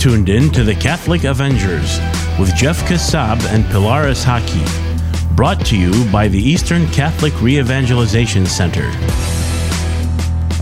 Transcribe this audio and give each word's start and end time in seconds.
tuned 0.00 0.30
in 0.30 0.50
to 0.50 0.64
the 0.64 0.74
Catholic 0.74 1.24
Avengers 1.24 1.98
with 2.38 2.54
Jeff 2.56 2.80
Kassab 2.88 3.38
and 3.52 3.62
Pilar 3.66 4.12
Shaki. 4.12 4.64
Brought 5.36 5.66
to 5.66 5.76
you 5.76 6.10
by 6.10 6.26
the 6.26 6.38
Eastern 6.38 6.86
Catholic 6.86 7.34
Re-Evangelization 7.42 8.46
Center. 8.46 8.90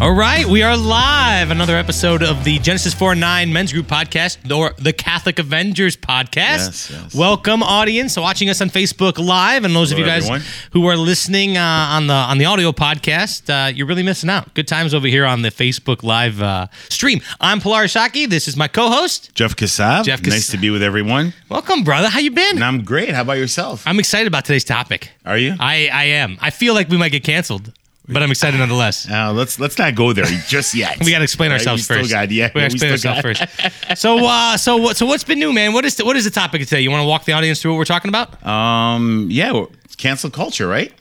All 0.00 0.12
right, 0.14 0.46
we 0.46 0.62
are 0.62 0.76
live. 0.76 1.50
Another 1.50 1.74
episode 1.76 2.22
of 2.22 2.44
the 2.44 2.60
Genesis 2.60 2.94
4 2.94 3.16
9 3.16 3.52
Men's 3.52 3.72
Group 3.72 3.88
podcast, 3.88 4.38
or 4.56 4.72
the 4.78 4.92
Catholic 4.92 5.40
Avengers 5.40 5.96
podcast. 5.96 6.36
Yes, 6.36 6.90
yes. 6.92 7.14
Welcome, 7.16 7.64
audience, 7.64 8.16
watching 8.16 8.48
us 8.48 8.60
on 8.60 8.70
Facebook 8.70 9.18
Live, 9.18 9.64
and 9.64 9.74
those 9.74 9.90
of 9.90 9.98
you 9.98 10.04
guys 10.04 10.22
everyone. 10.22 10.42
who 10.72 10.86
are 10.86 10.96
listening 10.96 11.56
uh, 11.56 11.62
on 11.90 12.06
the 12.06 12.12
on 12.12 12.38
the 12.38 12.44
audio 12.44 12.70
podcast. 12.70 13.50
Uh, 13.50 13.72
you're 13.74 13.88
really 13.88 14.04
missing 14.04 14.30
out. 14.30 14.54
Good 14.54 14.68
times 14.68 14.94
over 14.94 15.08
here 15.08 15.26
on 15.26 15.42
the 15.42 15.50
Facebook 15.50 16.04
Live 16.04 16.40
uh, 16.40 16.68
stream. 16.88 17.20
I'm 17.40 17.60
Pilar 17.60 17.86
Shaki. 17.86 18.28
This 18.28 18.46
is 18.46 18.56
my 18.56 18.68
co-host. 18.68 19.34
Jeff 19.34 19.56
Kassab. 19.56 20.04
Jeff 20.04 20.22
Nice 20.22 20.46
to 20.52 20.58
be 20.58 20.70
with 20.70 20.82
everyone. 20.84 21.32
Welcome, 21.48 21.82
brother. 21.82 22.08
How 22.08 22.20
you 22.20 22.30
been? 22.30 22.54
And 22.56 22.64
I'm 22.64 22.84
great. 22.84 23.08
How 23.10 23.22
about 23.22 23.38
yourself? 23.38 23.82
I'm 23.84 23.98
excited 23.98 24.28
about 24.28 24.44
today's 24.44 24.64
topic. 24.64 25.10
Are 25.26 25.36
you? 25.36 25.56
I 25.58 25.88
I 25.92 26.04
am. 26.04 26.38
I 26.40 26.50
feel 26.50 26.74
like 26.74 26.88
we 26.88 26.96
might 26.96 27.10
get 27.10 27.24
canceled, 27.24 27.72
but 28.08 28.22
I'm 28.22 28.30
excited 28.30 28.58
nonetheless. 28.58 29.06
Uh, 29.18 29.32
let's 29.32 29.58
let's 29.58 29.78
not 29.78 29.94
go 29.94 30.12
there 30.12 30.26
just 30.46 30.74
yet. 30.74 30.98
We 31.04 31.10
got 31.10 31.18
to 31.18 31.24
explain 31.24 31.50
right, 31.50 31.58
ourselves 31.58 31.88
we 31.88 31.96
first. 31.96 32.08
Still 32.08 32.20
got, 32.20 32.30
yeah, 32.30 32.50
we 32.54 32.60
got 32.60 32.68
to 32.70 32.74
explain 32.74 32.92
ourselves 32.92 33.20
first. 33.20 33.42
So, 33.96 34.24
uh, 34.24 34.56
so 34.56 34.76
what? 34.76 34.96
So, 34.96 35.06
what's 35.06 35.24
been 35.24 35.38
new, 35.38 35.52
man? 35.52 35.72
What 35.72 35.84
is 35.84 35.96
the, 35.96 36.04
what 36.04 36.16
is 36.16 36.24
the 36.24 36.30
topic 36.30 36.60
today? 36.62 36.80
You 36.80 36.90
want 36.90 37.02
to 37.02 37.08
walk 37.08 37.24
the 37.24 37.32
audience 37.32 37.60
through 37.60 37.72
what 37.72 37.78
we're 37.78 37.84
talking 37.84 38.10
about? 38.10 38.44
Um, 38.46 39.28
yeah, 39.30 39.64
cancel 39.96 40.30
culture, 40.30 40.68
right? 40.68 40.92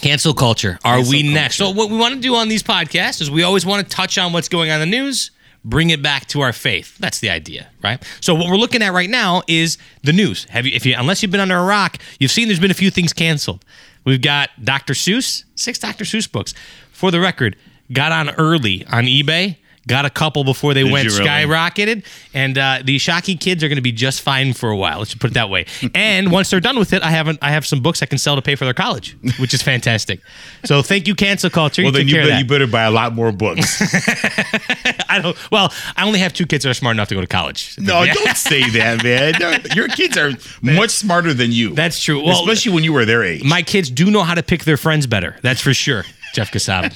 Cancel 0.00 0.34
culture. 0.34 0.78
Are 0.84 0.96
Cancel 0.96 1.12
we 1.12 1.22
next? 1.32 1.56
So, 1.56 1.70
what 1.70 1.90
we 1.90 1.96
want 1.96 2.14
to 2.14 2.20
do 2.20 2.34
on 2.34 2.48
these 2.48 2.62
podcasts 2.62 3.20
is 3.20 3.30
we 3.30 3.42
always 3.42 3.66
want 3.66 3.88
to 3.88 3.96
touch 3.96 4.18
on 4.18 4.32
what's 4.32 4.48
going 4.48 4.70
on 4.70 4.80
in 4.80 4.90
the 4.90 4.96
news, 4.96 5.30
bring 5.64 5.90
it 5.90 6.02
back 6.02 6.26
to 6.28 6.40
our 6.40 6.52
faith. 6.52 6.96
That's 6.98 7.20
the 7.20 7.30
idea, 7.30 7.68
right? 7.82 8.02
So, 8.20 8.34
what 8.34 8.48
we're 8.48 8.56
looking 8.56 8.82
at 8.82 8.92
right 8.92 9.10
now 9.10 9.42
is 9.46 9.76
the 10.02 10.12
news. 10.12 10.44
Have 10.44 10.66
you, 10.66 10.72
if 10.74 10.86
you, 10.86 10.94
unless 10.96 11.22
you've 11.22 11.30
been 11.30 11.40
under 11.40 11.56
a 11.56 11.64
rock, 11.64 11.98
you've 12.18 12.30
seen 12.30 12.48
there's 12.48 12.60
been 12.60 12.70
a 12.70 12.74
few 12.74 12.90
things 12.90 13.12
canceled. 13.12 13.64
We've 14.04 14.22
got 14.22 14.50
Dr. 14.62 14.94
Seuss, 14.94 15.44
six 15.54 15.78
Dr. 15.78 16.04
Seuss 16.04 16.30
books. 16.30 16.54
For 16.92 17.10
the 17.10 17.20
record, 17.20 17.56
got 17.92 18.12
on 18.12 18.30
early 18.30 18.84
on 18.86 19.04
eBay. 19.04 19.56
Got 19.88 20.04
a 20.04 20.10
couple 20.10 20.44
before 20.44 20.74
they 20.74 20.82
Did 20.82 20.92
went 20.92 21.08
really? 21.08 21.24
skyrocketed, 21.24 22.04
and 22.34 22.58
uh, 22.58 22.80
the 22.84 22.96
Shockey 22.98 23.40
kids 23.40 23.64
are 23.64 23.68
going 23.68 23.76
to 23.76 23.82
be 23.82 23.92
just 23.92 24.20
fine 24.20 24.52
for 24.52 24.68
a 24.70 24.76
while. 24.76 24.98
Let's 24.98 25.14
put 25.14 25.30
it 25.30 25.34
that 25.34 25.48
way. 25.48 25.64
and 25.94 26.30
once 26.30 26.50
they're 26.50 26.60
done 26.60 26.78
with 26.78 26.92
it, 26.92 27.02
I 27.02 27.10
haven't. 27.10 27.38
I 27.40 27.50
have 27.50 27.64
some 27.66 27.80
books 27.80 28.02
I 28.02 28.06
can 28.06 28.18
sell 28.18 28.36
to 28.36 28.42
pay 28.42 28.56
for 28.56 28.66
their 28.66 28.74
college, 28.74 29.16
which 29.38 29.54
is 29.54 29.62
fantastic. 29.62 30.20
So 30.64 30.82
thank 30.82 31.08
you, 31.08 31.14
cancel 31.14 31.48
culture. 31.48 31.82
Well, 31.82 31.92
you 31.92 31.98
then 31.98 32.08
you, 32.08 32.14
care 32.14 32.22
of 32.22 32.28
bet, 32.28 32.34
that. 32.34 32.42
you 32.42 32.46
better 32.46 32.66
buy 32.66 32.82
a 32.82 32.90
lot 32.90 33.14
more 33.14 33.32
books. 33.32 33.80
I 35.08 35.18
don't. 35.22 35.50
Well, 35.50 35.72
I 35.96 36.06
only 36.06 36.18
have 36.18 36.34
two 36.34 36.46
kids 36.46 36.64
that 36.64 36.70
are 36.70 36.74
smart 36.74 36.94
enough 36.96 37.08
to 37.08 37.14
go 37.14 37.22
to 37.22 37.26
college. 37.26 37.74
no, 37.78 38.04
don't 38.14 38.36
say 38.36 38.68
that, 38.70 39.02
man. 39.02 39.34
No, 39.40 39.56
Your 39.74 39.88
kids 39.88 40.16
are 40.18 40.32
much 40.62 40.90
smarter 40.90 41.32
than 41.32 41.52
you. 41.52 41.74
That's 41.74 42.00
true. 42.02 42.22
Well, 42.22 42.40
especially 42.40 42.74
when 42.74 42.84
you 42.84 42.92
were 42.92 43.06
their 43.06 43.24
age. 43.24 43.44
my 43.44 43.62
kids 43.62 43.90
do 43.90 44.10
know 44.10 44.22
how 44.22 44.34
to 44.34 44.42
pick 44.42 44.64
their 44.64 44.76
friends 44.76 45.06
better. 45.06 45.36
That's 45.42 45.60
for 45.60 45.72
sure. 45.72 46.04
Jeff 46.32 46.50
Kassab. 46.50 46.94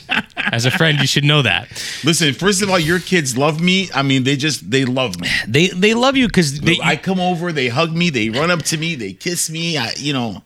As 0.52 0.66
a 0.66 0.70
friend, 0.70 0.98
you 1.00 1.06
should 1.06 1.24
know 1.24 1.42
that. 1.42 1.68
Listen, 2.04 2.34
first 2.34 2.62
of 2.62 2.70
all, 2.70 2.78
your 2.78 3.00
kids 3.00 3.36
love 3.36 3.60
me. 3.60 3.88
I 3.94 4.02
mean, 4.02 4.24
they 4.24 4.36
just 4.36 4.70
they 4.70 4.84
love 4.84 5.18
me. 5.20 5.28
They 5.48 5.68
they 5.68 5.94
love 5.94 6.16
you 6.16 6.26
because. 6.26 6.60
I 6.82 6.96
come 6.96 7.20
over, 7.20 7.52
they 7.52 7.68
hug 7.68 7.92
me, 7.92 8.10
they 8.10 8.30
run 8.30 8.50
up 8.50 8.62
to 8.64 8.76
me, 8.76 8.94
they 8.94 9.12
kiss 9.12 9.50
me. 9.50 9.76
I, 9.78 9.92
you 9.96 10.12
know, 10.12 10.42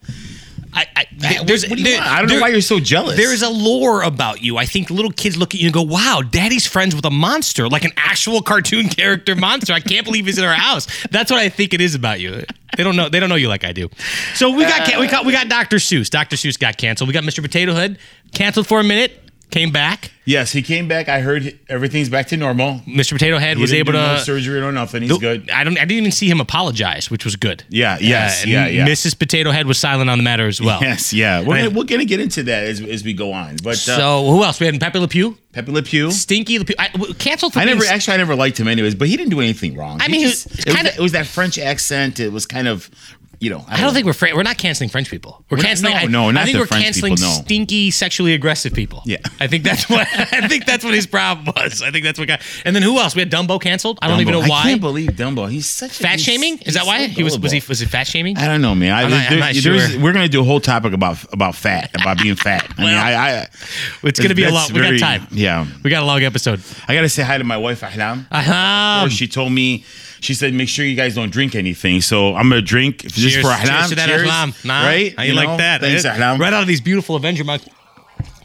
I, 0.72 0.86
I, 0.96 1.06
there's, 1.44 1.66
what 1.68 1.76
do 1.76 1.82
you 1.82 1.84
there-? 1.84 2.00
I 2.02 2.18
don't 2.20 2.28
there- 2.28 2.36
know 2.38 2.42
why 2.42 2.48
you're 2.48 2.60
so 2.60 2.78
jealous. 2.78 3.16
There 3.16 3.32
is 3.32 3.42
a 3.42 3.48
lore 3.48 4.02
about 4.02 4.42
you. 4.42 4.56
I 4.58 4.64
think 4.66 4.90
little 4.90 5.10
kids 5.10 5.36
look 5.36 5.54
at 5.54 5.60
you 5.60 5.66
and 5.66 5.74
go, 5.74 5.82
"Wow, 5.82 6.22
Daddy's 6.28 6.66
friends 6.66 6.94
with 6.94 7.04
a 7.04 7.10
monster, 7.10 7.68
like 7.68 7.84
an 7.84 7.92
actual 7.96 8.42
cartoon 8.42 8.88
character 8.88 9.34
monster. 9.34 9.72
I 9.72 9.80
can't 9.80 10.04
believe 10.04 10.26
he's 10.26 10.38
in 10.38 10.44
our 10.44 10.54
house." 10.54 10.86
That's 11.10 11.30
what 11.30 11.40
I 11.40 11.48
think 11.48 11.74
it 11.74 11.80
is 11.80 11.94
about 11.94 12.20
you. 12.20 12.44
They 12.76 12.84
don't 12.84 12.96
know. 12.96 13.08
They 13.08 13.18
don't 13.18 13.28
know 13.28 13.34
you 13.34 13.48
like 13.48 13.64
I 13.64 13.72
do. 13.72 13.88
So 14.34 14.50
we 14.50 14.64
got 14.64 14.86
can- 14.86 15.00
we 15.00 15.06
got 15.08 15.24
we 15.24 15.32
got 15.32 15.48
Dr. 15.48 15.76
Seuss. 15.76 16.10
Dr. 16.10 16.36
Seuss 16.36 16.58
got 16.58 16.76
canceled. 16.76 17.08
We 17.08 17.14
got 17.14 17.24
Mr. 17.24 17.40
Potato 17.42 17.74
Head 17.74 17.98
canceled 18.32 18.66
for 18.66 18.78
a 18.78 18.84
minute. 18.84 19.20
Came 19.50 19.70
back. 19.72 20.10
yes, 20.26 20.52
he 20.52 20.60
came 20.60 20.88
back. 20.88 21.08
I 21.08 21.20
heard 21.20 21.58
everything's 21.70 22.10
back 22.10 22.26
to 22.28 22.36
normal. 22.36 22.80
Mr. 22.86 23.12
Potato 23.14 23.38
Head 23.38 23.56
He 23.56 23.62
was 23.62 23.72
able 23.72 23.92
do 23.92 23.98
to 23.98 24.06
no 24.14 24.18
surgery 24.18 24.60
or 24.60 24.70
nothing. 24.72 25.02
He's 25.04 25.16
good. 25.16 25.48
I 25.50 25.64
don't. 25.64 25.78
I 25.78 25.86
didn't 25.86 26.00
even 26.02 26.12
see 26.12 26.28
him 26.28 26.38
apologize, 26.38 27.10
which 27.10 27.24
was 27.24 27.34
good. 27.36 27.64
Yeah, 27.70 27.96
yes, 27.98 28.42
and 28.42 28.50
yeah, 28.50 28.66
yeah. 28.66 28.86
Mrs. 28.86 29.18
Potato 29.18 29.50
Head 29.50 29.66
was 29.66 29.78
silent 29.78 30.10
on 30.10 30.18
the 30.18 30.24
matter 30.24 30.46
as 30.46 30.60
well. 30.60 30.80
Yes, 30.82 31.14
yeah. 31.14 31.40
We're, 31.40 31.64
gonna, 31.64 31.70
we're 31.78 31.84
gonna 31.84 32.04
get 32.04 32.20
into 32.20 32.42
that 32.42 32.64
as, 32.64 32.80
as 32.82 33.02
we 33.04 33.14
go 33.14 33.32
on. 33.32 33.56
But 33.62 33.76
uh, 33.88 33.96
So 33.96 34.30
who 34.30 34.44
else? 34.44 34.60
We 34.60 34.66
had 34.66 34.78
Pepe 34.78 34.98
Le 34.98 35.08
Pew, 35.08 35.38
Pepe 35.52 35.72
Le 35.72 35.82
Pew, 35.82 36.10
Stinky 36.10 36.58
Le 36.58 36.66
Pew. 36.66 36.74
I, 36.78 36.88
canceled 37.18 37.56
I 37.56 37.64
never 37.64 37.84
actually 37.86 38.14
I 38.14 38.16
never 38.18 38.36
liked 38.36 38.60
him 38.60 38.68
anyways, 38.68 38.96
but 38.96 39.08
he 39.08 39.16
didn't 39.16 39.30
do 39.30 39.40
anything 39.40 39.76
wrong. 39.78 39.98
I 40.02 40.06
He 40.06 40.12
mean, 40.12 40.28
just- 40.28 40.46
it, 40.58 40.66
was 40.66 40.74
kinda- 40.76 40.94
it 40.94 41.00
was 41.00 41.12
that 41.12 41.26
French 41.26 41.58
accent. 41.58 42.20
It 42.20 42.32
was 42.32 42.44
kind 42.44 42.68
of, 42.68 42.90
you 43.40 43.50
know. 43.50 43.64
I 43.68 43.80
don't 43.80 43.92
think 43.94 44.06
we're 44.06 44.34
we're 44.36 44.42
not 44.42 44.58
canceling 44.58 44.90
French 44.90 45.10
people. 45.10 45.44
We're, 45.50 45.56
We're 45.56 45.62
not- 45.62 45.66
canceling. 45.68 45.92
no, 45.92 45.98
I, 45.98 46.04
no, 46.06 46.30
not 46.30 46.42
I 46.42 46.44
think 46.46 46.58
we're 46.58 46.66
French 46.66 46.84
canceling 46.84 47.14
people, 47.16 47.28
no. 47.30 47.34
stinky, 47.42 47.90
sexually 47.90 48.34
aggressive 48.34 48.72
people. 48.74 49.02
Yeah. 49.04 49.18
I 49.40 49.46
think 49.46 49.64
that's 49.64 49.88
what 49.88 50.06
I 50.14 50.46
think 50.48 50.66
that's 50.66 50.84
what 50.84 50.94
his 50.94 51.06
problem 51.06 51.52
was. 51.56 51.82
I 51.82 51.90
think 51.90 52.04
that's 52.04 52.18
what 52.18 52.28
got. 52.28 52.40
And 52.64 52.74
then 52.74 52.82
who 52.82 52.98
else? 52.98 53.14
We 53.14 53.20
had 53.20 53.30
Dumbo 53.30 53.60
canceled. 53.60 53.98
I 54.02 54.08
don't 54.08 54.20
even 54.20 54.32
know 54.32 54.40
why. 54.40 54.60
I 54.60 54.62
can't 54.64 54.80
believe 54.80 55.10
Dumbo. 55.10 55.50
He's 55.50 55.68
such 55.68 56.00
a, 56.00 56.02
fat 56.02 56.08
he's- 56.18 56.22
shaming? 56.22 56.58
Is 56.66 56.74
that 56.74 56.86
why 56.86 57.06
so 57.06 57.12
he 57.12 57.22
was? 57.22 57.38
Was 57.38 57.52
he? 57.52 57.62
Was 57.68 57.80
it 57.82 57.86
fat 57.88 58.06
shaming? 58.06 58.36
I 58.38 58.46
don't 58.46 58.60
know, 58.60 58.74
man. 58.74 58.92
I, 58.92 59.02
I'm 59.02 59.10
not- 59.10 59.30
I'm 59.32 59.38
not 59.38 59.54
sure. 59.54 59.76
We're 60.00 60.12
gonna 60.12 60.28
do 60.28 60.40
a 60.40 60.44
whole 60.44 60.60
topic 60.60 60.92
about 60.92 61.32
about 61.32 61.54
fat, 61.54 61.90
about 62.00 62.20
being 62.20 62.34
fat. 62.36 62.64
I 62.78 62.80
mean, 62.82 62.90
Well, 62.92 63.04
I, 63.04 63.12
I 63.42 63.46
It's 64.04 64.18
going 64.18 64.30
to 64.30 64.34
be 64.34 64.44
a 64.44 64.50
lot. 64.50 64.72
We 64.72 64.80
got 64.80 64.98
time. 64.98 65.26
Yeah, 65.30 65.66
We 65.82 65.90
got 65.90 66.02
a 66.02 66.06
long 66.06 66.22
episode. 66.22 66.60
I 66.86 66.94
gotta 66.94 67.08
say 67.08 67.22
hi 67.22 67.38
to 67.38 67.44
my 67.44 67.56
wife 67.56 67.80
Ahlam. 67.82 68.26
Um, 68.32 69.08
she 69.10 69.28
told 69.28 69.52
me, 69.52 69.84
she 70.20 70.34
said, 70.34 70.54
make 70.54 70.68
sure 70.68 70.84
you 70.84 70.96
guys 70.96 71.14
don't 71.14 71.30
drink 71.30 71.54
anything. 71.54 72.00
So 72.00 72.34
I'm 72.34 72.48
gonna 72.48 72.62
drink 72.62 73.02
just 73.02 73.18
cheers, 73.18 73.44
for 73.44 73.50
Ahlam. 73.50 73.88
cheers 73.88 73.90
that 73.96 74.08
Cheers. 74.08 74.28
Ahlam. 74.28 74.64
Nah, 74.64 74.84
right? 74.84 75.14
How 75.16 75.22
you, 75.22 75.34
like 75.34 75.48
know? 75.48 75.56
that? 75.58 75.80
Thanks? 75.80 76.04
Ahlam. 76.04 76.38
Right 76.38 76.52
out 76.52 76.62
of 76.62 76.68
these 76.68 76.80
beautiful 76.80 77.16
Avenger 77.16 77.44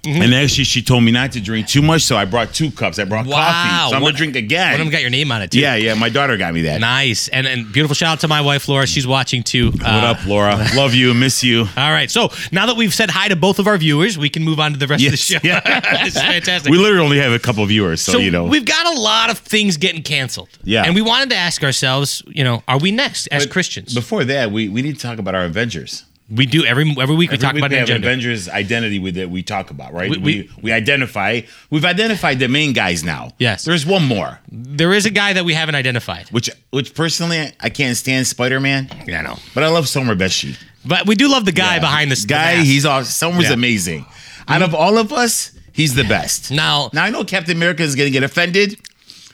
mouth. 0.05 0.21
And 0.23 0.33
actually, 0.33 0.63
she 0.65 0.81
told 0.81 1.03
me 1.03 1.11
not 1.11 1.31
to 1.33 1.41
drink 1.41 1.67
too 1.67 1.81
much, 1.81 2.01
so 2.03 2.15
I 2.17 2.25
brought 2.25 2.53
two 2.53 2.71
cups. 2.71 2.99
I 2.99 3.05
brought 3.05 3.25
Wow. 3.25 3.37
coffee, 3.37 3.89
so 3.91 3.95
I'm 3.97 4.01
One- 4.01 4.11
gonna 4.11 4.17
drink 4.17 4.35
again. 4.35 4.71
One 4.71 4.81
of 4.81 4.85
them 4.87 4.89
got 4.91 5.01
your 5.01 5.09
name 5.09 5.31
on 5.31 5.41
it 5.41 5.51
too. 5.51 5.59
yeah, 5.59 5.75
yeah. 5.75 5.93
My 5.93 6.09
daughter 6.09 6.35
got 6.37 6.53
me 6.53 6.61
that. 6.63 6.79
Nice 6.81 7.27
and 7.29 7.47
and 7.47 7.71
beautiful 7.71 7.95
shout 7.95 8.13
out 8.13 8.19
to 8.21 8.27
my 8.27 8.41
wife 8.41 8.67
Laura. 8.67 8.85
She's 8.87 9.07
watching 9.07 9.43
too. 9.43 9.71
what 9.71 9.83
Uh, 9.83 10.11
up, 10.11 10.25
Laura? 10.25 10.67
Love 10.75 10.93
you, 10.93 11.13
miss 11.13 11.43
you. 11.43 11.61
All 11.77 11.91
right. 11.91 12.09
So 12.11 12.31
now 12.51 12.65
that 12.65 12.75
we've 12.75 12.93
said 12.93 13.09
hi 13.09 13.27
to 13.29 13.35
both 13.35 13.59
of 13.59 13.67
our 13.67 13.77
viewers, 13.77 14.17
we 14.17 14.29
can 14.29 14.43
move 14.43 14.59
on 14.59 14.73
to 14.73 14.77
the 14.77 14.87
rest 14.87 15.01
Yes, 15.03 15.13
of 15.13 15.41
the 15.41 15.47
show. 15.49 15.53
yeah. 15.63 16.03
this 16.03 16.15
is 16.15 16.21
fantastic. 16.21 16.71
We 16.71 16.77
literally 16.77 17.03
only 17.05 17.17
have 17.19 17.31
a 17.31 17.39
couple 17.39 17.65
viewers, 17.65 18.01
so, 18.01 18.13
so 18.13 18.17
you 18.19 18.31
know. 18.31 18.45
we've 18.45 18.65
got 18.65 18.85
a 18.95 18.99
lot 18.99 19.29
of 19.29 19.39
things 19.39 19.77
getting 19.77 20.01
canceled. 20.03 20.49
Yeah. 20.63 20.83
And 20.83 20.95
we 20.95 21.01
wanted 21.01 21.29
to 21.31 21.35
ask 21.35 21.63
ourselves, 21.63 22.21
you 22.27 22.43
know, 22.43 22.63
are 22.67 22.77
we 22.77 22.91
next 22.91 23.27
as 23.27 23.45
But 23.45 23.53
Christians? 23.53 23.93
Before 23.93 24.23
that, 24.25 24.51
we, 24.51 24.67
we 24.69 24.81
need 24.81 24.95
to 24.95 25.01
talk 25.01 25.17
about 25.19 25.35
our 25.35 25.45
Avengers. 25.45 26.03
We 26.29 26.45
do 26.45 26.65
every 26.65 26.95
every 26.99 27.15
week 27.15 27.31
we 27.31 27.37
talk 27.37 27.53
week 27.53 27.61
about 27.61 27.71
we 27.71 27.77
have 27.77 27.83
agenda. 27.89 28.07
Avengers 28.07 28.47
identity 28.49 28.97
with 28.99 29.17
it. 29.17 29.29
We 29.29 29.43
talk 29.43 29.69
about 29.71 29.93
right. 29.93 30.09
We- 30.09 30.17
We, 30.17 30.23
we- 30.23 30.49
we 30.63 30.71
identify. 30.71 31.41
We've 31.69 31.85
identified 31.85 32.39
the 32.39 32.47
main 32.47 32.73
guys 32.73 33.03
now. 33.03 33.31
Yes. 33.39 33.65
There's 33.65 33.85
one 33.85 34.03
more, 34.05 34.39
There 34.51 34.93
is 34.93 35.05
a 35.05 35.09
guy 35.09 35.33
that 35.33 35.43
we 35.45 35.53
haven't 35.53 35.75
identified. 35.75 36.29
which 36.29 36.49
which 36.71 36.93
personally 36.95 37.51
I 37.59 37.69
can't 37.69 37.97
stand 37.97 38.25
Spider 38.27 38.59
Man, 38.59 38.89
Yeah, 39.05 39.19
I 39.19 39.23
know. 39.23 39.37
but 39.53 39.63
I 39.63 39.67
love 39.67 39.87
Somer 39.89 40.15
Beshi. 40.15 40.57
But 40.85 41.07
we 41.07 41.15
do 41.15 41.29
love 41.29 41.45
the 41.45 41.51
guy 41.51 41.79
behind 41.79 42.11
this 42.11 42.25
guy. 42.25 42.57
He's 42.57 42.85
all 42.85 43.03
Somer's 43.03 43.45
Yeah. 43.47 43.53
amazing. 43.53 44.05
Out 44.47 44.61
of 44.61 44.73
all 44.75 44.97
of 44.97 45.13
us, 45.13 45.51
he's 45.71 45.93
the 45.95 46.03
best. 46.03 46.51
now 46.51 46.89
Now 46.93 47.03
I 47.05 47.09
know 47.09 47.23
Captain 47.23 47.55
America 47.55 47.83
is 47.83 47.95
gonna 47.95 48.09
get 48.09 48.23
offended, 48.23 48.79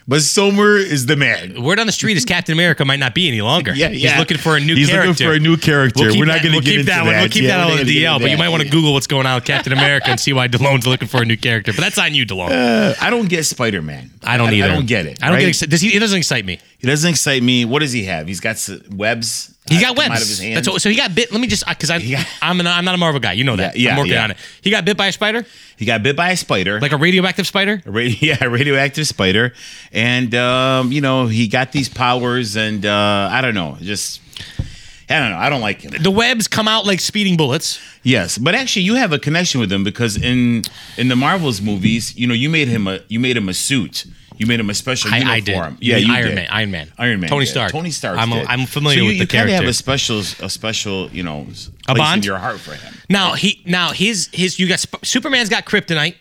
but 0.10 0.22
Somer 0.22 0.76
is 0.78 1.06
the 1.06 1.16
man. 1.16 1.62
word 1.62 1.80
on 1.80 1.86
the 1.86 1.92
street 1.94 2.18
is 2.18 2.26
Captain 2.26 2.54
America 2.54 2.84
might 2.84 3.00
not 3.00 3.14
be 3.14 3.28
any 3.28 3.42
longer. 3.42 3.74
Yeah, 3.74 3.90
He's 3.90 4.18
looking 4.18 4.38
for 4.38 4.58
a 4.58 4.60
new 4.60 4.74
character. 4.76 4.80
He's 4.80 4.90
character. 4.90 5.08
looking 5.10 5.28
for 5.28 5.34
a 5.34 5.40
new 5.40 5.56
character. 5.58 6.04
We'll 6.06 6.20
we're 6.20 6.26
not 6.26 6.42
going 6.42 6.52
to 6.54 6.58
we'll 6.58 6.62
get 6.62 6.66
keep 6.72 6.80
into 6.80 6.92
that 6.92 7.04
that. 7.04 7.06
one. 7.06 7.16
We'll 7.20 7.30
keep 7.30 7.44
Yeah, 7.44 7.58
that 7.58 7.80
on 7.80 7.86
the 7.86 8.04
DL. 8.04 8.20
But 8.20 8.32
you 8.32 8.38
might 8.38 8.50
want 8.50 8.64
to 8.64 8.70
Google 8.70 8.94
what's 8.94 9.08
going 9.08 9.28
on 9.28 9.36
with 9.36 9.46
Captain 9.46 9.72
America 9.80 10.10
and 10.10 10.20
see 10.20 10.34
why 10.34 10.48
DeLone's 10.48 10.88
looking 10.88 11.08
for 11.08 11.22
a 11.22 11.26
new 11.26 11.38
character. 11.38 11.72
But 11.72 11.82
that's 11.82 12.00
on 12.00 12.16
you, 12.16 12.26
DeLone. 12.26 12.50
Uh, 12.52 12.96
I 13.00 13.12
don't 13.12 13.30
get 13.30 13.46
Spider 13.46 13.82
Man. 13.84 14.10
I 14.24 14.38
don't 14.38 14.52
either. 14.52 14.68
I 14.68 14.74
don't 14.74 14.88
get 14.88 15.06
it. 15.06 15.20
I 15.22 15.28
don't 15.28 15.36
right? 15.36 15.42
get 15.42 15.50
excited. 15.50 15.70
Does 15.70 15.82
he? 15.82 15.96
It 15.96 16.00
doesn't 16.00 16.18
excite 16.18 16.44
me. 16.44 16.60
He 16.80 16.88
doesn't 16.88 17.10
excite 17.10 17.44
me. 17.44 17.66
What 17.66 17.80
does 17.80 17.92
he 17.92 18.06
have? 18.06 18.28
He's 18.28 18.40
got 18.40 18.68
webs. 18.92 19.56
He 19.70 19.78
uh, 19.78 19.82
got 19.82 19.96
come 19.96 20.12
out 20.12 20.22
of 20.22 20.28
webs. 20.28 20.40
That's 20.40 20.68
what, 20.68 20.82
so 20.82 20.90
he 20.90 20.96
got 20.96 21.14
bit. 21.16 21.32
Let 21.32 21.40
me 21.42 21.48
just 21.48 21.68
because 21.68 21.90
I 21.90 22.00
got- 22.00 22.28
I'm 22.42 22.60
an, 22.60 22.68
I'm 22.68 22.86
not 22.86 22.96
a 22.96 22.98
Marvel 22.98 23.20
guy. 23.20 23.34
You 23.34 23.44
know 23.44 23.56
that. 23.56 23.76
Yeah, 23.76 23.82
yeah, 23.82 23.92
I'm 23.92 23.98
working 23.98 24.14
yeah. 24.14 24.24
on 24.24 24.32
it. 24.32 24.38
He 24.62 24.70
got 24.70 24.86
bit 24.86 24.98
by 24.98 25.08
a 25.08 25.12
spider, 25.12 25.46
he 25.78 25.86
got 25.86 26.04
bit 26.04 26.16
by 26.16 26.32
a 26.32 26.38
spider. 26.38 26.80
like 26.80 26.92
a 26.92 26.98
radioactive 26.98 27.48
spider. 27.48 27.82
a 27.86 27.92
radio, 27.92 28.18
yeah, 28.22 28.38
a 28.42 28.50
radioactive 28.50 29.08
spider, 29.08 29.54
and 29.92 30.34
um, 30.36 30.92
you 30.92 31.02
know 31.02 31.28
he 31.28 31.48
got 31.48 31.72
these 31.72 31.90
powers, 31.90 32.56
and 32.56 32.86
uh, 32.86 33.30
I 33.32 33.42
don't 33.42 33.56
know, 33.56 33.78
just 33.80 34.22
I 35.10 35.20
don't 35.20 35.32
know, 35.32 35.38
I 35.38 35.50
don't 35.50 35.62
like 35.62 35.82
him. 35.82 35.92
The 36.02 36.12
webs 36.12 36.48
come 36.48 36.68
out 36.68 36.86
like 36.86 37.00
speeding 37.00 37.36
bullets. 37.36 37.80
Yes, 38.04 38.38
but 38.38 38.54
actually, 38.54 38.84
you 38.84 38.96
have 38.96 39.12
a 39.12 39.20
connection 39.20 39.60
with 39.60 39.72
him 39.72 39.84
because 39.84 40.16
in 40.16 40.64
in 40.98 41.08
the 41.08 41.16
Marvels 41.16 41.62
movies, 41.62 42.16
you 42.16 42.28
know, 42.28 42.34
you 42.34 42.50
made 42.50 42.68
him 42.68 42.88
a 42.88 43.00
you 43.08 43.20
made 43.20 43.36
him 43.36 43.50
a 43.50 43.54
suit. 43.54 44.06
You 44.40 44.48
made 44.48 44.60
him 44.60 44.70
a 44.70 44.74
special 44.74 45.14
I, 45.14 45.18
uniform. 45.18 45.64
I 45.64 45.70
did. 45.72 45.84
Yeah, 45.84 45.98
you 45.98 46.14
Iron 46.14 46.28
did. 46.30 46.36
Man. 46.36 46.48
Iron 46.50 46.72
Man. 46.72 46.92
Iron 46.98 47.20
Man. 47.20 47.30
Tony 47.30 47.44
did. 47.44 47.52
Stark. 47.52 47.72
Tony 47.74 47.92
Stark. 47.92 48.18
I'm, 48.18 48.30
did. 48.30 48.48
I'm 48.48 48.66
familiar 48.66 49.00
so 49.00 49.04
you, 49.04 49.08
with 49.10 49.18
the 49.18 49.24
you 49.24 49.28
kinda 49.28 49.48
character. 49.48 49.56
have 49.56 49.66
a 49.66 49.74
special, 49.74 50.20
a 50.20 50.50
special, 50.50 51.10
you 51.10 51.24
know, 51.24 51.44
place 51.44 51.98
bond? 51.98 52.24
in 52.24 52.24
your 52.24 52.38
heart 52.38 52.58
for 52.60 52.74
him. 52.74 52.94
now 53.10 53.34
he 53.34 53.62
now 53.66 53.92
his 53.92 54.30
his 54.32 54.58
you 54.58 54.70
got 54.70 54.84
Superman's 55.04 55.50
got 55.50 55.66
kryptonite. 55.66 56.16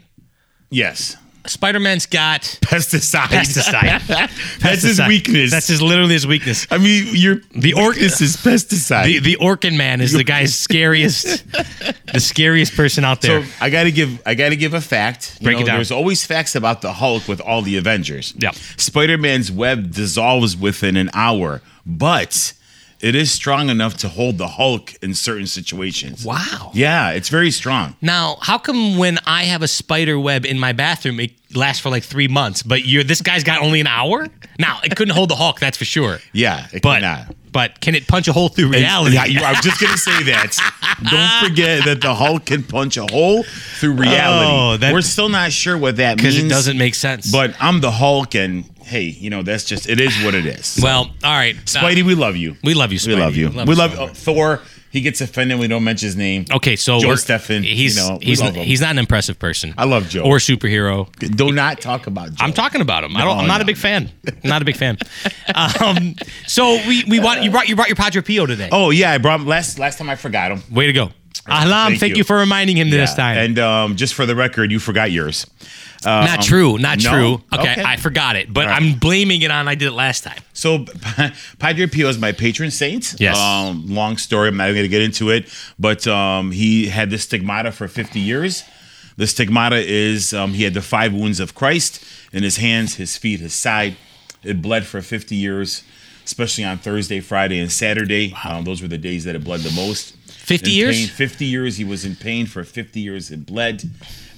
Yes. 0.68 1.16
Spider 1.46 1.81
Man's 1.81 2.06
got 2.06 2.43
pesticide. 2.61 3.26
pesticide. 3.29 4.58
That's 4.61 4.82
his 4.82 5.00
weakness. 5.06 5.50
That's 5.50 5.67
his 5.69 5.81
literally 5.81 6.12
his 6.14 6.26
weakness. 6.26 6.67
I 6.70 6.79
mean, 6.79 7.06
your 7.14 7.37
The 7.55 7.73
orc- 7.75 7.94
weakness 7.94 8.20
is 8.20 8.37
pesticide. 8.37 9.05
The 9.05 9.19
the 9.20 9.37
Orkin 9.37 9.76
Man 9.76 10.00
is 10.00 10.12
the 10.12 10.25
guy's 10.25 10.55
scariest, 10.55 11.25
the 12.12 12.20
scariest 12.20 12.75
person 12.75 13.05
out 13.05 13.23
there. 13.23 13.44
So 13.44 13.50
I 13.61 13.70
gotta 13.70 13.90
give 13.90 14.20
I 14.26 14.35
gotta 14.35 14.56
give 14.56 14.75
a 14.75 14.81
fact. 14.81 15.37
You 15.40 15.44
Break 15.44 15.61
it 15.61 15.67
down. 15.67 15.76
There's 15.76 15.90
always 15.93 16.25
facts 16.25 16.55
about 16.55 16.82
the 16.82 16.93
Hulk 16.93 17.26
with 17.29 17.40
all 17.40 17.62
the 17.62 17.76
Avengers. 17.76 18.35
Yeah. 18.37 18.50
Spider-Man's 18.76 19.50
web 19.50 19.93
dissolves 19.94 20.56
within 20.56 20.96
an 20.96 21.11
hour, 21.14 21.62
but 21.87 22.52
it 23.00 23.14
is 23.14 23.30
strong 23.30 23.68
enough 23.70 23.96
to 23.98 24.08
hold 24.08 24.38
the 24.38 24.48
Hulk 24.48 24.94
in 25.02 25.14
certain 25.14 25.46
situations. 25.46 26.24
wow. 26.24 26.70
Yeah, 26.74 27.10
it's 27.10 27.28
very 27.28 27.50
strong. 27.50 27.94
Now, 28.02 28.36
how 28.40 28.58
come 28.58 28.98
when 28.98 29.18
I 29.26 29.44
have 29.44 29.62
a 29.62 29.68
spider 29.68 30.18
web 30.18 30.44
in 30.44 30.58
my 30.58 30.72
bathroom, 30.72 31.20
it 31.20 31.32
lasts 31.54 31.80
for 31.82 31.90
like 31.90 32.02
three 32.02 32.28
months, 32.28 32.62
but 32.62 32.84
you're 32.86 33.04
this 33.04 33.22
guy's 33.22 33.44
got 33.44 33.60
only 33.62 33.80
an 33.80 33.86
hour? 33.86 34.26
Now, 34.58 34.80
it 34.82 34.96
couldn't 34.96 35.14
hold 35.14 35.30
the 35.30 35.36
Hulk, 35.36 35.60
that's 35.60 35.76
for 35.78 35.84
sure. 35.84 36.18
Yeah, 36.32 36.66
it 36.72 36.82
But 36.82 37.00
cannot. 37.00 37.34
but 37.52 37.80
can 37.80 37.94
it 37.94 38.08
punch 38.08 38.26
a 38.28 38.32
hole 38.32 38.48
through 38.48 38.66
And- 38.66 38.74
reality? 38.74 39.14
Yeah, 39.14 39.24
you, 39.34 39.40
I 39.42 39.50
was 39.52 39.60
just 39.60 39.80
gonna 39.80 39.96
say 39.96 40.24
that. 40.24 40.56
Don't 41.10 41.48
forget 41.48 41.84
that 41.84 42.00
the 42.00 42.14
Hulk 42.14 42.46
can 42.46 42.64
punch 42.64 42.96
a 42.96 43.06
hole 43.06 43.44
through 43.78 43.92
reality. 43.92 44.50
Oh, 44.50 44.76
that- 44.76 44.92
We're 44.92 45.00
still 45.02 45.28
not 45.28 45.52
sure 45.52 45.78
what 45.78 45.96
that 45.96 46.16
means 46.18 46.34
because 46.34 46.38
it 46.44 46.48
doesn't 46.48 46.76
make 46.78 46.94
sense. 46.96 47.30
But 47.30 47.54
I'm 47.60 47.80
the 47.80 47.92
Hulk, 47.92 48.34
and 48.34 48.64
hey, 48.88 49.05
you 49.05 49.31
know 49.31 49.43
that's 49.43 49.64
just 49.64 49.88
it 49.88 50.00
is 50.00 50.23
what 50.25 50.35
it 50.35 50.46
is. 50.46 50.79
well, 50.82 51.11
all 51.23 51.35
right, 51.37 51.56
Spidey, 51.64 52.02
we 52.02 52.14
love 52.14 52.37
you. 52.37 52.56
we 52.64 52.75
love 52.75 52.93
you, 52.93 52.99
We 53.06 53.14
love 53.14 53.37
you. 53.37 53.50
We 53.50 53.75
love 53.75 53.90
you 53.93 53.96
so 53.96 54.05
uh, 54.05 54.14
Thor. 54.14 54.61
He 54.90 55.02
gets 55.02 55.20
offended. 55.20 55.58
We 55.58 55.69
don't 55.69 55.85
mention 55.85 56.06
his 56.06 56.17
name. 56.17 56.46
Okay, 56.50 56.75
so 56.75 56.99
Joe 56.99 57.08
we're- 57.08 57.62
He's 57.62 57.96
you 57.96 58.02
know, 58.02 58.19
he's, 58.23 58.40
he's 58.40 58.81
not 58.81 58.93
an 58.93 58.99
impressive 58.99 59.38
person. 59.38 59.75
I 59.76 59.85
love 59.85 60.08
Joe. 60.08 60.23
or 60.23 60.38
superhero. 60.38 61.14
Do 61.37 61.52
not 61.52 61.82
talk 61.82 62.06
about. 62.06 62.31
Joe. 62.31 62.44
I'm 62.44 62.55
talking 62.55 62.81
about 62.81 63.05
him. 63.05 63.14
I 63.14 63.25
don't. 63.25 63.38
I'm 63.38 63.46
not 63.46 63.58
no. 63.58 63.64
a 63.64 63.67
big 63.67 63.76
fan. 63.76 64.11
I'm 64.26 64.49
not 64.49 64.62
a 64.62 64.64
big 64.64 64.76
fan. 64.76 64.99
Um, 65.55 66.14
so 66.46 66.75
we 66.87 67.05
we 67.05 67.20
want 67.20 67.43
you 67.43 67.50
brought 67.50 67.69
you 67.69 67.75
brought 67.75 67.88
your 67.88 67.96
Padre 67.96 68.20
Pio 68.20 68.44
today. 68.44 68.69
Oh 68.70 68.90
yeah, 68.90 69.12
I 69.12 69.19
brought 69.19 69.40
him 69.40 69.46
last 69.46 69.79
last 69.79 69.96
time. 69.99 70.11
I 70.11 70.14
forgot 70.14 70.52
him. 70.52 70.62
Way 70.70 70.87
to 70.87 70.93
go, 70.93 71.11
Ahlam! 71.46 71.88
Thank, 71.88 72.00
Thank 72.00 72.11
you. 72.12 72.19
you. 72.19 72.25
for 72.25 72.37
reminding 72.37 72.76
him 72.76 72.90
this 72.90 73.14
time. 73.14 73.38
And 73.38 73.58
um, 73.58 73.96
just 73.96 74.14
for 74.14 74.26
the 74.26 74.37
record, 74.37 74.70
you 74.70 74.79
forgot 74.79 75.11
yours. 75.11 75.46
Not 76.04 76.38
um, 76.38 76.44
true. 76.44 76.78
Not 76.78 77.02
no? 77.02 77.10
true. 77.10 77.34
Okay, 77.52 77.72
Okay. 77.72 77.82
I 77.84 77.96
forgot 77.96 78.36
it, 78.36 78.52
but 78.52 78.66
right. 78.66 78.80
I'm 78.80 78.98
blaming 78.98 79.42
it 79.42 79.50
on 79.50 79.66
I 79.68 79.74
did 79.74 79.88
it 79.88 79.92
last 79.92 80.22
time. 80.24 80.38
So 80.52 80.84
Padre 81.58 81.86
Pio 81.86 82.08
is 82.08 82.18
my 82.18 82.32
patron 82.32 82.70
saint. 82.70 83.14
Yes. 83.18 83.36
Um, 83.36 83.86
long 83.88 84.16
story. 84.16 84.48
I'm 84.48 84.56
not 84.56 84.66
going 84.66 84.76
to 84.82 84.88
get 84.88 85.02
into 85.02 85.30
it, 85.30 85.48
but 85.78 86.06
um, 86.06 86.50
he 86.52 86.86
had 86.86 87.10
the 87.10 87.18
stigmata 87.18 87.72
for 87.72 87.88
50 87.88 88.20
years. 88.20 88.62
The 89.16 89.26
stigmata 89.26 89.76
is 89.76 90.32
um, 90.32 90.52
he 90.52 90.62
had 90.62 90.74
the 90.74 90.82
five 90.82 91.12
wounds 91.12 91.40
of 91.40 91.54
Christ 91.54 92.04
in 92.32 92.42
his 92.44 92.58
hands, 92.58 92.94
his 92.94 93.16
feet, 93.16 93.40
his 93.40 93.52
side. 93.54 93.96
It 94.44 94.62
bled 94.62 94.86
for 94.86 95.02
50 95.02 95.34
years, 95.34 95.82
especially 96.24 96.62
on 96.62 96.78
Thursday, 96.78 97.18
Friday, 97.18 97.58
and 97.58 97.72
Saturday. 97.72 98.34
Um, 98.44 98.62
those 98.62 98.80
were 98.80 98.86
the 98.88 98.98
days 98.98 99.24
that 99.24 99.34
it 99.34 99.42
bled 99.42 99.60
the 99.62 99.72
most. 99.72 100.14
50 100.14 100.70
In 100.70 100.76
years? 100.76 100.96
pain. 100.96 101.08
50 101.08 101.44
years. 101.44 101.76
He 101.78 101.84
was 101.84 102.04
in 102.04 102.14
pain 102.14 102.46
for 102.46 102.62
50 102.62 103.00
years. 103.00 103.32
It 103.32 103.44
bled, 103.44 103.82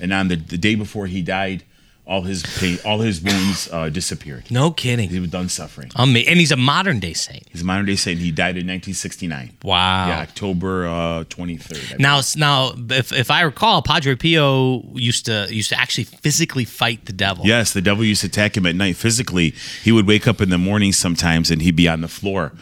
and 0.01 0.13
on 0.13 0.29
the, 0.29 0.37
the 0.37 0.59
day 0.59 0.75
before 0.75 1.07
he 1.07 1.23
died, 1.23 1.65
all 2.11 2.23
his 2.23 2.43
pain, 2.59 2.77
all 2.85 2.99
his 2.99 3.23
wounds 3.23 3.69
uh, 3.71 3.89
disappeared. 3.89 4.51
No 4.51 4.73
kidding. 4.73 5.11
He 5.11 5.21
was 5.21 5.31
done 5.31 5.49
suffering. 5.49 5.93
Ama- 5.95 6.19
and 6.19 6.41
he's 6.41 6.51
a 6.51 6.57
modern 6.57 6.99
day 6.99 7.13
saint. 7.13 7.45
He's 7.49 7.63
a 7.63 7.65
modern 7.65 7.87
day 7.87 7.95
saint. 7.95 8.19
He 8.19 8.33
died 8.33 8.57
in 8.57 8.67
1969. 8.67 9.59
Wow. 9.63 10.09
Yeah, 10.09 10.19
October 10.19 10.89
uh, 10.89 11.25
23rd. 11.25 11.95
I 11.95 11.97
Now, 11.99 12.21
now, 12.37 12.73
if, 12.97 13.13
if 13.13 13.31
I 13.31 13.43
recall, 13.43 13.81
Padre 13.83 14.17
Pio 14.17 14.83
used 14.95 15.27
to 15.27 15.47
used 15.51 15.69
to 15.69 15.79
actually 15.79 16.05
physically 16.05 16.65
fight 16.65 17.05
the 17.05 17.13
devil. 17.13 17.47
Yes, 17.47 17.73
the 17.73 17.81
devil 17.81 18.05
used 18.05 18.23
to 18.23 18.27
attack 18.27 18.57
him 18.57 18.67
at 18.67 18.75
night 18.75 18.97
physically. 18.97 19.55
He 19.85 19.93
would 19.93 20.09
wake 20.09 20.27
up 20.27 20.41
in 20.41 20.51
the 20.51 20.59
morning 20.59 20.93
sometimes 20.93 21.49
and 21.49 21.63
he'd 21.63 21.77
be 21.77 21.89
on 21.89 22.01
the 22.01 22.09
floor. 22.09 22.53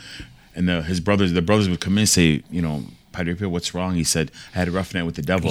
And 0.55 0.69
the, 0.69 0.83
his 0.83 1.01
brothers, 1.01 1.33
the 1.33 1.41
brothers 1.41 1.71
would 1.71 1.81
come 1.81 1.95
in 1.95 2.01
and 2.01 2.09
say, 2.09 2.43
you 2.51 2.61
know, 2.61 2.85
Padre 3.19 3.35
Pio, 3.35 3.49
what's 3.49 3.75
wrong? 3.75 3.97
He 3.97 4.05
said, 4.05 4.31
I 4.55 4.59
had 4.61 4.69
a 4.69 4.71
rough 4.71 4.95
night 4.95 5.03
with 5.03 5.17
the 5.17 5.23
devil. 5.23 5.51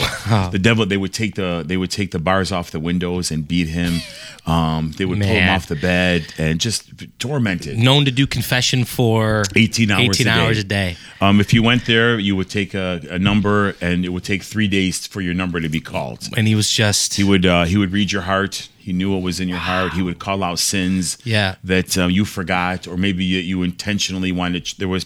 the 0.51 0.57
devil, 0.61 0.85
they 0.85 0.95
would 0.95 1.11
take 1.11 1.35
the 1.35 1.63
they 1.67 1.75
would 1.75 1.91
take 1.91 2.11
the 2.11 2.19
bars 2.19 2.49
off 2.49 2.71
the 2.71 2.79
windows 2.79 3.29
and 3.29 3.45
beat 3.45 3.67
him. 3.67 3.99
Um, 4.45 4.93
they 4.97 5.03
would 5.03 5.19
pull 5.19 5.27
him 5.27 5.49
off 5.49 5.67
the 5.67 5.75
bed 5.75 6.33
and 6.37 6.61
just 6.61 6.89
tormented. 7.19 7.77
Known 7.77 8.05
to 8.05 8.11
do 8.11 8.25
confession 8.25 8.85
for 8.85 9.43
18 9.57 9.91
hours 9.91 10.01
18 10.17 10.27
a 10.27 10.29
day. 10.29 10.29
hours 10.45 10.57
a 10.59 10.63
day. 10.63 10.95
Um, 11.19 11.41
if 11.41 11.53
you 11.53 11.61
went 11.61 11.85
there, 11.87 12.17
you 12.17 12.37
would 12.37 12.49
take 12.49 12.73
a, 12.73 13.01
a 13.09 13.19
number, 13.19 13.75
and 13.81 14.05
it 14.05 14.09
would 14.09 14.23
take 14.23 14.43
three 14.43 14.69
days 14.69 15.05
for 15.05 15.19
your 15.19 15.33
number 15.33 15.59
to 15.59 15.67
be 15.67 15.81
called. 15.81 16.29
And 16.37 16.47
he 16.47 16.55
was 16.55 16.71
just 16.71 17.15
He 17.15 17.23
would 17.25 17.45
uh, 17.45 17.65
he 17.65 17.75
would 17.75 17.91
read 17.91 18.13
your 18.13 18.21
heart. 18.21 18.69
He 18.77 18.93
knew 18.93 19.11
what 19.11 19.21
was 19.23 19.41
in 19.41 19.49
your 19.49 19.57
heart. 19.57 19.91
He 19.91 20.01
would 20.01 20.19
call 20.19 20.41
out 20.41 20.59
sins 20.59 21.17
Yeah. 21.25 21.55
that 21.65 21.97
um, 21.97 22.11
you 22.11 22.23
forgot, 22.23 22.87
or 22.87 22.95
maybe 22.95 23.25
you, 23.25 23.39
you 23.39 23.61
intentionally 23.63 24.31
wanted. 24.31 24.71
There 24.77 24.87
was 24.87 25.05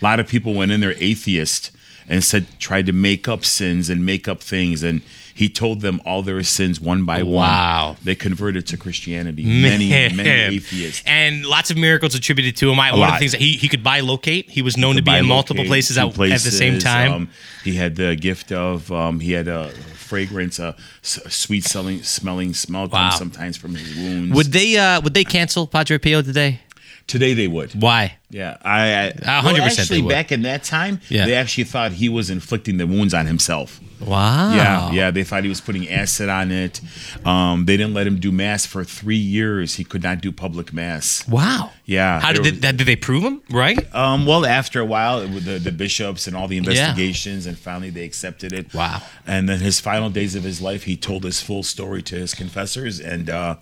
a 0.00 0.04
lot 0.04 0.20
of 0.20 0.28
people 0.28 0.54
went 0.54 0.70
in 0.70 0.80
there 0.80 0.94
atheist 0.98 1.72
and 2.08 2.22
said 2.22 2.46
tried 2.58 2.86
to 2.86 2.92
make 2.92 3.28
up 3.28 3.44
sins 3.44 3.90
and 3.90 4.04
make 4.06 4.28
up 4.28 4.40
things, 4.42 4.82
and 4.82 5.02
he 5.34 5.48
told 5.50 5.82
them 5.82 6.00
all 6.06 6.22
their 6.22 6.42
sins 6.42 6.80
one 6.80 7.04
by 7.04 7.22
one. 7.22 7.34
Wow. 7.34 7.96
They 8.02 8.14
converted 8.14 8.66
to 8.68 8.76
Christianity. 8.78 9.44
Many 9.44 9.90
many 10.14 10.30
atheists. 10.56 11.02
And 11.06 11.44
lots 11.44 11.70
of 11.70 11.76
miracles 11.76 12.14
attributed 12.14 12.56
to 12.58 12.70
him. 12.70 12.80
I, 12.80 12.92
one 12.96 13.08
of 13.08 13.14
the 13.14 13.18
things 13.18 13.32
that 13.32 13.40
he, 13.40 13.52
he 13.52 13.68
could 13.68 13.84
bilocate. 13.84 14.48
He 14.48 14.62
was 14.62 14.76
known 14.78 14.96
to 14.96 15.02
be 15.02 15.14
in 15.14 15.26
multiple 15.26 15.64
places, 15.64 15.96
two 15.96 16.02
at, 16.02 16.30
at 16.32 16.40
the 16.40 16.50
same 16.50 16.78
time. 16.78 17.12
Um, 17.12 17.28
he 17.64 17.74
had 17.74 17.96
the 17.96 18.16
gift 18.16 18.50
of 18.52 18.90
um, 18.92 19.20
he 19.20 19.32
had 19.32 19.48
a 19.48 19.68
fragrance, 19.70 20.58
a 20.58 20.76
sweet 21.02 21.64
smelling, 21.64 22.02
smelling 22.02 22.54
smell 22.54 22.86
Wow. 22.88 23.10
sometimes 23.10 23.56
from 23.56 23.74
his 23.74 23.96
wounds. 23.96 24.34
would 24.34 24.52
they 24.52 24.76
uh, 24.76 25.00
would 25.00 25.14
they 25.14 25.24
cancel 25.24 25.66
Padre 25.66 25.98
Pio 25.98 26.22
today? 26.22 26.60
Today 27.06 27.34
they 27.34 27.46
would. 27.46 27.72
Why? 27.80 28.18
Yeah, 28.28 28.56
I 28.62 29.12
hundred 29.24 29.60
well, 29.60 29.68
percent 29.68 29.88
they 29.88 29.96
Actually, 29.98 30.08
back 30.08 30.32
in 30.32 30.42
that 30.42 30.64
time, 30.64 31.00
Yeah. 31.08 31.26
they 31.26 31.34
actually 31.34 31.64
thought 31.64 31.92
he 31.92 32.08
was 32.08 32.28
inflicting 32.28 32.76
the 32.78 32.86
wounds 32.86 33.14
on 33.14 33.26
himself. 33.26 33.80
Wow. 34.00 34.52
Yeah, 34.54 34.90
yeah, 34.90 35.10
they 35.12 35.22
thought 35.22 35.44
he 35.44 35.48
was 35.48 35.60
putting 35.60 35.88
acid 35.88 36.28
on 36.28 36.50
it. 36.50 36.80
Um, 37.24 37.64
they 37.64 37.76
didn't 37.76 37.94
let 37.94 38.06
him 38.06 38.18
do 38.18 38.32
mass 38.32 38.66
for 38.66 38.82
three 38.82 39.16
years. 39.16 39.76
He 39.76 39.84
could 39.84 40.02
not 40.02 40.20
do 40.20 40.32
public 40.32 40.72
mass. 40.72 41.26
Wow. 41.28 41.70
Yeah, 41.84 42.18
How 42.20 42.32
did 42.32 42.44
there 42.44 42.52
they, 42.52 42.58
that, 42.58 42.76
did 42.76 42.86
they 42.88 42.96
prove 42.96 43.22
him? 43.22 43.40
Right. 43.48 43.78
Um, 43.94 44.26
well, 44.26 44.44
after 44.44 44.80
a 44.80 44.84
while, 44.84 45.20
with 45.20 45.44
the, 45.44 45.58
the 45.58 45.72
bishops 45.72 46.26
and 46.26 46.36
all 46.36 46.48
the 46.48 46.58
investigations, 46.58 47.46
and 47.46 47.56
finally 47.56 47.90
they 47.90 48.04
accepted 48.04 48.52
it. 48.52 48.74
Wow. 48.74 49.00
And 49.26 49.48
then 49.48 49.60
his 49.60 49.78
final 49.80 50.10
days 50.10 50.34
of 50.34 50.42
his 50.42 50.60
life, 50.60 50.82
he 50.82 50.96
told 50.96 51.22
his 51.22 51.40
full 51.40 51.62
story 51.62 52.02
to 52.02 52.16
his 52.16 52.34
confessors, 52.34 52.98
and 53.00 53.30
uh, 53.30 53.56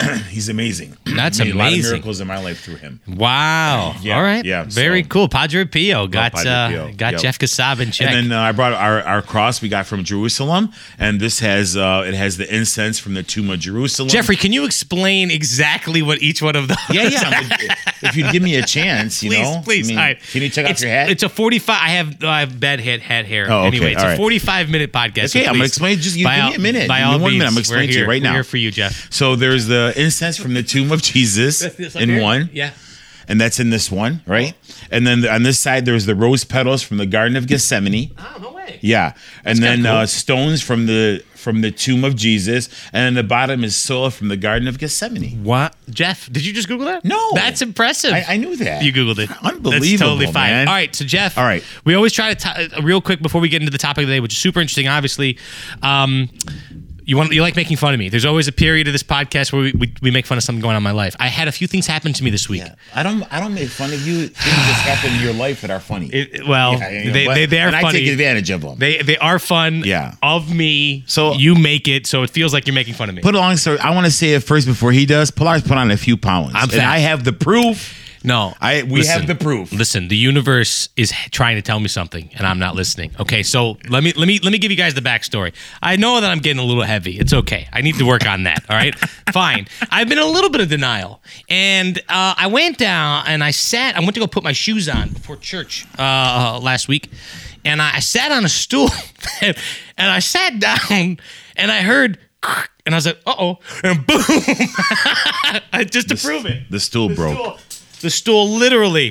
he's 0.28 0.48
amazing. 0.48 0.96
That's 1.04 1.38
Made 1.38 1.54
A 1.54 1.56
lot 1.56 1.66
of 1.68 1.72
amazing. 1.72 1.90
miracles 1.92 2.20
in 2.20 2.28
my 2.28 2.38
life 2.42 2.60
through 2.62 2.76
him. 2.76 3.00
Wow. 3.08 3.96
Yeah, 4.00 4.16
All 4.16 4.22
right. 4.22 4.44
yeah, 4.44 4.64
Very 4.68 5.02
so- 5.02 5.08
cool. 5.08 5.28
Padre 5.28 5.64
Pio 5.64 6.06
got 6.06 6.32
Padre 6.32 6.50
uh, 6.50 6.68
Pio, 6.68 6.92
got 6.96 7.12
yep. 7.14 7.20
Jeff 7.22 7.38
Kassab 7.38 7.80
in 7.80 7.90
check. 7.90 8.08
And 8.12 8.30
then 8.30 8.38
uh, 8.38 8.42
I 8.42 8.52
brought 8.52 8.72
our, 8.74 9.02
our 9.02 9.22
cross 9.22 9.60
we 9.60 9.68
got 9.68 9.86
from 9.86 10.04
Jerusalem, 10.04 10.72
and 10.98 11.18
this 11.20 11.40
has 11.40 11.76
uh, 11.76 12.04
it 12.06 12.14
has 12.14 12.36
the 12.36 12.54
incense 12.54 12.98
from 12.98 13.14
the 13.14 13.22
tomb 13.22 13.50
of 13.50 13.58
Jerusalem. 13.58 14.08
Jeffrey, 14.08 14.36
can 14.36 14.52
you 14.52 14.64
explain 14.64 15.30
exactly 15.30 16.02
what 16.02 16.22
each 16.22 16.40
one 16.42 16.54
of 16.56 16.68
those? 16.68 16.76
yeah, 16.90 17.08
yeah. 17.08 17.74
if 18.02 18.14
you'd 18.16 18.30
give 18.32 18.42
me 18.42 18.56
a 18.56 18.62
chance, 18.62 19.22
you 19.22 19.30
please, 19.30 19.40
know, 19.42 19.60
please. 19.64 19.86
I 19.86 19.88
mean, 19.88 19.98
all 19.98 20.04
right. 20.04 20.20
Can 20.30 20.42
you 20.42 20.48
off 20.48 20.58
it's, 20.58 20.82
your 20.82 20.90
hat? 20.90 21.10
It's 21.10 21.22
a 21.24 21.28
forty-five. 21.28 21.78
I 21.82 21.88
have 21.90 22.22
I 22.24 22.40
have 22.40 22.60
bad 22.60 22.80
head 22.80 23.00
head 23.00 23.26
hair. 23.26 23.46
Oh, 23.50 23.58
okay, 23.66 23.66
anyway, 23.68 23.92
it's 23.92 24.00
all 24.02 24.06
a 24.08 24.10
right. 24.12 24.16
forty-five 24.16 24.70
minute 24.70 24.92
podcast. 24.92 25.30
so 25.30 25.40
Okay, 25.40 25.48
I'm 25.48 25.54
gonna 25.54 25.64
explain- 25.64 25.98
just- 25.98 26.16
you 26.16 26.24
give 26.24 26.32
all- 26.40 26.50
me 26.50 26.54
a 26.56 26.58
minute. 26.60 26.88
By 26.88 27.02
all 27.02 27.18
one 27.18 27.32
minute, 27.32 27.48
I'm 27.48 27.58
explaining 27.58 27.90
to 27.90 27.98
you 27.98 28.06
right 28.06 28.22
we're 28.22 28.28
now. 28.28 28.32
here 28.34 28.44
for 28.44 28.56
you, 28.58 28.70
Jeff. 28.70 29.12
so 29.12 29.34
there's 29.36 29.66
the 29.66 29.87
incense 29.96 30.36
from 30.36 30.54
the 30.54 30.62
tomb 30.62 30.90
of 30.92 31.02
Jesus 31.02 31.62
in 31.96 32.20
one. 32.20 32.50
Yeah. 32.52 32.72
and 33.28 33.40
that's 33.40 33.60
in 33.60 33.70
this 33.70 33.90
one, 33.90 34.22
right? 34.26 34.54
And 34.90 35.06
then 35.06 35.26
on 35.28 35.42
this 35.42 35.58
side, 35.58 35.84
there's 35.84 36.06
the 36.06 36.14
rose 36.14 36.44
petals 36.44 36.82
from 36.82 36.96
the 36.96 37.06
Garden 37.06 37.36
of 37.36 37.46
Gethsemane. 37.46 38.10
Oh 38.18 38.38
no 38.40 38.52
way. 38.52 38.78
Yeah, 38.82 39.14
and 39.44 39.58
then 39.58 39.82
cool. 39.82 39.92
uh, 39.92 40.06
stones 40.06 40.62
from 40.62 40.86
the 40.86 41.22
from 41.34 41.60
the 41.62 41.70
tomb 41.70 42.04
of 42.04 42.16
Jesus, 42.16 42.68
and 42.92 43.04
then 43.06 43.14
the 43.14 43.26
bottom 43.26 43.64
is 43.64 43.76
soil 43.76 44.10
from 44.10 44.28
the 44.28 44.36
Garden 44.36 44.66
of 44.68 44.78
Gethsemane. 44.78 45.42
What, 45.44 45.74
Jeff? 45.88 46.30
Did 46.30 46.44
you 46.44 46.52
just 46.52 46.68
Google 46.68 46.86
that? 46.86 47.04
No. 47.04 47.32
that's 47.34 47.62
impressive. 47.62 48.12
I, 48.12 48.24
I 48.28 48.36
knew 48.36 48.56
that. 48.56 48.82
You 48.82 48.92
googled 48.92 49.18
it. 49.18 49.30
Unbelievable, 49.42 49.70
That's 49.70 49.98
totally 50.00 50.26
fine. 50.26 50.50
man. 50.50 50.68
All 50.68 50.74
right, 50.74 50.94
so 50.94 51.04
Jeff. 51.04 51.38
All 51.38 51.44
right. 51.44 51.62
We 51.84 51.94
always 51.94 52.12
try 52.12 52.34
to 52.34 52.68
t- 52.68 52.76
uh, 52.76 52.82
real 52.82 53.00
quick 53.00 53.22
before 53.22 53.40
we 53.40 53.48
get 53.48 53.62
into 53.62 53.70
the 53.72 53.78
topic 53.78 54.02
of 54.02 54.08
the 54.08 54.14
day, 54.16 54.20
which 54.20 54.32
is 54.32 54.38
super 54.38 54.60
interesting. 54.60 54.88
Obviously, 54.88 55.38
um, 55.82 56.28
you 57.08 57.16
want 57.16 57.32
you 57.32 57.40
like 57.40 57.56
making 57.56 57.78
fun 57.78 57.94
of 57.94 57.98
me. 57.98 58.10
There's 58.10 58.26
always 58.26 58.48
a 58.48 58.52
period 58.52 58.86
of 58.86 58.92
this 58.92 59.02
podcast 59.02 59.50
where 59.50 59.62
we, 59.62 59.72
we, 59.72 59.94
we 60.02 60.10
make 60.10 60.26
fun 60.26 60.36
of 60.36 60.44
something 60.44 60.60
going 60.60 60.74
on 60.74 60.80
in 60.80 60.82
my 60.82 60.90
life. 60.90 61.16
I 61.18 61.28
had 61.28 61.48
a 61.48 61.52
few 61.52 61.66
things 61.66 61.86
happen 61.86 62.12
to 62.12 62.22
me 62.22 62.28
this 62.30 62.50
week. 62.50 62.62
I 62.94 63.02
don't. 63.02 63.22
I 63.32 63.40
don't 63.40 63.54
make 63.54 63.70
fun 63.70 63.94
of 63.94 64.06
you. 64.06 64.28
Things 64.28 64.34
that 64.36 64.84
happen 64.86 65.16
in 65.16 65.22
your 65.24 65.32
life 65.32 65.62
that 65.62 65.70
are 65.70 65.80
funny. 65.80 66.08
It- 66.08 66.46
well, 66.46 66.74
Yeah, 66.78 66.90
you 66.90 67.04
know, 67.06 67.12
they, 67.14 67.26
but- 67.26 67.34
they 67.34 67.46
they 67.46 67.60
are 67.62 67.68
and 67.68 67.76
I 67.76 67.90
take 67.90 68.06
advantage 68.08 68.50
of 68.50 68.60
them. 68.60 68.76
they 68.78 69.00
they 69.02 69.16
are 69.16 69.38
fun. 69.38 69.82
Yeah. 69.86 70.14
Of 70.22 70.54
me. 70.54 71.04
So- 71.06 71.32
you 71.34 71.54
make 71.54 71.88
it 71.88 72.06
so 72.06 72.22
it 72.24 72.30
feels 72.30 72.52
like 72.52 72.66
you're 72.66 72.74
making 72.74 72.94
fun 72.94 73.08
of 73.08 73.14
me. 73.14 73.22
put 73.22 73.34
a 73.34 73.38
long 73.38 73.56
story. 73.56 73.78
I 73.78 73.90
want 73.94 74.04
to 74.04 74.12
say 74.12 74.34
it 74.34 74.40
first 74.44 74.66
before 74.66 74.92
he 74.92 75.06
does. 75.06 75.30
Pilar's 75.30 75.62
put 75.62 75.78
on 75.78 75.90
a 75.90 75.96
few 75.96 76.16
pounds, 76.18 76.52
I'm 76.54 76.64
and 76.64 76.72
fat. 76.72 76.92
I 76.92 76.98
have 76.98 77.24
the 77.24 77.32
proof. 77.32 77.94
No, 78.24 78.54
I 78.60 78.82
we 78.82 79.00
listen, 79.00 79.18
have 79.20 79.26
the 79.26 79.34
proof. 79.34 79.72
Listen, 79.72 80.08
the 80.08 80.16
universe 80.16 80.88
is 80.96 81.12
trying 81.30 81.56
to 81.56 81.62
tell 81.62 81.78
me 81.80 81.88
something, 81.88 82.30
and 82.34 82.46
I'm 82.46 82.58
not 82.58 82.74
listening. 82.74 83.12
Okay, 83.20 83.42
so 83.42 83.78
let 83.88 84.02
me 84.02 84.12
let 84.14 84.26
me 84.26 84.38
let 84.42 84.52
me 84.52 84.58
give 84.58 84.70
you 84.70 84.76
guys 84.76 84.94
the 84.94 85.00
backstory. 85.00 85.52
I 85.82 85.96
know 85.96 86.20
that 86.20 86.30
I'm 86.30 86.38
getting 86.38 86.60
a 86.60 86.64
little 86.64 86.82
heavy. 86.82 87.18
It's 87.18 87.32
okay. 87.32 87.68
I 87.72 87.80
need 87.80 87.96
to 87.96 88.04
work 88.06 88.26
on 88.26 88.42
that. 88.44 88.64
All 88.68 88.76
right, 88.76 88.94
fine. 89.32 89.66
I've 89.90 90.08
been 90.08 90.18
a 90.18 90.26
little 90.26 90.50
bit 90.50 90.60
of 90.60 90.68
denial, 90.68 91.22
and 91.48 91.98
uh, 92.08 92.34
I 92.36 92.48
went 92.48 92.78
down 92.78 93.24
and 93.26 93.42
I 93.44 93.50
sat. 93.52 93.96
I 93.96 94.00
went 94.00 94.14
to 94.14 94.20
go 94.20 94.26
put 94.26 94.42
my 94.44 94.52
shoes 94.52 94.88
on 94.88 95.10
before 95.10 95.36
church 95.36 95.86
uh, 95.98 96.58
last 96.62 96.88
week, 96.88 97.10
and 97.64 97.80
I 97.80 98.00
sat 98.00 98.32
on 98.32 98.44
a 98.44 98.48
stool, 98.48 98.88
and, 99.42 99.56
I 99.96 100.18
sat 100.18 100.58
down, 100.58 101.18
and 101.56 101.70
I 101.70 101.82
heard. 101.82 102.18
And 102.88 102.94
I 102.94 102.96
was 102.96 103.04
like, 103.04 103.18
uh 103.26 103.34
oh. 103.38 103.58
And 103.84 104.06
boom. 104.06 104.22
I 105.74 105.84
just 105.90 106.08
to 106.08 106.16
prove 106.16 106.46
it 106.46 106.62
The 106.70 106.80
stool 106.80 107.14
broke. 107.14 107.36
stool, 107.36 107.58
the 108.00 108.10
stool 108.10 108.48
literally 108.48 109.10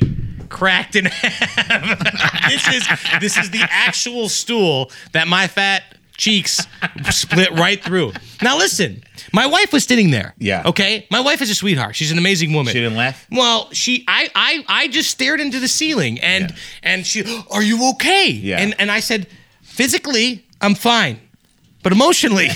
cracked 0.50 0.96
in 0.96 1.06
half. 1.06 2.50
this 2.50 2.68
is 2.68 2.88
this 3.20 3.38
is 3.38 3.50
the 3.52 3.62
actual 3.70 4.30
stool 4.30 4.92
that 5.12 5.28
my 5.28 5.48
fat 5.48 5.84
cheeks 6.16 6.66
split 7.12 7.52
right 7.52 7.84
through. 7.84 8.12
Now 8.42 8.58
listen, 8.58 9.04
my 9.34 9.46
wife 9.46 9.72
was 9.72 9.84
sitting 9.84 10.10
there. 10.10 10.34
Yeah. 10.40 10.64
Okay. 10.66 11.06
My 11.12 11.20
wife 11.20 11.42
is 11.44 11.50
a 11.52 11.56
sweetheart. 11.56 11.96
She's 11.96 12.12
an 12.12 12.18
amazing 12.18 12.54
woman. 12.54 12.74
She 12.74 12.80
didn't 12.80 12.98
laugh? 12.98 13.28
Well, 13.32 13.70
she, 13.72 14.04
I, 14.08 14.30
I, 14.34 14.66
I 14.68 14.88
just 14.88 15.12
stared 15.12 15.40
into 15.40 15.60
the 15.60 15.68
ceiling 15.68 16.20
and 16.22 16.50
Yeah. 16.50 16.56
and 16.82 17.06
she, 17.06 17.24
are 17.52 17.62
you 17.62 17.90
okay? 17.92 18.30
Yeah. 18.32 18.58
And 18.60 18.74
and 18.80 18.90
I 18.90 19.00
said, 19.00 19.28
physically, 19.62 20.44
I'm 20.60 20.74
fine. 20.74 21.20
But 21.88 21.94
emotionally, 21.94 22.50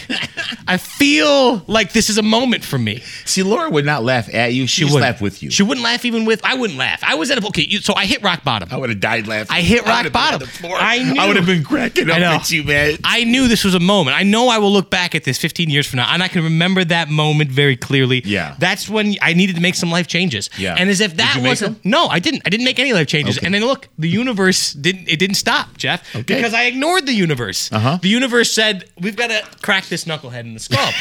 I 0.68 0.76
feel 0.76 1.64
like 1.68 1.94
this 1.94 2.10
is 2.10 2.18
a 2.18 2.22
moment 2.22 2.66
for 2.66 2.78
me. 2.78 3.00
See, 3.24 3.44
Laura 3.44 3.70
would 3.70 3.86
not 3.86 4.04
laugh 4.04 4.28
at 4.34 4.52
you. 4.54 4.68
She, 4.68 4.84
wouldn't. 4.84 5.00
laugh 5.04 5.22
with 5.22 5.42
you. 5.42 5.50
She 5.50 5.64
wouldn't 5.64 5.86
laugh 5.86 6.04
even 6.04 6.26
with. 6.26 6.44
I 6.44 6.56
wouldn't 6.56 6.78
laugh. 6.78 7.00
I 7.02 7.16
was 7.16 7.32
at 7.32 7.42
a 7.42 7.48
okay. 7.48 7.62
you- 7.62 7.80
So 7.80 7.94
I 7.96 8.06
hit 8.06 8.22
rock 8.24 8.44
bottom. 8.44 8.68
I 8.70 8.76
would 8.76 8.90
have 8.90 9.00
died 9.00 9.28
laughing. 9.28 9.48
I 9.56 9.62
hit 9.62 9.86
rock 9.86 10.00
would've 10.00 10.12
been 10.12 10.22
on 10.22 10.32
bottom. 10.32 10.40
the 10.42 10.48
floor. 10.48 10.76
I 10.78 10.98
knew. 11.02 11.22
I 11.22 11.28
would 11.28 11.38
have 11.38 11.46
been 11.46 11.64
cracking 11.64 12.10
up 12.10 12.18
I 12.18 12.20
know. 12.20 12.32
at 12.34 12.52
you, 12.52 12.66
man. 12.66 12.98
I 13.06 13.24
knew 13.24 13.48
this 13.48 13.64
was 13.64 13.74
a 13.74 13.80
moment. 13.80 14.18
I 14.18 14.24
know 14.24 14.50
I 14.50 14.58
will 14.58 14.74
look 14.74 14.90
back 14.90 15.16
at 15.16 15.24
this 15.24 15.38
15 15.38 15.70
years 15.70 15.88
from 15.88 15.98
now, 15.98 16.14
and 16.14 16.22
I 16.22 16.28
can 16.28 16.44
remember 16.44 16.84
that 16.84 17.08
moment 17.08 17.52
very 17.52 17.78
clearly. 17.78 18.22
Yeah. 18.26 18.56
that's 18.60 18.90
when 18.90 19.16
I 19.22 19.32
needed 19.32 19.56
to 19.56 19.62
make 19.62 19.76
some 19.76 19.92
life 19.92 20.08
changes. 20.08 20.50
Yeah. 20.58 20.76
and 20.78 20.90
as 20.90 21.00
if 21.00 21.16
that 21.16 21.36
you 21.38 21.42
make 21.44 21.52
wasn't. 21.52 21.86
No, 21.86 22.08
I 22.08 22.20
didn't. 22.20 22.42
I 22.46 22.50
didn't 22.50 22.66
make 22.66 22.80
any 22.80 22.92
life 22.92 23.08
changes. 23.08 23.38
Okay. 23.38 23.46
And 23.46 23.56
then 23.56 23.62
look, 23.64 23.88
the 23.98 24.10
universe 24.10 24.74
didn't. 24.74 25.08
It 25.08 25.20
didn't 25.20 25.36
stop, 25.38 25.78
Jeff, 25.78 26.04
Okay. 26.14 26.36
because 26.36 26.54
I 26.54 26.64
ignored 26.64 27.06
the 27.06 27.14
universe. 27.14 27.72
Uh-huh. 27.72 27.98
The 28.02 28.10
universe 28.10 28.52
said 28.52 28.86
we've 29.00 29.16
got 29.16 29.21
to 29.30 29.44
crack 29.62 29.86
this 29.86 30.06
knucklehead 30.06 30.42
in 30.42 30.54
the 30.54 30.60
skull. 30.60 30.92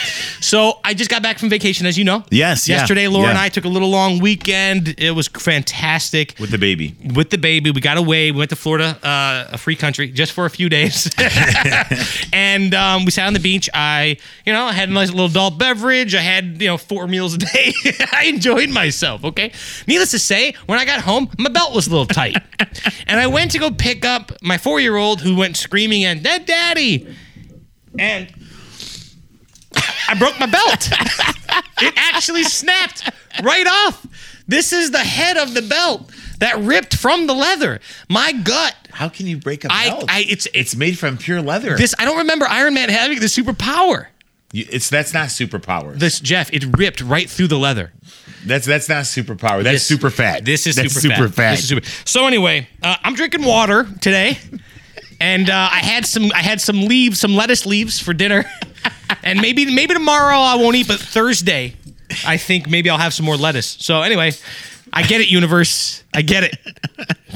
so 0.40 0.78
I 0.84 0.94
just 0.94 1.10
got 1.10 1.22
back 1.22 1.38
from 1.38 1.48
vacation, 1.48 1.86
as 1.86 1.96
you 1.98 2.04
know. 2.04 2.24
Yes, 2.30 2.68
yeah, 2.68 2.76
Yesterday, 2.76 3.08
Laura 3.08 3.30
and. 3.30 3.38
I 3.38 3.48
took 3.48 3.64
a 3.64 3.68
little 3.68 3.88
long 3.90 4.18
weekend. 4.18 4.94
It 4.98 5.12
was 5.12 5.28
fantastic 5.28 6.34
With 6.38 6.50
the 6.50 6.58
baby. 6.58 6.94
with 7.14 7.30
the 7.30 7.38
baby. 7.38 7.70
We 7.70 7.80
got 7.80 7.96
away. 7.96 8.30
We 8.32 8.38
went 8.38 8.50
to 8.50 8.56
Florida, 8.56 8.98
uh, 9.02 9.48
a 9.52 9.58
free 9.58 9.76
country, 9.76 10.10
just 10.10 10.32
for 10.32 10.44
a 10.46 10.50
few 10.50 10.68
days. 10.68 11.10
and 12.32 12.74
um, 12.74 13.04
we 13.04 13.10
sat 13.10 13.26
on 13.26 13.32
the 13.32 13.40
beach. 13.40 13.68
I, 13.74 14.16
you 14.44 14.52
know, 14.52 14.64
I 14.64 14.72
had 14.72 14.88
a 14.88 14.92
nice 14.92 15.10
little 15.10 15.26
adult 15.26 15.58
beverage. 15.58 16.14
I 16.14 16.20
had, 16.20 16.60
you 16.60 16.68
know, 16.68 16.76
four 16.76 17.06
meals 17.06 17.34
a 17.34 17.38
day. 17.38 17.72
I 18.12 18.24
enjoyed 18.26 18.70
myself, 18.70 19.24
okay? 19.24 19.52
Needless 19.86 20.10
to 20.12 20.18
say, 20.18 20.54
when 20.66 20.78
I 20.78 20.84
got 20.84 21.00
home, 21.00 21.30
my 21.38 21.50
belt 21.50 21.74
was 21.74 21.86
a 21.86 21.90
little 21.90 22.06
tight. 22.06 22.36
and 23.06 23.20
I 23.20 23.26
went 23.26 23.50
to 23.52 23.58
go 23.58 23.70
pick 23.70 24.04
up 24.04 24.32
my 24.42 24.58
four 24.58 24.80
year 24.80 24.96
old 24.96 25.20
who 25.20 25.36
went 25.36 25.56
screaming 25.56 26.04
and, 26.04 26.22
Dad, 26.22 26.46
Daddy. 26.46 27.16
And 27.98 28.32
I 30.08 30.14
broke 30.18 30.38
my 30.40 30.46
belt. 30.46 30.88
it 31.82 31.94
actually 31.96 32.44
snapped 32.44 33.10
right 33.42 33.66
off. 33.66 34.06
This 34.48 34.72
is 34.72 34.90
the 34.90 34.98
head 34.98 35.36
of 35.36 35.54
the 35.54 35.62
belt 35.62 36.10
that 36.38 36.58
ripped 36.58 36.96
from 36.96 37.26
the 37.26 37.34
leather. 37.34 37.80
My 38.08 38.32
gut. 38.32 38.74
How 38.92 39.08
can 39.08 39.26
you 39.26 39.36
break 39.38 39.64
a 39.64 39.68
I, 39.70 39.88
belt? 39.90 40.04
I 40.08 40.24
it's 40.28 40.48
it's 40.52 40.74
made 40.74 40.98
from 40.98 41.16
pure 41.18 41.40
leather. 41.40 41.76
this. 41.76 41.94
I 41.98 42.04
don't 42.04 42.18
remember 42.18 42.46
Iron 42.48 42.74
Man 42.74 42.88
having 42.88 43.20
the 43.20 43.26
superpower. 43.26 44.06
You- 44.52 44.66
it's 44.70 44.90
that's 44.90 45.14
not 45.14 45.28
superpower. 45.28 45.96
This 45.96 46.18
Jeff, 46.18 46.52
it 46.52 46.64
ripped 46.76 47.00
right 47.00 47.30
through 47.30 47.46
the 47.48 47.58
leather. 47.58 47.92
That's 48.44 48.66
that's 48.66 48.88
not 48.88 49.04
superpower. 49.04 49.62
That's 49.62 49.74
This- 49.76 49.86
super 49.86 50.10
fat. 50.10 50.44
This 50.44 50.66
is 50.66 50.74
that's 50.76 50.92
super, 50.94 51.28
fat. 51.28 51.52
This 51.52 51.60
is 51.62 51.68
super. 51.68 51.86
So 52.04 52.26
anyway, 52.26 52.68
uh, 52.82 52.96
I'm 53.04 53.14
drinking 53.14 53.44
water 53.44 53.86
today, 54.00 54.38
and 55.20 55.50
uh, 55.50 55.68
I 55.70 55.78
had 55.78 56.06
some 56.06 56.32
I 56.34 56.40
had 56.40 56.60
some 56.60 56.86
leaves, 56.86 57.20
some 57.20 57.34
lettuce 57.34 57.66
leaves 57.66 58.00
for 58.00 58.12
dinner, 58.14 58.44
and 59.22 59.40
maybe 59.40 59.72
maybe 59.72 59.94
tomorrow 59.94 60.38
I 60.38 60.56
won't 60.56 60.76
eat, 60.76 60.88
but 60.88 60.98
Thursday, 60.98 61.76
I 62.26 62.38
think 62.38 62.68
maybe 62.68 62.90
I'll 62.90 62.98
have 62.98 63.14
some 63.14 63.26
more 63.26 63.36
lettuce. 63.36 63.76
So 63.80 64.02
anyway, 64.02 64.32
I 64.92 65.02
get 65.02 65.20
it, 65.20 65.28
universe. 65.28 66.02
I 66.12 66.22
get 66.22 66.44
it. 66.44 66.56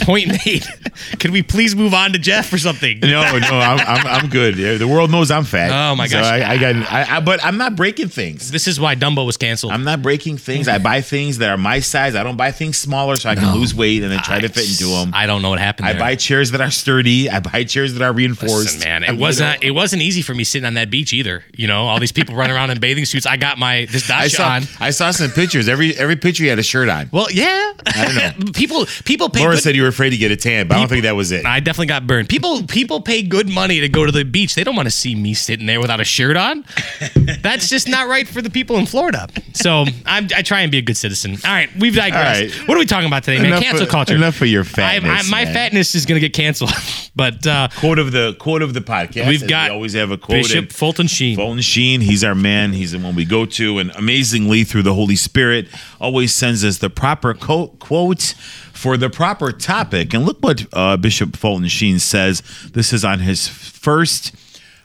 Point 0.00 0.28
made. 0.28 0.64
Can 1.18 1.32
we 1.32 1.42
please 1.42 1.76
move 1.76 1.94
on 1.94 2.12
to 2.12 2.18
Jeff 2.18 2.52
or 2.52 2.58
something? 2.58 2.98
No, 3.00 3.08
no, 3.08 3.58
I'm, 3.58 3.78
I'm, 3.80 4.06
I'm 4.06 4.28
good. 4.28 4.56
The 4.56 4.88
world 4.88 5.10
knows 5.10 5.30
I'm 5.30 5.44
fat. 5.44 5.70
Oh, 5.70 5.94
my 5.94 6.08
So. 6.08 6.18
I, 6.18 6.50
I 6.50 6.58
got, 6.58 6.74
I, 6.92 7.16
I, 7.16 7.20
but 7.20 7.44
I'm 7.44 7.56
not 7.56 7.76
breaking 7.76 8.08
things. 8.08 8.50
This 8.50 8.66
is 8.66 8.80
why 8.80 8.96
Dumbo 8.96 9.24
was 9.24 9.36
canceled. 9.36 9.72
I'm 9.72 9.84
not 9.84 10.02
breaking 10.02 10.38
things. 10.38 10.66
I 10.66 10.78
buy 10.78 11.00
things 11.00 11.38
that 11.38 11.50
are 11.50 11.56
my 11.56 11.78
size. 11.80 12.16
I 12.16 12.24
don't 12.24 12.36
buy 12.36 12.50
things 12.50 12.76
smaller 12.76 13.16
so 13.16 13.30
I 13.30 13.36
can 13.36 13.54
lose 13.54 13.74
weight 13.74 14.02
and 14.02 14.10
then 14.10 14.20
try 14.22 14.40
to 14.40 14.48
fit 14.48 14.68
into 14.68 14.86
them. 14.86 15.12
I 15.14 15.26
don't 15.26 15.42
know 15.42 15.50
what 15.50 15.60
happened. 15.60 15.88
I 15.88 15.98
buy 15.98 16.16
chairs 16.16 16.50
that 16.50 16.60
are 16.60 16.70
sturdy. 16.70 17.30
I 17.30 17.40
buy 17.40 17.64
chairs 17.64 17.94
that 17.94 18.02
are 18.02 18.12
reinforced. 18.12 18.76
Listen, 18.76 18.80
man, 18.80 19.04
it 19.04 19.16
wasn't 19.18 19.62
it 19.62 19.70
wasn't 19.70 20.02
easy 20.02 20.22
for 20.22 20.34
me 20.34 20.44
sitting 20.44 20.66
on 20.66 20.74
that 20.74 20.90
beach 20.90 21.12
either. 21.12 21.44
You 21.56 21.68
know, 21.68 21.86
all 21.86 22.00
these 22.00 22.12
people 22.12 22.34
running 22.34 22.54
around 22.56 22.70
in 22.70 22.80
bathing 22.80 23.04
suits. 23.04 23.26
I 23.26 23.36
got 23.36 23.58
my 23.58 23.86
this 23.90 24.08
know, 24.08 24.16
I 24.16 24.28
saw, 24.28 24.48
on. 24.48 24.62
I 24.80 24.90
saw 24.90 25.10
some 25.12 25.30
pictures. 25.30 25.68
Every 25.68 25.96
every 25.96 26.16
picture 26.16 26.42
you 26.42 26.50
had 26.50 26.58
a 26.58 26.62
shirt 26.64 26.88
on. 26.88 27.08
Well, 27.12 27.28
yeah. 27.30 27.72
I 27.86 28.04
don't 28.04 28.46
know. 28.46 28.52
people 28.66 28.86
people 29.04 29.28
pay 29.28 29.40
Laura 29.40 29.54
good, 29.54 29.62
said 29.62 29.76
you 29.76 29.82
were 29.82 29.88
afraid 29.88 30.10
to 30.10 30.16
get 30.16 30.30
a 30.30 30.36
tan, 30.36 30.68
but 30.68 30.76
I 30.76 30.80
don't 30.80 30.88
think 30.88 31.02
that 31.02 31.16
was 31.16 31.32
it. 31.32 31.44
I 31.46 31.60
definitely 31.60 31.86
got 31.86 32.06
burned. 32.06 32.28
People 32.28 32.62
people 32.64 33.00
pay 33.00 33.22
good 33.22 33.48
money 33.48 33.80
to 33.80 33.88
go 33.88 34.04
to 34.04 34.12
the 34.12 34.24
beach. 34.24 34.54
They 34.54 34.64
don't 34.64 34.76
want 34.76 34.86
to 34.86 34.90
see 34.90 35.14
me 35.14 35.34
sitting 35.34 35.66
there 35.66 35.80
without 35.80 36.00
a 36.00 36.04
shirt 36.04 36.36
on. 36.36 36.64
That's 37.42 37.68
just 37.68 37.88
not 37.88 38.08
right 38.08 38.26
for 38.26 38.42
the 38.42 38.50
people 38.50 38.76
in 38.78 38.86
Florida. 38.86 39.28
So 39.52 39.84
I'm, 40.06 40.28
I 40.34 40.42
try 40.42 40.60
and 40.62 40.70
be 40.72 40.78
a 40.78 40.82
good 40.82 40.96
citizen. 40.96 41.32
All 41.44 41.50
right, 41.52 41.68
we've 41.76 41.94
digressed. 41.94 42.42
All 42.54 42.58
right. 42.60 42.68
What 42.68 42.76
are 42.76 42.80
we 42.80 42.86
talking 42.86 43.06
about 43.06 43.22
today, 43.24 43.38
man? 43.38 43.46
Enough 43.46 43.62
Cancel 43.62 43.82
of- 43.84 43.88
culture. 43.88 44.14
enough 44.14 44.34
for 44.34 44.46
your 44.46 44.64
fatness, 44.64 45.26
I, 45.26 45.30
my 45.30 45.44
man. 45.44 45.54
fatness 45.54 45.94
is 45.94 46.06
going 46.06 46.20
to 46.20 46.26
get 46.26 46.34
canceled. 46.34 46.70
but 47.16 47.46
uh, 47.46 47.68
Quote 47.76 47.98
of 47.98 48.12
the 48.12 48.34
quote 48.38 48.62
of 48.62 48.74
the 48.74 48.80
podcast. 48.80 49.28
we've 49.28 49.46
got 49.46 49.70
we 49.70 49.74
always 49.76 49.92
have 49.94 50.10
a 50.10 50.18
quote. 50.18 50.42
Bishop 50.42 50.72
Fulton 50.72 51.06
Sheen. 51.06 51.36
Fulton 51.36 51.60
Sheen, 51.60 52.00
he's 52.00 52.24
our 52.24 52.34
man. 52.34 52.72
He's 52.72 52.92
the 52.92 52.98
one 52.98 53.14
we 53.14 53.24
go 53.24 53.46
to, 53.46 53.78
and 53.78 53.90
amazingly, 53.92 54.64
through 54.64 54.82
the 54.82 54.94
Holy 54.94 55.16
Spirit, 55.16 55.68
always 56.00 56.32
sends 56.34 56.64
us 56.64 56.78
the 56.78 56.90
proper 56.90 57.34
co- 57.34 57.68
quotes 57.78 58.34
for 58.72 58.96
the 58.96 59.08
proper 59.10 59.52
topic. 59.52 60.14
And 60.14 60.24
look 60.26 60.38
what 60.42 60.66
uh, 60.72 60.96
Bishop 60.96 61.36
Fulton 61.36 61.68
Sheen 61.68 61.98
says. 61.98 62.42
This 62.72 62.92
is 62.92 63.04
on 63.04 63.20
his 63.20 63.48
first 63.48 64.34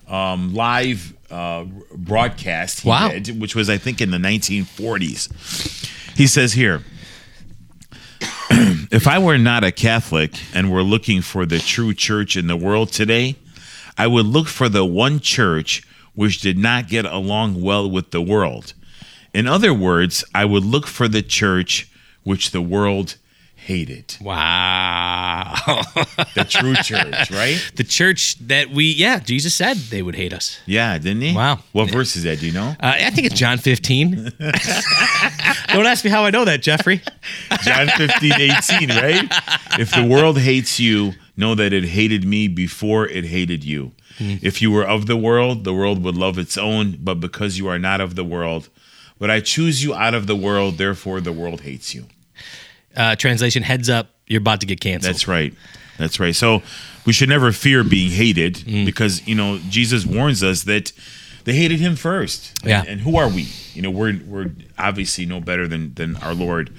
um, 0.08 0.54
live 0.54 1.16
uh, 1.32 1.66
broadcast, 1.96 2.82
he 2.82 2.90
Wow. 2.90 3.10
did, 3.10 3.40
which 3.40 3.56
was, 3.56 3.70
I 3.70 3.78
think, 3.78 4.02
in 4.02 4.12
the 4.12 4.18
1940s. 4.18 6.16
He 6.18 6.26
says 6.28 6.54
here. 6.54 6.84
If 8.92 9.08
I 9.08 9.20
were 9.20 9.38
not 9.38 9.64
a 9.64 9.72
Catholic 9.72 10.32
and 10.54 10.72
were 10.72 10.82
looking 10.82 11.22
for 11.22 11.46
the 11.46 11.60
true 11.60 11.94
church 11.94 12.36
in 12.36 12.48
the 12.48 12.58
world 12.58 12.92
today, 12.92 13.36
I 13.98 14.08
would 14.08 14.26
look 14.26 14.48
for 14.48 14.68
the 14.68 14.84
one 14.84 15.20
church 15.20 15.84
which 16.16 16.42
did 16.42 16.58
not 16.58 16.88
get 16.88 17.06
along 17.06 17.62
well 17.62 17.90
with 17.90 18.10
the 18.10 18.22
world. 18.22 18.74
In 19.34 19.48
other 19.48 19.74
words, 19.74 20.24
I 20.34 20.46
would 20.46 20.66
look 20.66 20.88
for 20.88 21.08
the 21.08 21.22
church 21.22 21.88
which 22.24 22.50
the 22.50 22.62
world 22.64 23.18
hated. 23.66 24.16
Wow. 24.22 25.56
The 26.36 26.46
true 26.46 26.76
church, 26.76 27.32
right? 27.32 27.60
the 27.76 27.84
church 27.84 28.36
that 28.48 28.70
we, 28.70 28.92
yeah, 28.92 29.20
Jesus 29.20 29.54
said 29.56 29.78
they 29.78 30.02
would 30.02 30.16
hate 30.16 30.32
us. 30.34 30.60
Yeah, 30.66 30.98
didn't 30.98 31.22
he? 31.22 31.36
Wow. 31.36 31.60
What 31.74 31.92
verse 31.92 32.16
is 32.16 32.24
that? 32.24 32.40
Do 32.40 32.46
you 32.48 32.54
know? 32.54 32.76
Uh, 32.80 32.96
I 32.98 33.10
think 33.10 33.28
it's 33.28 33.36
John 33.36 33.58
15. 33.58 34.16
Don't 35.74 35.86
ask 35.86 36.06
me 36.06 36.12
how 36.12 36.24
I 36.24 36.30
know 36.30 36.46
that, 36.46 36.62
Jeffrey. 36.62 37.02
John 37.64 37.88
15, 37.90 38.32
18, 38.34 38.90
right? 38.90 39.28
If 39.80 39.92
the 39.92 40.06
world 40.06 40.40
hates 40.40 40.80
you, 40.80 41.14
know 41.36 41.56
that 41.56 41.74
it 41.74 41.86
hated 41.86 42.26
me 42.26 42.48
before 42.48 43.08
it 43.08 43.26
hated 43.26 43.64
you. 43.64 43.92
If 44.20 44.62
you 44.62 44.70
were 44.72 44.86
of 44.86 45.06
the 45.08 45.16
world, 45.18 45.64
the 45.64 45.74
world 45.74 46.04
would 46.04 46.18
love 46.18 46.38
its 46.38 46.58
own, 46.58 46.98
but 47.00 47.16
because 47.22 47.58
you 47.58 47.68
are 47.70 47.80
not 47.80 48.02
of 48.02 48.16
the 48.16 48.26
world, 48.26 48.70
but 49.18 49.30
I 49.32 49.40
choose 49.40 49.82
you 49.84 49.94
out 49.94 50.14
of 50.14 50.28
the 50.28 50.36
world, 50.36 50.78
therefore 50.78 51.22
the 51.22 51.32
world 51.32 51.62
hates 51.62 51.96
you. 51.96 52.08
Uh, 53.00 53.16
translation 53.16 53.64
heads 53.64 53.90
up, 53.90 54.10
you're 54.28 54.42
about 54.42 54.60
to 54.60 54.66
get 54.68 54.80
canceled. 54.82 55.14
That's 55.16 55.28
right. 55.28 55.54
That's 55.98 56.20
right. 56.20 56.36
So 56.36 56.62
we 57.06 57.14
should 57.14 57.30
never 57.30 57.52
fear 57.52 57.84
being 57.84 58.12
hated 58.12 58.56
Mm. 58.56 58.86
because, 58.86 59.26
you 59.26 59.36
know, 59.36 59.60
Jesus 59.70 60.06
warns 60.06 60.44
us 60.44 60.64
that 60.64 60.92
they 61.46 61.54
hated 61.54 61.80
him 61.80 61.96
first. 61.96 62.52
And- 62.62 62.70
Yeah. 62.70 62.84
And, 62.88 63.00
who 63.02 63.18
are 63.18 63.30
we? 63.30 63.48
You 63.74 63.82
know, 63.84 63.90
we're 63.90 64.20
we're 64.28 64.52
obviously 64.78 65.26
no 65.26 65.40
better 65.40 65.66
than 65.68 65.94
than 65.96 66.18
our 66.18 66.34
Lord. 66.34 66.72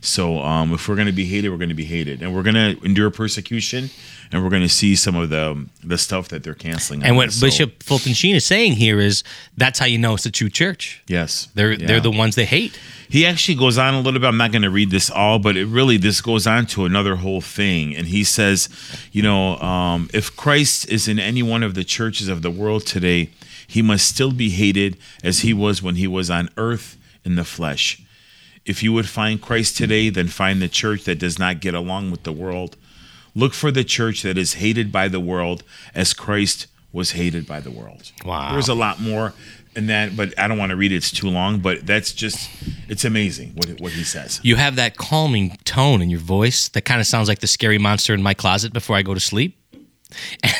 So 0.00 0.38
um, 0.40 0.72
if 0.72 0.88
we're 0.88 0.94
going 0.94 1.06
to 1.06 1.12
be 1.12 1.24
hated, 1.24 1.50
we're 1.50 1.56
going 1.56 1.68
to 1.70 1.74
be 1.74 1.84
hated, 1.84 2.22
and 2.22 2.34
we're 2.34 2.42
going 2.42 2.54
to 2.54 2.78
endure 2.84 3.10
persecution, 3.10 3.90
and 4.30 4.42
we're 4.44 4.50
going 4.50 4.62
to 4.62 4.68
see 4.68 4.94
some 4.94 5.16
of 5.16 5.30
the 5.30 5.66
the 5.82 5.98
stuff 5.98 6.28
that 6.28 6.42
they're 6.44 6.54
canceling. 6.54 7.02
And 7.02 7.10
on 7.12 7.16
what 7.16 7.28
us. 7.28 7.34
So, 7.36 7.46
Bishop 7.46 7.82
Fulton 7.82 8.12
Sheen 8.12 8.36
is 8.36 8.44
saying 8.44 8.72
here 8.74 9.00
is 9.00 9.24
that's 9.56 9.78
how 9.78 9.86
you 9.86 9.98
know 9.98 10.14
it's 10.14 10.26
a 10.26 10.30
true 10.30 10.50
church. 10.50 11.02
yes, 11.08 11.48
They're 11.54 11.72
Yeah. 11.72 11.86
they're 11.86 12.00
the 12.00 12.10
ones 12.10 12.34
they 12.34 12.44
hate. 12.46 12.78
He 13.10 13.24
actually 13.24 13.54
goes 13.54 13.78
on 13.78 13.94
a 13.94 14.00
little 14.00 14.20
bit. 14.20 14.26
I'm 14.26 14.36
not 14.36 14.52
going 14.52 14.62
to 14.62 14.70
read 14.70 14.90
this 14.90 15.10
all, 15.10 15.38
but 15.38 15.56
it 15.56 15.64
really 15.66 15.96
this 15.96 16.20
goes 16.20 16.46
on 16.46 16.66
to 16.66 16.84
another 16.84 17.16
whole 17.16 17.40
thing. 17.40 17.96
And 17.96 18.06
he 18.08 18.22
says, 18.22 18.68
you 19.12 19.22
know, 19.22 19.56
um, 19.60 20.08
if 20.12 20.36
Christ 20.36 20.88
is 20.90 21.08
in 21.08 21.18
any 21.18 21.42
one 21.42 21.62
of 21.62 21.74
the 21.74 21.84
churches 21.84 22.28
of 22.28 22.42
the 22.42 22.50
world 22.50 22.84
today, 22.86 23.30
he 23.66 23.80
must 23.82 24.06
still 24.06 24.32
be 24.32 24.50
hated 24.50 24.96
as 25.24 25.40
he 25.40 25.54
was 25.54 25.82
when 25.82 25.94
he 25.96 26.06
was 26.06 26.30
on 26.30 26.50
earth 26.56 26.96
in 27.24 27.34
the 27.36 27.44
flesh. 27.44 28.02
If 28.68 28.82
you 28.82 28.92
would 28.92 29.08
find 29.08 29.40
Christ 29.40 29.76
today, 29.76 30.10
then 30.10 30.28
find 30.28 30.60
the 30.60 30.68
church 30.68 31.04
that 31.04 31.18
does 31.18 31.38
not 31.38 31.60
get 31.60 31.74
along 31.74 32.10
with 32.10 32.24
the 32.24 32.32
world. 32.32 32.76
Look 33.34 33.54
for 33.54 33.70
the 33.70 33.84
church 33.84 34.22
that 34.22 34.36
is 34.36 34.54
hated 34.54 34.92
by 34.92 35.08
the 35.08 35.20
world 35.20 35.62
as 35.94 36.12
Christ 36.12 36.66
was 36.92 37.12
hated 37.12 37.46
by 37.46 37.60
the 37.60 37.70
world. 37.70 38.12
Wow. 38.24 38.52
There's 38.52 38.68
a 38.68 38.74
lot 38.74 39.00
more 39.00 39.32
in 39.74 39.86
that, 39.86 40.16
but 40.16 40.38
I 40.38 40.48
don't 40.48 40.58
want 40.58 40.70
to 40.70 40.76
read 40.76 40.92
it. 40.92 40.96
It's 40.96 41.10
too 41.10 41.28
long, 41.28 41.60
but 41.60 41.86
that's 41.86 42.12
just, 42.12 42.50
it's 42.88 43.04
amazing 43.04 43.52
what, 43.54 43.80
what 43.80 43.92
he 43.92 44.04
says. 44.04 44.40
You 44.42 44.56
have 44.56 44.76
that 44.76 44.96
calming 44.96 45.56
tone 45.64 46.02
in 46.02 46.10
your 46.10 46.20
voice 46.20 46.68
that 46.70 46.82
kind 46.82 47.00
of 47.00 47.06
sounds 47.06 47.28
like 47.28 47.38
the 47.38 47.46
scary 47.46 47.78
monster 47.78 48.12
in 48.12 48.22
my 48.22 48.34
closet 48.34 48.72
before 48.72 48.96
I 48.96 49.02
go 49.02 49.14
to 49.14 49.20
sleep. 49.20 49.56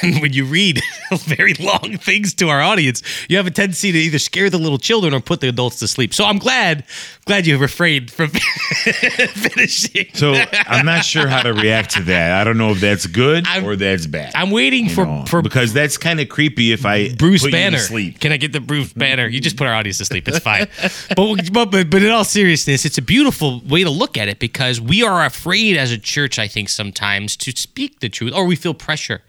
And 0.03 0.21
when 0.21 0.33
you 0.33 0.45
read 0.45 0.83
very 1.13 1.55
long 1.55 1.97
things 1.99 2.35
to 2.35 2.49
our 2.51 2.61
audience, 2.61 3.03
you 3.29 3.37
have 3.39 3.47
a 3.47 3.51
tendency 3.51 3.91
to 3.93 3.99
either 3.99 4.19
scare 4.19 4.51
the 4.51 4.59
little 4.59 4.79
children 4.79 5.15
or 5.15 5.21
put 5.21 5.41
the 5.41 5.49
adults 5.49 5.79
to 5.81 5.89
sleep. 5.89 6.13
So 6.15 6.25
I'm 6.25 6.39
glad, 6.39 6.85
glad 7.25 7.47
you 7.47 7.57
refrained 7.59 8.11
from 8.11 8.29
finishing. 9.09 10.07
So 10.15 10.35
I'm 10.53 10.85
not 10.87 11.05
sure 11.05 11.27
how 11.29 11.43
to 11.43 11.53
react 11.53 11.93
to 11.93 12.03
that. 12.05 12.33
I 12.41 12.45
don't 12.45 12.59
know 12.59 12.71
if 12.71 12.81
that's 12.81 13.07
good 13.07 13.47
I'm- 13.47 13.65
or 13.65 13.77
that's 13.77 14.07
bad. 14.07 14.33
I'm 14.35 14.51
waiting 14.51 14.85
you 14.85 14.95
for 14.95 15.07
know, 15.07 15.25
for 15.27 15.43
because 15.43 15.73
that's 15.73 15.97
kind 15.97 16.21
of 16.21 16.29
creepy 16.29 16.73
if 16.73 16.85
I 16.87 17.15
Bruce 17.15 17.43
put 17.43 17.47
you 17.47 17.51
to 17.53 17.57
Banner. 17.57 17.79
sleep. 17.79 18.21
Can 18.21 18.33
I 18.33 18.37
get 18.37 18.53
the 18.53 18.61
Bruce 18.61 18.93
Banner? 18.93 19.27
You 19.27 19.41
just 19.41 19.57
put 19.57 19.67
our 19.67 19.75
audience 19.75 19.99
to 19.99 20.05
sleep. 20.05 20.29
It's 20.29 20.39
fine. 20.39 20.67
but, 21.17 21.53
but 21.53 21.71
but 21.71 21.91
but 21.91 22.03
in 22.03 22.11
all 22.11 22.25
seriousness, 22.25 22.85
it's 22.85 22.99
a 22.99 23.03
beautiful 23.03 23.61
way 23.67 23.83
to 23.85 23.91
look 23.91 24.17
at 24.17 24.29
it 24.29 24.39
because 24.39 24.81
we 24.81 25.03
are 25.03 25.25
afraid 25.25 25.77
as 25.77 25.91
a 25.91 25.99
church, 25.99 26.39
I 26.39 26.49
think, 26.49 26.69
sometimes 26.69 27.37
to 27.39 27.53
speak 27.53 28.01
the 28.01 28.09
truth, 28.09 28.33
or 28.35 28.45
we 28.45 28.57
feel 28.57 28.75
pressure 28.75 29.23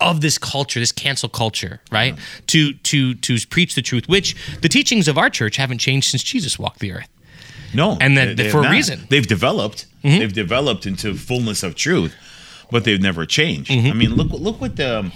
of 0.00 0.20
this 0.20 0.38
culture, 0.38 0.80
this 0.80 0.92
cancel 0.92 1.28
culture, 1.28 1.80
right? 1.92 2.16
To 2.48 2.72
to 2.74 3.14
to 3.14 3.46
preach 3.48 3.74
the 3.74 3.82
truth, 3.82 4.08
which 4.08 4.34
the 4.60 4.68
teachings 4.68 5.08
of 5.08 5.16
our 5.16 5.30
church 5.30 5.56
haven't 5.56 5.78
changed 5.78 6.10
since 6.10 6.22
Jesus 6.22 6.58
walked 6.58 6.80
the 6.80 6.92
earth. 6.92 7.08
No, 7.72 7.96
And 8.00 8.16
then 8.16 8.36
they- 8.36 8.44
they 8.44 8.50
for 8.50 8.60
a 8.60 8.62
not. 8.62 8.70
reason. 8.72 8.98
Mm-hmm. 8.98 9.06
they've 9.10 9.26
developed. 9.26 9.86
They've 10.02 10.32
developed 10.32 10.84
into 10.86 11.14
fullness 11.14 11.62
of 11.62 11.74
truth, 11.76 12.14
but 12.70 12.84
they've 12.84 13.00
never 13.00 13.24
changed. 13.24 13.70
Mm-hmm. 13.70 13.90
I 13.90 13.92
mean, 13.94 14.14
look 14.14 14.30
look 14.32 14.60
what 14.60 14.76
the 14.76 15.10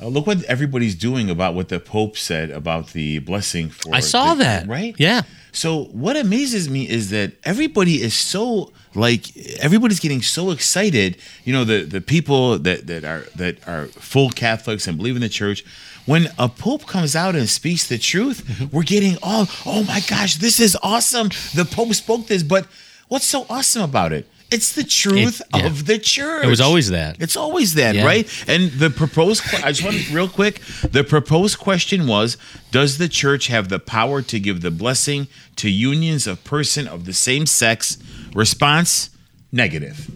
uh, 0.00 0.06
look 0.06 0.26
what 0.26 0.44
everybody's 0.44 0.94
doing 0.94 1.30
about 1.30 1.54
what 1.54 1.68
the 1.70 1.80
Pope 1.80 2.16
said 2.16 2.50
about 2.50 2.88
the 2.92 3.18
blessing 3.20 3.70
for. 3.70 3.94
I 3.94 4.00
saw 4.00 4.34
the- 4.34 4.44
that. 4.44 4.68
right? 4.68 4.94
Yeah. 4.98 5.22
So 5.52 5.84
what 5.86 6.16
amazes 6.16 6.68
me 6.68 6.88
is 6.88 7.08
that 7.10 7.32
everybody 7.44 8.02
is 8.02 8.14
so 8.14 8.72
like 8.94 9.36
everybody's 9.60 10.00
getting 10.00 10.22
so 10.22 10.50
excited. 10.50 11.16
You 11.44 11.52
know, 11.52 11.64
the 11.64 11.82
the 11.84 12.00
people 12.00 12.58
that 12.58 12.86
that 12.86 13.04
are 13.04 13.24
that 13.36 13.66
are 13.68 13.86
full 13.86 14.30
Catholics 14.30 14.86
and 14.86 14.96
believe 14.96 15.16
in 15.16 15.22
the 15.22 15.28
church. 15.28 15.64
When 16.06 16.28
a 16.38 16.48
pope 16.48 16.86
comes 16.86 17.14
out 17.14 17.36
and 17.36 17.46
speaks 17.48 17.86
the 17.86 17.98
truth, 17.98 18.42
Mm-hmm. 18.46 18.74
we're 18.74 18.82
getting 18.82 19.18
all, 19.22 19.46
oh 19.66 19.82
my 19.84 20.00
gosh, 20.08 20.36
this 20.36 20.58
is 20.58 20.74
awesome. 20.82 21.28
The 21.54 21.66
pope 21.70 21.92
spoke 21.92 22.28
this, 22.28 22.42
but 22.42 22.66
what's 23.08 23.26
so 23.26 23.44
awesome 23.50 23.82
about 23.82 24.12
it? 24.14 24.26
It's 24.50 24.72
the 24.72 24.84
truth 24.84 25.42
It- 25.42 25.46
yeah. 25.58 25.66
of 25.66 25.84
the 25.84 25.98
church. 25.98 26.46
It 26.46 26.48
was 26.48 26.62
always 26.62 26.88
that. 26.88 27.20
It's 27.20 27.36
always 27.36 27.74
that, 27.74 27.94
Yeah. 27.94 28.06
right? 28.06 28.26
And 28.48 28.70
the 28.72 28.88
proposed, 28.88 29.42
I 29.62 29.70
just 29.72 29.84
want 29.84 29.96
to 30.00 30.14
real 30.14 30.28
quick. 30.30 30.62
The 30.90 31.04
proposed 31.04 31.58
question 31.58 32.06
was: 32.06 32.38
Does 32.70 32.96
the 32.96 33.08
church 33.10 33.48
have 33.48 33.68
the 33.68 33.78
power 33.78 34.22
to 34.22 34.40
give 34.40 34.62
the 34.62 34.70
blessing 34.70 35.26
to 35.56 35.68
unions 35.68 36.26
of 36.26 36.42
person 36.44 36.88
of 36.88 37.04
the 37.04 37.12
same 37.12 37.44
sex? 37.44 37.98
Response: 38.38 39.10
Negative. 39.50 40.08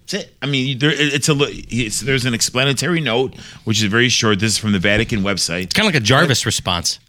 That's 0.00 0.14
it. 0.14 0.36
I 0.40 0.46
mean, 0.46 0.78
there, 0.78 0.92
it's 0.92 1.28
a. 1.28 1.34
It's, 1.40 2.00
there's 2.00 2.24
an 2.24 2.32
explanatory 2.32 3.00
note, 3.00 3.34
which 3.64 3.82
is 3.82 3.90
very 3.90 4.08
short. 4.08 4.38
This 4.38 4.52
is 4.52 4.58
from 4.58 4.70
the 4.70 4.78
Vatican 4.78 5.22
website. 5.22 5.64
It's 5.64 5.74
kind 5.74 5.88
of 5.88 5.92
like 5.92 6.00
a 6.00 6.04
Jarvis 6.04 6.46
response. 6.46 7.00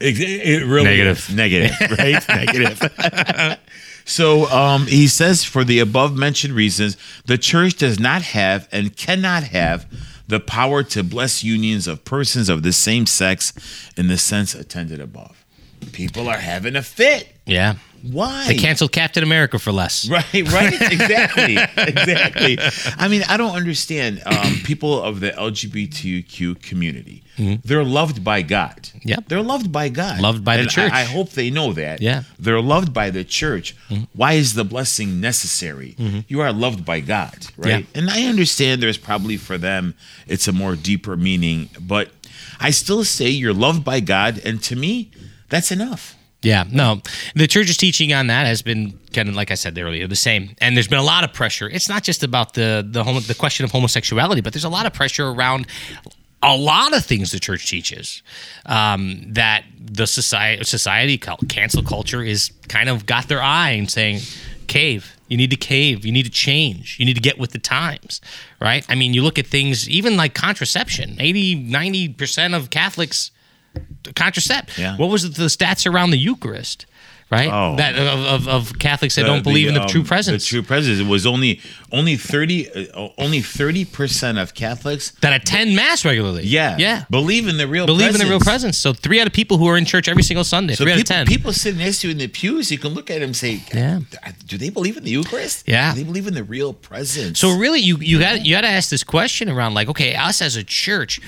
It, 0.00 0.18
it 0.18 0.66
really 0.66 0.84
Negative. 0.84 1.18
is. 1.18 1.34
Negative, 1.34 1.70
right? 1.98 2.28
Negative. 2.28 3.58
so 4.04 4.46
um, 4.46 4.86
he 4.86 5.06
says, 5.06 5.44
for 5.44 5.62
the 5.62 5.78
above 5.78 6.16
mentioned 6.16 6.54
reasons, 6.54 6.96
the 7.26 7.38
church 7.38 7.74
does 7.74 8.00
not 8.00 8.22
have 8.22 8.68
and 8.72 8.96
cannot 8.96 9.44
have 9.44 9.86
the 10.26 10.40
power 10.40 10.82
to 10.82 11.04
bless 11.04 11.44
unions 11.44 11.86
of 11.86 12.04
persons 12.04 12.48
of 12.48 12.64
the 12.64 12.72
same 12.72 13.06
sex 13.06 13.52
in 13.96 14.08
the 14.08 14.18
sense 14.18 14.56
attended 14.56 15.00
above. 15.00 15.44
People 15.92 16.28
are 16.28 16.38
having 16.38 16.74
a 16.74 16.82
fit. 16.82 17.37
Yeah. 17.48 17.74
Why? 18.02 18.46
They 18.46 18.54
canceled 18.54 18.92
Captain 18.92 19.22
America 19.24 19.58
for 19.58 19.72
less. 19.72 20.08
Right, 20.18 20.52
right, 20.52 20.72
exactly, 20.92 21.56
exactly. 21.76 22.58
I 22.96 23.08
mean, 23.08 23.22
I 23.28 23.36
don't 23.36 23.54
understand 23.56 24.22
um, 24.24 24.54
people 24.64 25.02
of 25.02 25.20
the 25.20 25.30
LGBTQ 25.30 26.62
community. 26.62 27.22
They're 27.64 27.84
loved 27.84 28.24
by 28.24 28.42
God. 28.42 28.76
Mm-hmm. 28.82 29.08
Yep. 29.08 29.24
they're 29.28 29.42
loved 29.42 29.70
by 29.70 29.88
God. 29.90 30.20
Loved 30.20 30.44
by 30.44 30.56
the 30.56 30.66
church. 30.66 30.90
I, 30.92 31.02
I 31.02 31.04
hope 31.04 31.30
they 31.30 31.50
know 31.50 31.72
that. 31.72 32.00
Yeah. 32.00 32.20
Mm-hmm. 32.20 32.42
they're 32.42 32.60
loved 32.60 32.92
by 32.92 33.10
the 33.10 33.24
church. 33.24 33.76
Why 34.12 34.32
is 34.32 34.54
the 34.54 34.64
blessing 34.64 35.20
necessary? 35.20 35.94
You 36.28 36.40
are 36.40 36.52
loved 36.52 36.84
by 36.84 37.00
God, 37.00 37.46
right? 37.56 37.80
Yeah. 37.80 38.00
And 38.00 38.10
I 38.10 38.24
understand 38.26 38.82
there's 38.82 38.98
probably 38.98 39.36
for 39.36 39.56
them 39.58 39.94
it's 40.26 40.48
a 40.48 40.52
more 40.52 40.74
deeper 40.76 41.16
meaning, 41.16 41.70
but 41.80 42.10
I 42.60 42.70
still 42.70 43.04
say 43.04 43.28
you're 43.28 43.54
loved 43.54 43.84
by 43.84 44.00
God, 44.00 44.40
and 44.44 44.60
to 44.64 44.74
me, 44.76 45.10
that's 45.48 45.70
enough. 45.70 46.16
Yeah, 46.42 46.64
no. 46.70 47.02
The 47.34 47.48
church's 47.48 47.76
teaching 47.76 48.12
on 48.12 48.28
that 48.28 48.46
has 48.46 48.62
been 48.62 48.98
kind 49.12 49.28
of 49.28 49.34
like 49.34 49.50
I 49.50 49.54
said 49.54 49.76
earlier, 49.76 50.06
the 50.06 50.14
same. 50.14 50.54
And 50.60 50.76
there's 50.76 50.86
been 50.86 51.00
a 51.00 51.04
lot 51.04 51.24
of 51.24 51.32
pressure. 51.32 51.68
It's 51.68 51.88
not 51.88 52.04
just 52.04 52.22
about 52.22 52.54
the 52.54 52.86
the 52.88 53.02
homo, 53.02 53.20
the 53.20 53.34
question 53.34 53.64
of 53.64 53.72
homosexuality, 53.72 54.40
but 54.40 54.52
there's 54.52 54.64
a 54.64 54.68
lot 54.68 54.86
of 54.86 54.92
pressure 54.92 55.28
around 55.28 55.66
a 56.42 56.56
lot 56.56 56.96
of 56.96 57.04
things 57.04 57.32
the 57.32 57.40
church 57.40 57.68
teaches 57.68 58.22
um, 58.66 59.22
that 59.26 59.64
the 59.80 60.06
society 60.06 60.62
society 60.64 61.18
cancel 61.18 61.82
culture 61.82 62.22
is 62.22 62.52
kind 62.68 62.88
of 62.88 63.06
got 63.06 63.28
their 63.28 63.42
eye 63.42 63.70
and 63.70 63.90
saying 63.90 64.20
cave 64.68 65.16
you 65.26 65.36
need 65.36 65.50
to 65.50 65.56
cave 65.56 66.04
you 66.04 66.12
need 66.12 66.24
to 66.24 66.30
change 66.30 66.98
you 67.00 67.06
need 67.06 67.14
to 67.14 67.20
get 67.20 67.38
with 67.38 67.52
the 67.52 67.58
times 67.58 68.20
right 68.60 68.84
i 68.88 68.94
mean 68.94 69.14
you 69.14 69.22
look 69.22 69.38
at 69.38 69.46
things 69.46 69.88
even 69.88 70.16
like 70.16 70.34
contraception 70.34 71.16
80 71.18 71.70
90% 71.70 72.54
of 72.54 72.70
catholics 72.70 73.30
contracept. 74.14 74.78
Yeah. 74.78 74.96
What 74.96 75.10
was 75.10 75.30
the 75.34 75.44
stats 75.46 75.90
around 75.90 76.10
the 76.10 76.18
Eucharist? 76.18 76.86
Right, 77.30 77.50
Oh. 77.52 77.76
that 77.76 77.94
of, 77.94 78.20
of, 78.20 78.48
of 78.48 78.78
Catholics 78.78 79.16
that 79.16 79.22
the- 79.22 79.28
don't 79.28 79.44
believe 79.44 79.68
in 79.68 79.74
the 79.74 79.82
um, 79.82 79.88
true 79.88 80.02
presence. 80.02 80.44
The 80.44 80.48
true 80.48 80.62
presence. 80.62 80.98
It 80.98 81.06
was 81.06 81.26
only 81.26 81.60
only 81.92 82.16
thirty 82.16 82.68
uh, 82.70 83.08
only 83.18 83.40
thirty 83.40 83.84
percent 83.84 84.38
of 84.38 84.54
Catholics. 84.54 85.12
that 85.20 85.32
attend 85.32 85.74
mass 85.76 86.04
regularly. 86.04 86.44
Yeah, 86.44 86.76
yeah, 86.78 87.04
Believe 87.10 87.48
in 87.48 87.56
the 87.56 87.66
real. 87.66 87.86
believe 87.86 88.14
in 88.14 88.18
the 88.20 88.26
real 88.26 88.38
presence. 88.40 88.48
presence. 88.48 88.78
So 88.78 88.92
three 88.92 89.20
out 89.20 89.26
of 89.26 89.32
people 89.32 89.56
who 89.58 89.66
are 89.68 89.76
in 89.76 89.84
church 89.84 90.08
every 90.08 90.22
single 90.22 90.44
Sunday, 90.44 90.74
So 90.74 90.84
three 90.84 90.92
out 90.92 90.96
of 91.00 91.06
people, 91.06 91.14
ten. 91.16 91.26
people 91.26 91.52
sitting 91.52 91.78
next 91.80 92.00
to 92.00 92.08
you 92.08 92.12
in 92.12 92.18
the 92.18 92.28
pews, 92.28 92.70
you 92.70 92.78
can 92.78 92.90
look 92.92 93.10
at 93.10 93.14
them 93.20 93.24
and 93.30 93.36
say, 93.36 93.62
Yeah. 93.74 94.00
do 94.46 94.58
they 94.58 94.70
believe 94.70 94.96
in 94.96 95.04
the 95.04 95.10
Eucharist? 95.10 95.64
Yeah. 95.66 95.92
do 95.94 95.98
they 96.00 96.04
believe 96.04 96.26
in 96.26 96.34
the 96.34 96.44
real 96.44 96.72
presence?" 96.72 97.38
So 97.40 97.56
really, 97.56 97.80
you 97.80 97.96
you 97.98 98.18
got 98.18 98.44
you 98.44 98.54
got 98.54 98.62
to 98.62 98.68
ask 98.68 98.90
this 98.90 99.04
question 99.04 99.48
around 99.48 99.74
like, 99.74 99.88
okay, 99.88 100.14
us 100.14 100.42
as 100.42 100.56
a 100.56 100.64
church, 100.64 101.20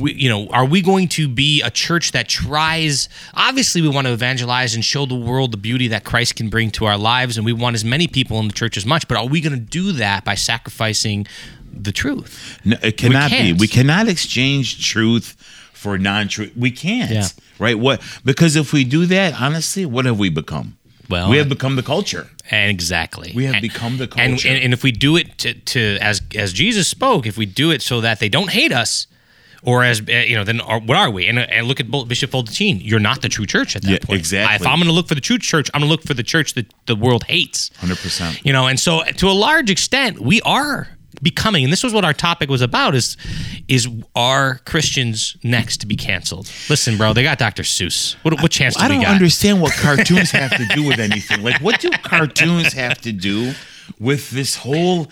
we, 0.00 0.14
you 0.14 0.28
know, 0.28 0.48
are 0.48 0.64
we 0.64 0.80
going 0.82 1.08
to 1.08 1.28
be 1.28 1.62
a 1.62 1.70
church 1.70 2.12
that 2.12 2.28
tries? 2.28 3.08
Obviously, 3.34 3.82
we 3.82 3.88
want 3.88 4.06
to 4.06 4.12
evangelize 4.12 4.74
and 4.74 4.84
show 4.84 5.04
the 5.06 5.14
world 5.14 5.52
the 5.52 5.56
beauty 5.58 5.88
that 5.88 6.04
Christ 6.04 6.36
can 6.36 6.48
bring 6.48 6.70
to 6.72 6.86
our 6.86 6.96
lives, 6.96 7.36
and 7.36 7.44
we 7.44 7.52
want 7.52 7.74
as 7.74 7.84
many 7.84 8.06
people 8.08 8.38
in 8.40 8.48
the 8.48 8.54
church 8.54 8.76
as 8.76 8.86
much. 8.86 9.06
But 9.08 9.18
are 9.18 9.26
we 9.26 9.40
going 9.40 9.52
to 9.52 9.58
do 9.60 9.85
that 9.92 10.24
by 10.24 10.34
sacrificing 10.34 11.26
the 11.72 11.92
truth? 11.92 12.58
No, 12.64 12.76
it 12.82 12.96
cannot 12.96 13.30
be. 13.30 13.52
We 13.52 13.68
cannot 13.68 14.08
exchange 14.08 14.84
truth 14.86 15.36
for 15.72 15.98
non-truth. 15.98 16.52
We 16.56 16.70
can't. 16.70 17.10
Yeah. 17.10 17.28
Right? 17.58 17.78
What? 17.78 18.02
Because 18.24 18.56
if 18.56 18.72
we 18.72 18.84
do 18.84 19.06
that, 19.06 19.40
honestly, 19.40 19.86
what 19.86 20.04
have 20.04 20.18
we 20.18 20.28
become? 20.30 20.76
Well, 21.08 21.30
we 21.30 21.36
have 21.38 21.48
become 21.48 21.76
the 21.76 21.82
culture. 21.84 22.28
And 22.50 22.68
exactly. 22.70 23.32
We 23.34 23.44
have 23.44 23.54
And- 23.56 23.62
become 23.62 23.96
the 23.98 24.04
And, 24.04 24.32
culture. 24.32 24.48
and, 24.48 24.58
and 24.58 24.72
if 24.72 24.82
we 24.82 24.90
do 24.92 25.16
it 25.16 25.38
to, 25.38 25.54
to 25.54 25.98
as 26.00 26.20
as 26.34 26.52
Jesus 26.52 26.88
spoke, 26.88 27.26
if 27.26 27.36
we 27.38 27.46
do 27.46 27.70
it 27.70 27.80
so 27.82 28.00
that 28.00 28.18
they 28.18 28.28
don't 28.28 28.50
hate 28.50 28.72
us, 28.72 29.06
or 29.66 29.82
as 29.84 30.00
uh, 30.00 30.12
you 30.12 30.36
know, 30.36 30.44
then 30.44 30.60
are, 30.62 30.80
what 30.80 30.96
are 30.96 31.10
we? 31.10 31.26
And, 31.26 31.38
and 31.38 31.66
look 31.66 31.80
at 31.80 31.90
Bishop 32.08 32.30
Fulton 32.30 32.54
Sheen. 32.54 32.80
You're 32.80 33.00
not 33.00 33.20
the 33.20 33.28
true 33.28 33.44
church 33.46 33.76
at 33.76 33.82
that 33.82 33.90
Yeah, 33.90 33.98
point. 33.98 34.18
exactly. 34.20 34.54
If 34.56 34.66
I'm 34.66 34.78
going 34.78 34.86
to 34.88 34.92
look 34.94 35.08
for 35.08 35.14
the 35.16 35.20
true 35.20 35.38
church, 35.38 35.68
I'm 35.74 35.80
going 35.80 35.88
to 35.88 35.92
look 35.92 36.04
for 36.04 36.14
the 36.14 36.22
church 36.22 36.54
that 36.54 36.72
the 36.86 36.96
world 36.96 37.24
hates. 37.24 37.70
Hundred 37.76 37.98
percent. 37.98 38.40
You 38.46 38.52
know, 38.54 38.66
and 38.66 38.80
so 38.80 39.02
to 39.02 39.26
a 39.28 39.32
large 39.34 39.68
extent, 39.70 40.20
we 40.20 40.40
are 40.42 40.88
becoming, 41.22 41.64
and 41.64 41.72
this 41.72 41.82
was 41.82 41.92
what 41.94 42.04
our 42.04 42.12
topic 42.12 42.48
was 42.48 42.60
about: 42.62 42.94
is 42.94 43.16
is 43.68 43.88
are 44.14 44.60
Christians 44.66 45.36
next 45.42 45.78
to 45.78 45.86
be 45.86 45.96
canceled? 45.96 46.48
Listen, 46.70 46.96
bro, 46.96 47.12
they 47.12 47.22
got 47.24 47.38
Dr. 47.38 47.62
Seuss. 47.64 48.14
What, 48.22 48.40
what 48.42 48.52
chance 48.52 48.76
do 48.76 48.82
I 48.84 48.88
don't 48.88 49.04
understand 49.04 49.60
what 49.60 49.72
cartoons 49.72 50.30
have 50.30 50.50
to 50.56 50.66
do 50.74 50.86
with 50.86 50.98
anything. 51.10 51.42
Like, 51.42 51.60
what 51.60 51.80
do 51.80 51.90
cartoons 51.90 52.72
have 52.74 53.00
to 53.00 53.12
do 53.12 53.54
with 53.98 54.30
this 54.30 54.56
whole? 54.56 55.08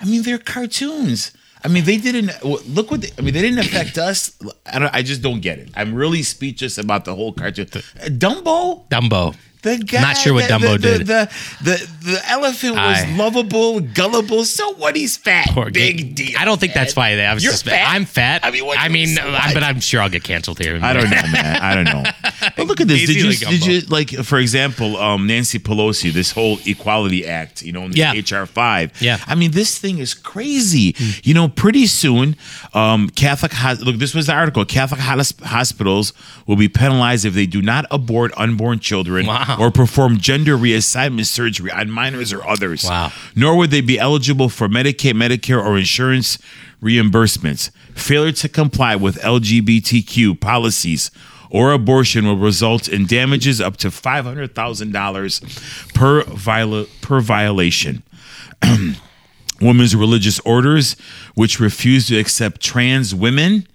I 0.00 0.04
mean, 0.06 0.22
they're 0.22 0.38
cartoons. 0.38 1.32
I 1.64 1.68
mean, 1.68 1.84
they 1.84 1.96
didn't 1.96 2.30
look 2.44 2.90
what. 2.90 3.00
They, 3.00 3.10
I 3.18 3.22
mean, 3.22 3.32
they 3.32 3.40
didn't 3.40 3.60
affect 3.60 3.96
us. 3.96 4.36
I 4.66 4.78
don't. 4.78 4.94
I 4.94 5.02
just 5.02 5.22
don't 5.22 5.40
get 5.40 5.58
it. 5.58 5.70
I'm 5.74 5.94
really 5.94 6.22
speechless 6.22 6.76
about 6.76 7.06
the 7.06 7.14
whole 7.14 7.32
cartoon. 7.32 7.66
Dumbo. 7.66 8.86
Dumbo. 8.90 9.34
The 9.64 9.78
guy, 9.78 10.00
Not 10.02 10.16
sure 10.16 10.34
what 10.34 10.46
the, 10.46 10.54
Dumbo 10.54 10.72
the, 10.72 10.78
did. 10.78 11.06
The, 11.06 11.30
the, 11.62 11.64
the, 12.04 12.10
the 12.12 12.30
elephant 12.30 12.74
was 12.74 12.98
I- 13.02 13.16
lovable, 13.16 13.80
gullible. 13.80 14.44
So 14.44 14.74
what? 14.74 14.94
He's 14.94 15.16
fat. 15.16 15.48
Big 15.72 16.14
deal. 16.14 16.36
I 16.38 16.44
don't 16.44 16.60
think 16.60 16.74
that's 16.74 16.94
why 16.94 17.14
they. 17.16 17.24
I 17.24 17.32
was 17.34 17.42
You're 17.42 17.52
just, 17.52 17.64
fat? 17.64 17.92
I'm 17.94 18.04
fat. 18.04 18.44
I 18.44 18.50
mean, 18.50 18.64
what- 18.66 18.78
I 18.78 18.88
mean, 18.88 19.16
but 19.16 19.62
I'm 19.62 19.80
sure 19.80 20.00
I'll 20.02 20.10
get 20.10 20.22
canceled 20.22 20.58
here. 20.58 20.78
I 20.82 20.92
don't 20.92 21.04
know, 21.10 21.22
man. 21.32 21.62
I 21.62 21.74
don't 21.74 21.84
know. 21.84 22.04
But 22.56 22.66
look 22.66 22.80
at 22.80 22.88
this. 22.88 23.06
Did 23.06 23.16
you 23.16 23.32
did 23.32 23.64
you 23.66 23.80
like 23.88 24.10
for 24.10 24.38
example, 24.38 24.98
um, 24.98 25.26
Nancy 25.26 25.58
Pelosi, 25.58 26.12
this 26.12 26.30
whole 26.30 26.58
Equality 26.66 27.26
Act, 27.26 27.62
you 27.62 27.72
know, 27.72 27.84
in 27.84 27.90
the 27.92 27.96
Yeah. 27.98 28.12
HR 28.12 28.44
five. 28.46 28.92
Yeah. 29.00 29.18
I 29.26 29.34
mean, 29.34 29.52
this 29.52 29.78
thing 29.78 29.96
is 29.98 30.12
crazy. 30.12 30.94
You 31.24 31.32
know, 31.32 31.48
pretty 31.48 31.86
soon, 31.86 32.36
um, 32.74 33.08
Catholic 33.10 33.52
look. 33.80 33.96
This 33.96 34.14
was 34.14 34.26
the 34.26 34.34
article. 34.34 34.64
Catholic 34.66 35.00
hos- 35.00 35.32
hospitals 35.42 36.12
will 36.46 36.56
be 36.56 36.68
penalized 36.68 37.24
if 37.24 37.32
they 37.32 37.46
do 37.46 37.62
not 37.62 37.86
abort 37.90 38.30
unborn 38.36 38.78
children 38.78 39.24
Wow. 39.58 39.66
or 39.66 39.70
perform 39.70 40.18
gender 40.18 40.56
reassignment 40.56 41.26
surgery 41.26 41.70
on 41.70 41.90
minors 41.90 42.32
or 42.32 42.46
others. 42.46 42.84
Wow. 42.84 43.12
Nor 43.34 43.56
would 43.56 43.70
they 43.70 43.80
be 43.80 43.98
eligible 43.98 44.48
for 44.48 44.68
Medicaid, 44.68 45.14
Medicare, 45.14 45.64
or 45.64 45.78
insurance 45.78 46.38
reimbursements. 46.82 47.70
Failure 47.94 48.32
to 48.32 48.48
comply 48.48 48.96
with 48.96 49.16
LGBTQ 49.20 50.38
policies 50.40 51.10
or 51.50 51.72
abortion 51.72 52.26
will 52.26 52.36
result 52.36 52.88
in 52.88 53.06
damages 53.06 53.60
up 53.60 53.76
to 53.78 53.88
$500,000 53.88 55.94
per, 55.94 56.24
viola- 56.24 56.86
per 57.00 57.20
violation. 57.20 58.02
Women's 59.60 59.94
religious 59.94 60.40
orders, 60.40 60.96
which 61.34 61.60
refuse 61.60 62.08
to 62.08 62.18
accept 62.18 62.60
trans 62.60 63.14
women, 63.14 63.68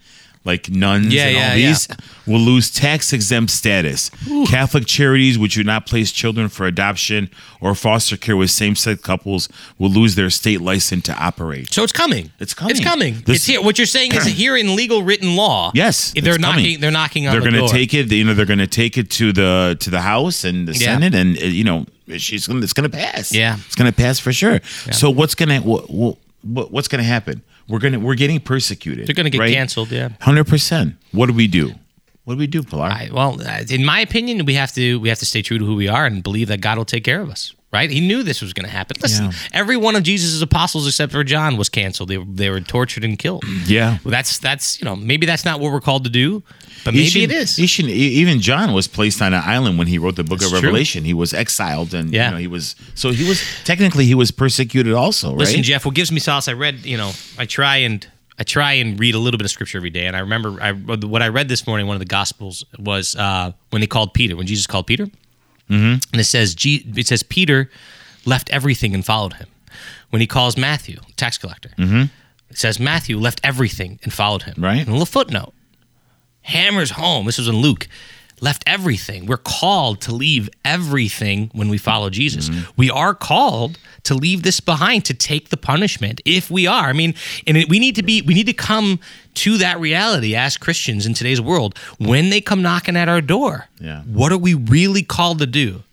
like 0.46 0.70
nuns 0.70 1.14
Yeah, 1.14 1.26
and 1.28 1.38
all 1.38 1.44
yeah, 1.44 1.56
these, 1.56 1.88
will 2.26 2.40
lose 2.40 2.72
tax 2.72 3.12
exempt 3.14 3.52
status. 3.52 4.10
Catholic 4.48 4.86
charities 4.86 5.38
which 5.38 5.56
do 5.56 5.64
not 5.64 5.86
place 5.86 6.12
children 6.12 6.48
for 6.48 6.66
adoption 6.66 7.30
or 7.62 7.76
foster 7.76 8.16
care 8.18 8.38
with 8.38 8.50
same 8.50 8.76
sex 8.76 9.02
couples 9.02 9.50
will 9.78 9.90
lose 9.90 10.16
their 10.16 10.30
state 10.30 10.62
license 10.62 11.04
to 11.06 11.14
operate. 11.14 11.74
So 11.74 11.84
it's 11.84 11.92
coming. 11.92 12.32
It's 12.40 12.54
coming. 12.54 12.72
It's 12.72 12.80
coming. 12.84 13.14
This- 13.26 13.38
it's 13.38 13.46
here. 13.46 13.62
What 13.62 13.78
you're 13.78 13.86
saying 13.86 14.16
is 14.16 14.26
here 14.44 14.56
in 14.56 14.76
legal 14.76 15.04
written 15.04 15.36
law. 15.36 15.72
Yes, 15.76 16.14
they're 16.14 16.40
knocking. 16.40 16.64
coming. 16.64 16.80
They're 16.80 16.92
knocking 16.92 17.28
on 17.28 17.34
They're 17.34 17.42
the 17.42 17.50
going 17.52 17.60
door. 17.60 17.68
to 17.68 17.74
take 17.74 17.94
it. 17.94 18.12
You 18.12 18.24
know, 18.24 18.34
they're 18.34 18.46
going 18.46 18.60
to 18.60 18.68
take 18.68 18.98
it 18.98 19.10
to 19.12 19.34
the 19.34 19.78
to 19.82 19.90
the 19.90 20.02
House 20.02 20.44
and 20.46 20.68
the 20.68 20.74
Yeah. 20.74 20.98
Senate, 20.98 21.14
and 21.16 21.38
uh, 21.38 21.46
you 21.46 21.64
know, 21.66 21.86
she's 22.18 22.48
going. 22.48 22.64
It's 22.64 22.74
going 22.74 22.90
to 22.90 22.98
pass. 22.98 23.32
Yeah. 23.34 23.58
it's 23.66 23.76
going 23.76 23.92
to 23.92 23.96
pass 23.96 24.20
for 24.20 24.32
sure. 24.32 24.62
So 24.92 25.10
what's 25.10 25.36
going 25.36 25.50
to 25.62 25.68
what, 25.68 25.90
what, 25.90 26.72
what's 26.72 26.88
going 26.88 27.04
to 27.04 27.08
happen? 27.08 27.42
We're 27.70 27.80
gonna 27.80 28.00
we're 28.00 28.16
getting 28.16 28.40
persecuted. 28.40 29.08
They're 29.08 29.14
gonna 29.14 29.30
get 29.30 29.40
right? 29.40 29.54
canceled, 29.54 29.92
yeah. 29.92 30.10
hundred 30.20 30.48
percent. 30.48 30.96
What 31.12 31.28
do 31.28 31.34
we 31.34 31.48
do? 31.48 31.74
What 32.26 32.36
do 32.36 32.40
we 32.40 32.48
do, 32.48 32.64
Pilar? 32.64 32.86
I, 32.86 33.10
well, 33.12 33.42
uh, 33.42 33.64
in 33.70 33.86
my 33.86 34.00
opinion, 34.02 34.46
we 34.46 34.56
have 34.56 34.72
to 34.74 35.00
we 35.00 35.10
have 35.10 35.20
to 35.20 35.26
stay 35.26 35.42
true 35.42 35.60
to 35.60 35.66
who 35.66 35.76
we 35.76 35.88
are 35.88 36.06
and 36.06 36.22
believe 36.24 36.48
that 36.48 36.62
God 36.62 36.78
will 36.78 36.86
take 36.86 37.04
care 37.04 37.22
of 37.22 37.30
us. 37.30 37.54
Right? 37.72 37.92
He 37.92 38.00
knew 38.02 38.24
this 38.24 38.42
was 38.42 38.52
going 38.54 38.66
to 38.66 38.72
happen. 38.72 38.98
Listen, 39.00 39.26
Yeah. 39.26 39.32
every 39.54 39.78
one 39.78 39.96
of 39.96 40.02
Jesus' 40.02 40.42
apostles 40.42 40.88
except 40.88 41.12
for 41.12 41.24
John 41.24 41.56
was 41.56 41.70
canceled. 41.70 42.10
They 42.10 42.18
were, 42.18 42.26
they 42.26 42.50
were 42.50 42.62
tortured 42.62 43.04
and 43.04 43.18
killed. 43.20 43.44
Yeah. 43.68 44.00
Well, 44.04 44.12
that's 44.12 44.40
that's 44.40 44.80
you 44.82 44.86
know 44.86 44.96
maybe 44.96 45.28
that's 45.28 45.46
not 45.46 45.60
what 45.60 45.72
we're 45.72 45.80
called 45.82 46.04
to 46.06 46.10
do, 46.10 46.42
but 46.84 46.96
maybe 46.96 47.24
it 47.24 47.32
is. 47.32 47.60
even 47.60 48.40
John 48.40 48.74
was 48.74 48.88
placed 48.88 49.22
on 49.22 49.34
an 49.36 49.44
island 49.46 49.78
when 49.78 49.86
he 49.88 50.00
wrote 50.00 50.16
the 50.16 50.24
book 50.24 50.40
That's 50.40 50.52
of 50.52 50.60
true. 50.60 50.70
Revelation. 50.70 51.04
He 51.06 51.14
was 51.14 51.32
exiled, 51.34 51.94
and 51.94 52.12
Yeah. 52.12 52.26
you 52.30 52.32
know, 52.32 52.38
he 52.40 52.48
was 52.48 52.76
so 52.96 53.12
he 53.12 53.28
was 53.30 53.44
technically 53.66 54.06
he 54.06 54.16
was 54.16 54.32
persecuted 54.32 54.94
also, 54.94 55.30
right? 55.30 55.40
Listen, 55.40 55.62
Jeff, 55.62 55.86
what 55.86 55.94
gives 55.94 56.12
me 56.12 56.20
solace? 56.20 56.48
I 56.48 56.54
read, 56.54 56.84
you 56.86 56.98
know, 56.98 57.12
I 57.38 57.46
try 57.46 57.78
and 57.78 58.08
I 58.40 58.44
try 58.44 58.74
and 58.74 59.00
read 59.00 59.14
a 59.14 59.20
little 59.20 59.38
bit 59.38 59.46
of 59.46 59.52
scripture 59.52 59.78
every 59.78 59.90
day, 59.92 60.08
and 60.08 60.16
I 60.16 60.22
remember 60.22 60.58
I, 60.62 60.72
what 60.72 61.22
I 61.22 61.28
read 61.28 61.50
this 61.50 61.68
morning. 61.68 61.86
One 61.86 61.96
of 61.98 62.00
the 62.00 62.06
gospels 62.06 62.64
was 62.80 63.16
uh, 63.16 63.52
when 63.70 63.82
they 63.82 63.88
called 63.88 64.14
Peter, 64.16 64.36
when 64.36 64.48
Jesus 64.48 64.66
called 64.66 64.88
Peter, 64.88 65.08
mm-hmm. 65.70 66.00
and 66.12 66.22
it 66.22 66.26
says 66.26 66.56
G, 66.56 66.86
it 66.96 67.08
says 67.08 67.24
Peter 67.24 67.70
left 68.26 68.50
everything 68.50 68.94
and 68.94 69.06
followed 69.06 69.34
him. 69.34 69.48
When 70.10 70.22
he 70.22 70.28
calls 70.28 70.58
Matthew, 70.58 71.00
tax 71.16 71.38
collector, 71.38 71.70
mm-hmm. 71.78 72.04
it 72.50 72.58
says 72.58 72.80
Matthew 72.80 73.20
left 73.20 73.40
everything 73.44 74.00
and 74.04 74.12
followed 74.12 74.44
him. 74.44 74.56
Right. 74.58 74.80
And 74.80 74.90
a 74.90 74.92
little 74.92 75.06
footnote 75.06 75.54
hammers 76.42 76.92
home. 76.92 77.26
This 77.26 77.38
was 77.38 77.48
in 77.48 77.58
Luke. 77.58 77.88
Left 78.42 78.64
everything. 78.68 79.26
We're 79.26 79.38
called 79.38 80.02
to 80.02 80.14
leave 80.14 80.50
everything 80.64 81.50
when 81.54 81.70
we 81.70 81.78
follow 81.78 82.10
Jesus. 82.10 82.50
We 82.78 82.90
are 82.90 83.14
called 83.14 83.78
to 84.04 84.14
leave 84.14 84.44
this 84.44 84.60
behind 84.60 85.06
to 85.06 85.14
take 85.14 85.50
the 85.50 85.58
punishment 85.58 86.22
if 86.26 86.50
we 86.50 86.68
are. 86.68 86.86
I 86.86 86.94
mean, 86.94 87.16
and 87.46 87.58
it, 87.58 87.70
we 87.70 87.80
need 87.80 87.96
to 87.96 88.04
be 88.04 88.22
we 88.22 88.34
need 88.34 88.48
to 88.48 88.54
come 88.54 89.00
to 89.36 89.58
that 89.58 89.80
reality 89.80 90.36
as 90.36 90.58
Christians 90.58 91.06
in 91.06 91.14
today's 91.14 91.40
world 91.40 91.78
when 91.98 92.30
they 92.30 92.42
come 92.42 92.62
knocking 92.62 92.98
at 92.98 93.08
our 93.08 93.22
door. 93.22 93.68
Yeah. 93.80 94.02
What 94.04 94.32
are 94.32 94.38
we 94.38 94.54
really 94.54 95.04
called 95.04 95.40
to 95.40 95.48
do? 95.48 95.84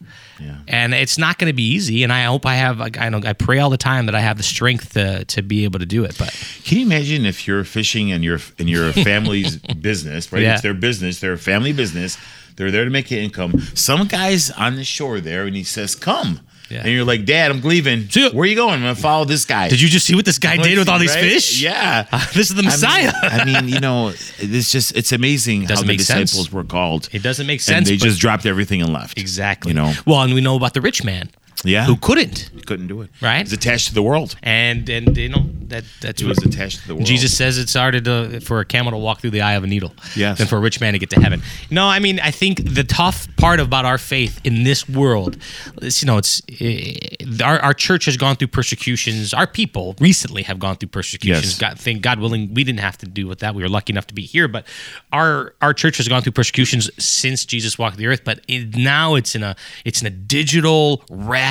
Yeah. 0.40 0.58
And 0.68 0.94
it's 0.94 1.18
not 1.18 1.38
going 1.38 1.50
to 1.50 1.54
be 1.54 1.62
easy. 1.62 2.02
And 2.02 2.12
I 2.12 2.24
hope 2.24 2.46
I 2.46 2.54
have. 2.56 2.80
I 2.80 3.08
know. 3.08 3.20
I 3.24 3.32
pray 3.32 3.58
all 3.58 3.70
the 3.70 3.76
time 3.76 4.06
that 4.06 4.14
I 4.14 4.20
have 4.20 4.36
the 4.36 4.42
strength 4.42 4.92
to 4.94 5.24
to 5.24 5.42
be 5.42 5.64
able 5.64 5.78
to 5.78 5.86
do 5.86 6.04
it. 6.04 6.16
But 6.18 6.32
Can 6.64 6.78
you 6.78 6.86
imagine 6.86 7.24
if 7.26 7.46
you're 7.46 7.64
fishing 7.64 8.12
and 8.12 8.22
your 8.22 8.38
in 8.58 8.68
your 8.68 8.92
family's 9.10 9.56
business, 9.56 10.32
right? 10.32 10.42
Yeah. 10.42 10.54
It's 10.54 10.62
their 10.62 10.74
business, 10.74 11.20
their 11.20 11.36
family 11.36 11.72
business. 11.72 12.18
They're 12.56 12.70
there 12.70 12.84
to 12.84 12.90
make 12.90 13.10
an 13.10 13.18
income. 13.18 13.60
Some 13.74 14.06
guy's 14.08 14.50
on 14.50 14.76
the 14.76 14.84
shore 14.84 15.20
there, 15.20 15.46
and 15.46 15.54
he 15.54 15.64
says, 15.64 15.94
"Come." 15.94 16.40
Yeah. 16.68 16.80
And 16.80 16.88
you're 16.90 17.04
like, 17.04 17.24
Dad, 17.24 17.50
I'm 17.50 17.60
leaving. 17.60 18.08
Where 18.32 18.42
are 18.42 18.46
you 18.46 18.56
going? 18.56 18.74
I'm 18.74 18.80
gonna 18.82 18.94
follow 18.96 19.24
this 19.24 19.44
guy. 19.44 19.68
did 19.68 19.80
you 19.80 19.88
just 19.88 20.04
see 20.06 20.14
what 20.14 20.24
this 20.24 20.38
guy 20.38 20.56
did 20.56 20.78
with 20.78 20.88
all 20.88 20.98
these 20.98 21.14
Right? 21.14 21.22
fish? 21.22 21.62
Yeah. 21.62 22.02
this 22.34 22.50
is 22.50 22.54
the 22.56 22.62
Messiah. 22.62 23.12
I 23.22 23.44
mean, 23.44 23.56
I 23.56 23.60
mean, 23.62 23.72
you 23.72 23.80
know, 23.80 24.08
it's 24.38 24.70
just 24.72 24.96
it's 24.96 25.12
amazing 25.12 25.62
how 25.66 25.80
the 25.80 25.86
make 25.86 26.00
sense. 26.00 26.30
disciples 26.32 26.50
were 26.52 26.64
called. 26.64 27.08
It 27.12 27.22
doesn't 27.22 27.46
make 27.46 27.58
and 27.60 27.62
sense. 27.62 27.88
they 27.88 27.96
just 27.96 28.20
dropped 28.20 28.46
everything 28.46 28.82
and 28.82 28.92
left. 28.92 29.18
exactly. 29.18 29.70
You 29.70 29.76
know. 29.76 29.92
Well, 30.06 30.22
and 30.22 30.34
we 30.34 30.40
know 30.40 30.56
about 30.56 30.74
the 30.74 30.80
rich 30.80 31.04
man 31.04 31.30
Yeah. 31.64 31.84
who 31.86 31.96
couldn't, 31.96 32.50
couldn't 32.66 32.86
do 32.86 33.00
it. 33.02 33.10
Right. 33.20 33.40
He's 33.40 33.52
attached 33.52 33.88
to 33.88 33.94
the 33.94 34.02
world. 34.02 34.36
and 34.42 34.88
and 34.88 35.16
you 35.16 35.28
know 35.30 35.46
that 35.68 35.84
that's 36.00 36.20
He 36.20 36.26
what 36.26 36.36
was 36.36 36.44
attached 36.54 36.82
to 36.82 36.88
the 36.88 36.94
world. 36.94 37.06
Jesus 37.06 37.36
says 37.36 37.58
it's 37.58 37.74
harder 37.74 38.00
to, 38.00 38.40
for 38.40 38.60
a 38.60 38.64
camel 38.64 38.92
to 38.92 38.98
walk 38.98 39.20
through 39.20 39.30
the 39.30 39.40
eye 39.40 39.54
of 39.54 39.64
a 39.64 39.66
needle 39.66 39.92
Yes. 40.14 40.38
than 40.38 40.46
for 40.46 40.56
a 40.58 40.60
rich 40.60 40.80
man 40.80 40.92
to 40.92 40.98
get 40.98 41.10
to 41.10 41.20
heaven. 41.20 41.42
No, 41.70 41.86
I 41.86 41.98
mean 41.98 42.20
I 42.20 42.30
think 42.30 42.74
the 42.74 42.84
tough 42.84 43.26
part 43.36 43.58
about 43.58 43.84
our 43.84 43.98
faith 43.98 44.40
in 44.44 44.62
this 44.64 44.88
world, 44.88 45.38
is, 45.82 46.02
you 46.02 46.06
know, 46.06 46.18
it's 46.18 46.40
eh, 46.60 46.94
our, 47.42 47.58
our 47.60 47.74
church 47.74 48.04
has 48.04 48.16
gone 48.16 48.36
through 48.36 48.48
persecutions. 48.48 49.34
Our 49.34 49.46
people 49.46 49.96
recently 49.98 50.42
have 50.44 50.58
gone 50.58 50.76
through 50.76 50.90
persecutions. 50.90 51.52
Yes. 51.52 51.58
God, 51.58 51.78
thank 51.80 52.02
God 52.02 52.20
willing, 52.20 52.54
we 52.54 52.62
didn't 52.64 52.80
have 52.80 52.98
to 52.98 53.06
do 53.06 53.26
with 53.26 53.40
that. 53.40 53.54
We 53.54 53.62
were 53.62 53.68
lucky 53.68 53.92
enough 53.92 54.06
to 54.08 54.14
be 54.14 54.22
here, 54.22 54.46
but 54.46 54.66
our 55.12 55.54
our 55.62 55.72
church 55.74 55.96
has 55.96 56.06
gone 56.06 56.22
through 56.22 56.32
persecutions 56.32 56.90
since 57.02 57.44
Jesus 57.44 57.78
walked 57.78 57.96
the 57.96 58.06
earth. 58.06 58.22
But 58.24 58.40
it, 58.46 58.76
now 58.76 59.14
it's 59.16 59.34
in 59.34 59.42
a 59.42 59.56
it's 59.84 60.00
in 60.02 60.06
a 60.06 60.10
digital, 60.10 61.02
rapid, 61.10 61.45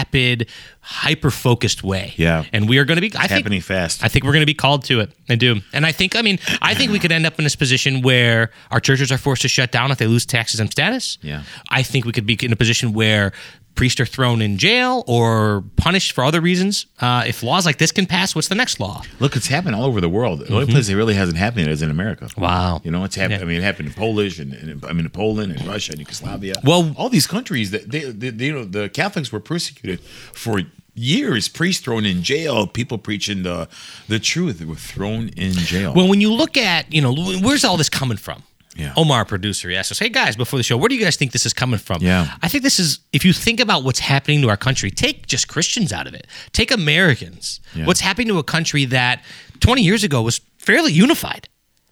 hyper 0.82 1.32
focused 1.32 1.84
way. 1.84 2.14
Yeah. 2.18 2.46
and 2.54 2.70
we 2.70 2.78
are 2.78 2.86
going 2.86 2.98
to 2.98 3.02
be. 3.02 3.12
I 3.16 3.28
think 3.28 3.32
happening 3.32 3.62
fast. 3.62 4.04
I 4.04 4.08
think 4.08 4.26
we're 4.26 4.34
going 4.34 4.42
to 4.42 4.46
be 4.46 4.54
called 4.54 4.84
to 4.86 5.00
it. 5.00 5.12
I 5.30 5.36
do. 5.36 5.62
And 5.74 5.86
I 5.86 5.92
think, 5.92 6.16
I 6.16 6.22
mean, 6.22 6.40
I 6.62 6.74
think 6.74 6.92
we 6.92 7.00
could 7.00 7.12
end 7.12 7.26
up 7.26 7.38
in 7.40 7.44
this 7.44 7.56
position 7.56 8.02
where 8.02 8.52
our 8.72 8.80
churches 8.80 9.12
are 9.12 9.18
forced 9.18 9.42
to 9.44 9.48
shut 9.48 9.72
down 9.72 9.92
if 9.92 9.98
they 9.98 10.08
lose 10.08 10.26
taxes 10.26 10.60
and 10.60 10.70
status. 10.70 11.18
Yeah. 11.22 11.44
I 11.70 11.84
think 11.84 12.06
we 12.06 12.12
could 12.12 12.26
be 12.26 12.38
in 12.42 12.52
a 12.52 12.56
position 12.56 12.94
where 12.94 13.32
priests 13.76 14.00
are 14.00 14.06
thrown 14.06 14.42
in 14.42 14.58
jail 14.58 15.04
or 15.08 15.64
punished 15.76 16.14
for 16.14 16.24
other 16.24 16.42
reasons. 16.42 16.86
Uh, 17.00 17.24
if 17.28 17.44
laws 17.44 17.66
like 17.66 17.78
this 17.78 17.92
can 17.92 18.06
pass, 18.06 18.34
what's 18.34 18.48
the 18.48 18.56
next 18.56 18.80
law? 18.80 19.02
Look, 19.20 19.36
it's 19.36 19.48
happened 19.48 19.76
all 19.76 19.84
over 19.86 20.02
the 20.02 20.10
world. 20.10 20.40
The 20.40 20.54
only 20.54 20.66
place 20.72 20.90
it 20.90 20.96
really 20.96 21.14
hasn't 21.14 21.38
happened 21.38 21.68
is 21.68 21.82
in 21.82 21.92
America. 21.92 22.30
Wow. 22.38 22.82
You 22.84 22.92
know, 22.92 23.04
it's 23.04 23.16
happened. 23.16 23.40
Yeah. 23.40 23.46
I 23.46 23.48
mean, 23.50 23.58
it 23.58 23.64
happened 23.64 23.90
in 23.90 23.94
Polish 23.94 24.40
and, 24.40 24.54
and 24.54 24.84
I 24.86 24.94
mean, 24.94 25.06
in 25.06 25.12
Poland 25.12 25.52
and 25.52 25.66
Russia 25.68 25.92
and 25.92 26.00
Yugoslavia. 26.00 26.56
Well- 26.64 26.94
all 26.98 27.10
these 27.10 27.28
countries 27.28 27.72
that 27.72 27.92
they, 27.92 28.12
they, 28.12 28.30
they, 28.30 28.46
you 28.46 28.54
know, 28.54 28.64
the 28.64 28.90
Catholics 28.90 29.32
were 29.32 29.40
persecuted 29.42 30.00
for 30.34 30.62
years. 30.94 31.50
Priests 31.50 31.84
thrown 31.84 32.06
in 32.06 32.24
jail. 32.24 32.68
People 32.68 32.98
preaching 32.98 33.44
the 33.44 33.68
the 34.08 34.20
truth 34.20 34.64
were 34.66 34.76
thrown 34.76 35.30
in 35.36 35.52
jail. 35.52 35.94
Well, 35.94 36.08
when 36.08 36.22
you 36.22 36.32
look 36.32 36.56
at, 36.58 36.92
you 36.94 37.02
know, 37.02 37.14
where's 37.42 37.66
all 37.66 37.76
this 37.78 37.90
coming 37.90 38.18
from? 38.18 38.44
Yeah. 38.76 38.94
Omar, 38.98 39.24
producer, 39.26 39.70
he 39.70 39.76
asked 39.76 39.92
us, 39.92 40.00
"Hey 40.00 40.10
guys, 40.10 40.36
before 40.36 40.58
the 40.60 40.64
show, 40.64 40.76
where 40.78 40.90
do 40.90 40.96
you 40.96 41.04
guys 41.04 41.16
think 41.16 41.32
this 41.32 41.46
is 41.46 41.54
coming 41.54 41.80
from?" 41.80 42.02
Yeah. 42.02 42.36
I 42.44 42.48
think 42.50 42.64
this 42.64 42.78
is 42.80 43.00
if 43.14 43.24
you 43.24 43.32
think 43.34 43.60
about 43.62 43.84
what's 43.84 44.00
happening 44.00 44.42
to 44.42 44.50
our 44.50 44.58
country, 44.58 44.92
take 44.92 45.28
just 45.28 45.48
Christians 45.48 45.94
out 45.94 46.08
of 46.08 46.14
it. 46.14 46.28
Take 46.52 46.72
Americans. 46.72 47.62
Yeah. 47.74 47.86
What's 47.86 48.02
happening 48.02 48.28
to 48.30 48.38
a 48.38 48.44
country 48.44 48.86
that 48.86 49.24
20 49.62 49.82
years 49.82 50.04
ago 50.04 50.22
was 50.22 50.42
fairly 50.58 50.92
unified. 50.92 51.48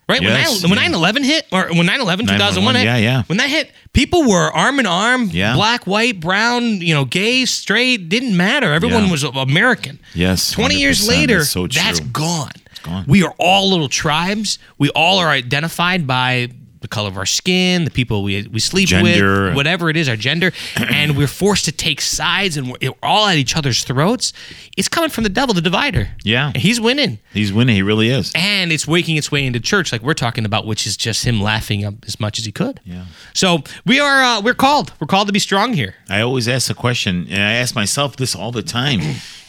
Right 0.10 0.22
Yes, 0.22 0.62
when, 0.62 0.72
9, 0.76 0.91
yeah. 0.91 0.98
when 1.00 1.13
9/11 1.15 1.24
hit, 1.24 1.46
or 1.54 1.69
when 1.74 1.86
9/11 1.88 2.28
2001 2.28 2.76
hit, 2.76 2.84
yeah, 2.84 2.98
yeah. 2.98 3.24
when 3.28 3.38
that 3.38 3.50
hit, 3.50 3.72
people 3.93 4.28
were 4.28 4.52
arm 4.54 4.78
in 4.82 4.86
arm, 4.86 5.30
Yeah. 5.32 5.54
black, 5.54 5.88
white, 5.88 6.19
brown, 6.19 6.82
you 6.82 6.93
know, 6.93 7.06
gay, 7.06 7.46
straight, 7.46 8.10
didn't 8.10 8.36
matter. 8.36 8.74
Everyone 8.74 9.06
Yeah. 9.06 9.12
was 9.12 9.24
American. 9.24 10.00
Yes, 10.13 10.52
20 10.52 10.76
years 10.76 11.00
100%. 11.00 11.08
later, 11.08 11.38
That's 11.39 11.52
so 11.52 11.67
that's 11.67 12.02
gone. 12.02 12.52
gone. 12.84 13.06
We 13.08 13.24
are 13.24 13.34
all 13.38 13.69
little 13.69 13.88
tribes. 13.88 14.60
We 14.78 14.89
all 14.89 15.19
are 15.19 15.30
identified 15.30 16.06
by 16.06 16.50
color 16.94 17.10
of 17.10 17.18
our 17.18 17.26
skin, 17.26 17.84
the 17.86 17.92
people 17.92 18.24
we 18.24 18.48
we 18.48 18.60
sleep 18.60 18.88
Gender. 18.90 19.46
with, 19.48 19.56
whatever 19.56 19.90
it 19.90 19.98
is, 19.98 20.08
our 20.08 20.16
gender, 20.16 20.52
and 20.78 21.18
we're 21.18 21.28
forced 21.28 21.66
to 21.66 21.72
take 21.72 22.00
sides, 22.02 22.58
and 22.58 22.68
we're, 22.72 22.92
all 23.02 23.26
at 23.28 23.38
each 23.38 23.56
other's 23.58 23.84
throats. 23.84 24.32
It's 24.78 24.88
coming 24.88 25.10
from 25.10 25.24
the 25.24 25.30
devil, 25.30 25.54
the 25.54 25.62
divider. 25.62 26.10
Yeah. 26.24 26.48
And 26.54 26.58
he's 26.58 26.80
winning, 26.80 27.20
He's 27.34 27.52
winning. 27.52 27.76
He 27.76 27.82
really 27.82 28.10
is. 28.10 28.32
and 28.36 28.72
it's 28.72 28.88
waking 28.88 29.16
its 29.18 29.32
way 29.32 29.46
into 29.46 29.60
church, 29.60 29.92
like 29.92 30.02
we're 30.04 30.14
talking 30.14 30.46
about, 30.46 30.66
which 30.66 30.86
is 30.88 30.96
just 30.98 31.26
him 31.26 31.42
laughing 31.42 31.84
up 31.86 31.96
as 32.06 32.20
much 32.20 32.40
as 32.40 32.46
he 32.46 32.52
could. 32.52 32.80
Yeah. 32.86 33.06
So 33.34 33.64
we 33.86 34.00
are 34.00 34.22
uh, 34.24 34.42
we're 34.42 34.54
called. 34.54 34.92
We're 35.00 35.08
called 35.08 35.28
to 35.28 35.34
be 35.34 35.40
strong 35.40 35.74
here. 35.74 35.96
I 36.10 36.22
always 36.22 36.48
ask 36.48 36.68
the 36.68 36.74
question, 36.76 37.28
and 37.30 37.42
I 37.42 37.54
ask 37.54 37.76
myself 37.76 38.16
this 38.18 38.36
all 38.36 38.52
the 38.52 38.64
time. 38.64 39.00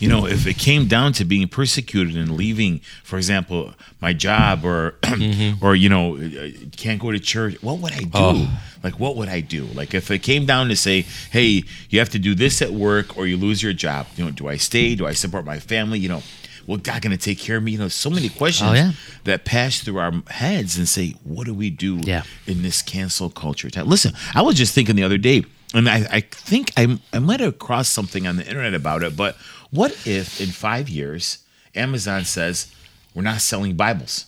You 0.00 0.08
know, 0.08 0.26
if 0.26 0.46
it 0.46 0.58
came 0.58 0.86
down 0.88 1.12
to 1.14 1.24
being 1.24 1.48
persecuted 1.48 2.16
and 2.16 2.30
leaving, 2.36 2.80
for 3.04 3.16
example, 3.16 3.72
my 4.00 4.12
job, 4.12 4.64
or 4.64 4.94
or 5.62 5.74
you 5.76 5.88
know, 5.88 6.16
uh, 6.16 6.48
can't 6.76 7.00
go 7.00 7.12
to 7.12 7.18
church, 7.18 7.33
what 7.60 7.78
would 7.78 7.92
I 7.92 8.00
do? 8.00 8.10
Oh. 8.14 8.60
Like, 8.82 8.98
what 9.00 9.16
would 9.16 9.28
I 9.28 9.40
do? 9.40 9.64
Like, 9.64 9.94
if 9.94 10.10
it 10.10 10.18
came 10.20 10.44
down 10.46 10.68
to 10.68 10.76
say, 10.76 11.02
hey, 11.30 11.62
you 11.88 11.98
have 11.98 12.10
to 12.10 12.18
do 12.18 12.34
this 12.34 12.60
at 12.62 12.70
work, 12.72 13.16
or 13.16 13.26
you 13.26 13.36
lose 13.36 13.62
your 13.62 13.72
job. 13.72 14.06
You 14.16 14.24
know, 14.26 14.30
do 14.30 14.48
I 14.48 14.56
stay? 14.56 14.94
Do 14.94 15.06
I 15.06 15.12
support 15.12 15.44
my 15.44 15.58
family? 15.58 15.98
You 15.98 16.08
know. 16.08 16.22
Well, 16.66 16.78
God 16.78 17.02
going 17.02 17.10
to 17.14 17.22
take 17.22 17.38
care 17.38 17.58
of 17.58 17.62
me? 17.62 17.72
You 17.72 17.78
know, 17.78 17.88
so 17.88 18.08
many 18.08 18.30
questions 18.30 18.70
Oh, 18.70 18.72
yeah. 18.72 18.92
that 19.24 19.44
pass 19.44 19.80
through 19.80 19.98
our 19.98 20.12
heads 20.28 20.78
and 20.78 20.88
say, 20.88 21.10
what 21.22 21.44
do 21.44 21.52
we 21.52 21.68
do 21.68 21.98
Yeah. 22.02 22.22
in 22.46 22.62
this 22.62 22.80
cancel 22.80 23.28
culture 23.28 23.68
time. 23.68 23.86
Listen, 23.86 24.14
I 24.34 24.40
was 24.40 24.54
just 24.56 24.74
thinking 24.74 24.96
the 24.96 25.02
other 25.02 25.18
day, 25.18 25.44
and 25.74 25.90
I, 25.90 26.06
I 26.10 26.20
think 26.22 26.70
I, 26.78 26.98
I 27.12 27.18
might 27.18 27.40
have 27.40 27.58
crossed 27.58 27.92
something 27.92 28.26
on 28.26 28.36
the 28.36 28.46
internet 28.48 28.72
about 28.72 29.02
it, 29.02 29.14
but 29.14 29.36
what 29.72 29.90
if 30.06 30.40
in 30.40 30.46
five 30.48 30.88
years, 30.88 31.44
Amazon 31.74 32.24
says, 32.24 32.74
we're 33.14 33.20
not 33.20 33.42
selling 33.42 33.74
Bibles? 33.76 34.24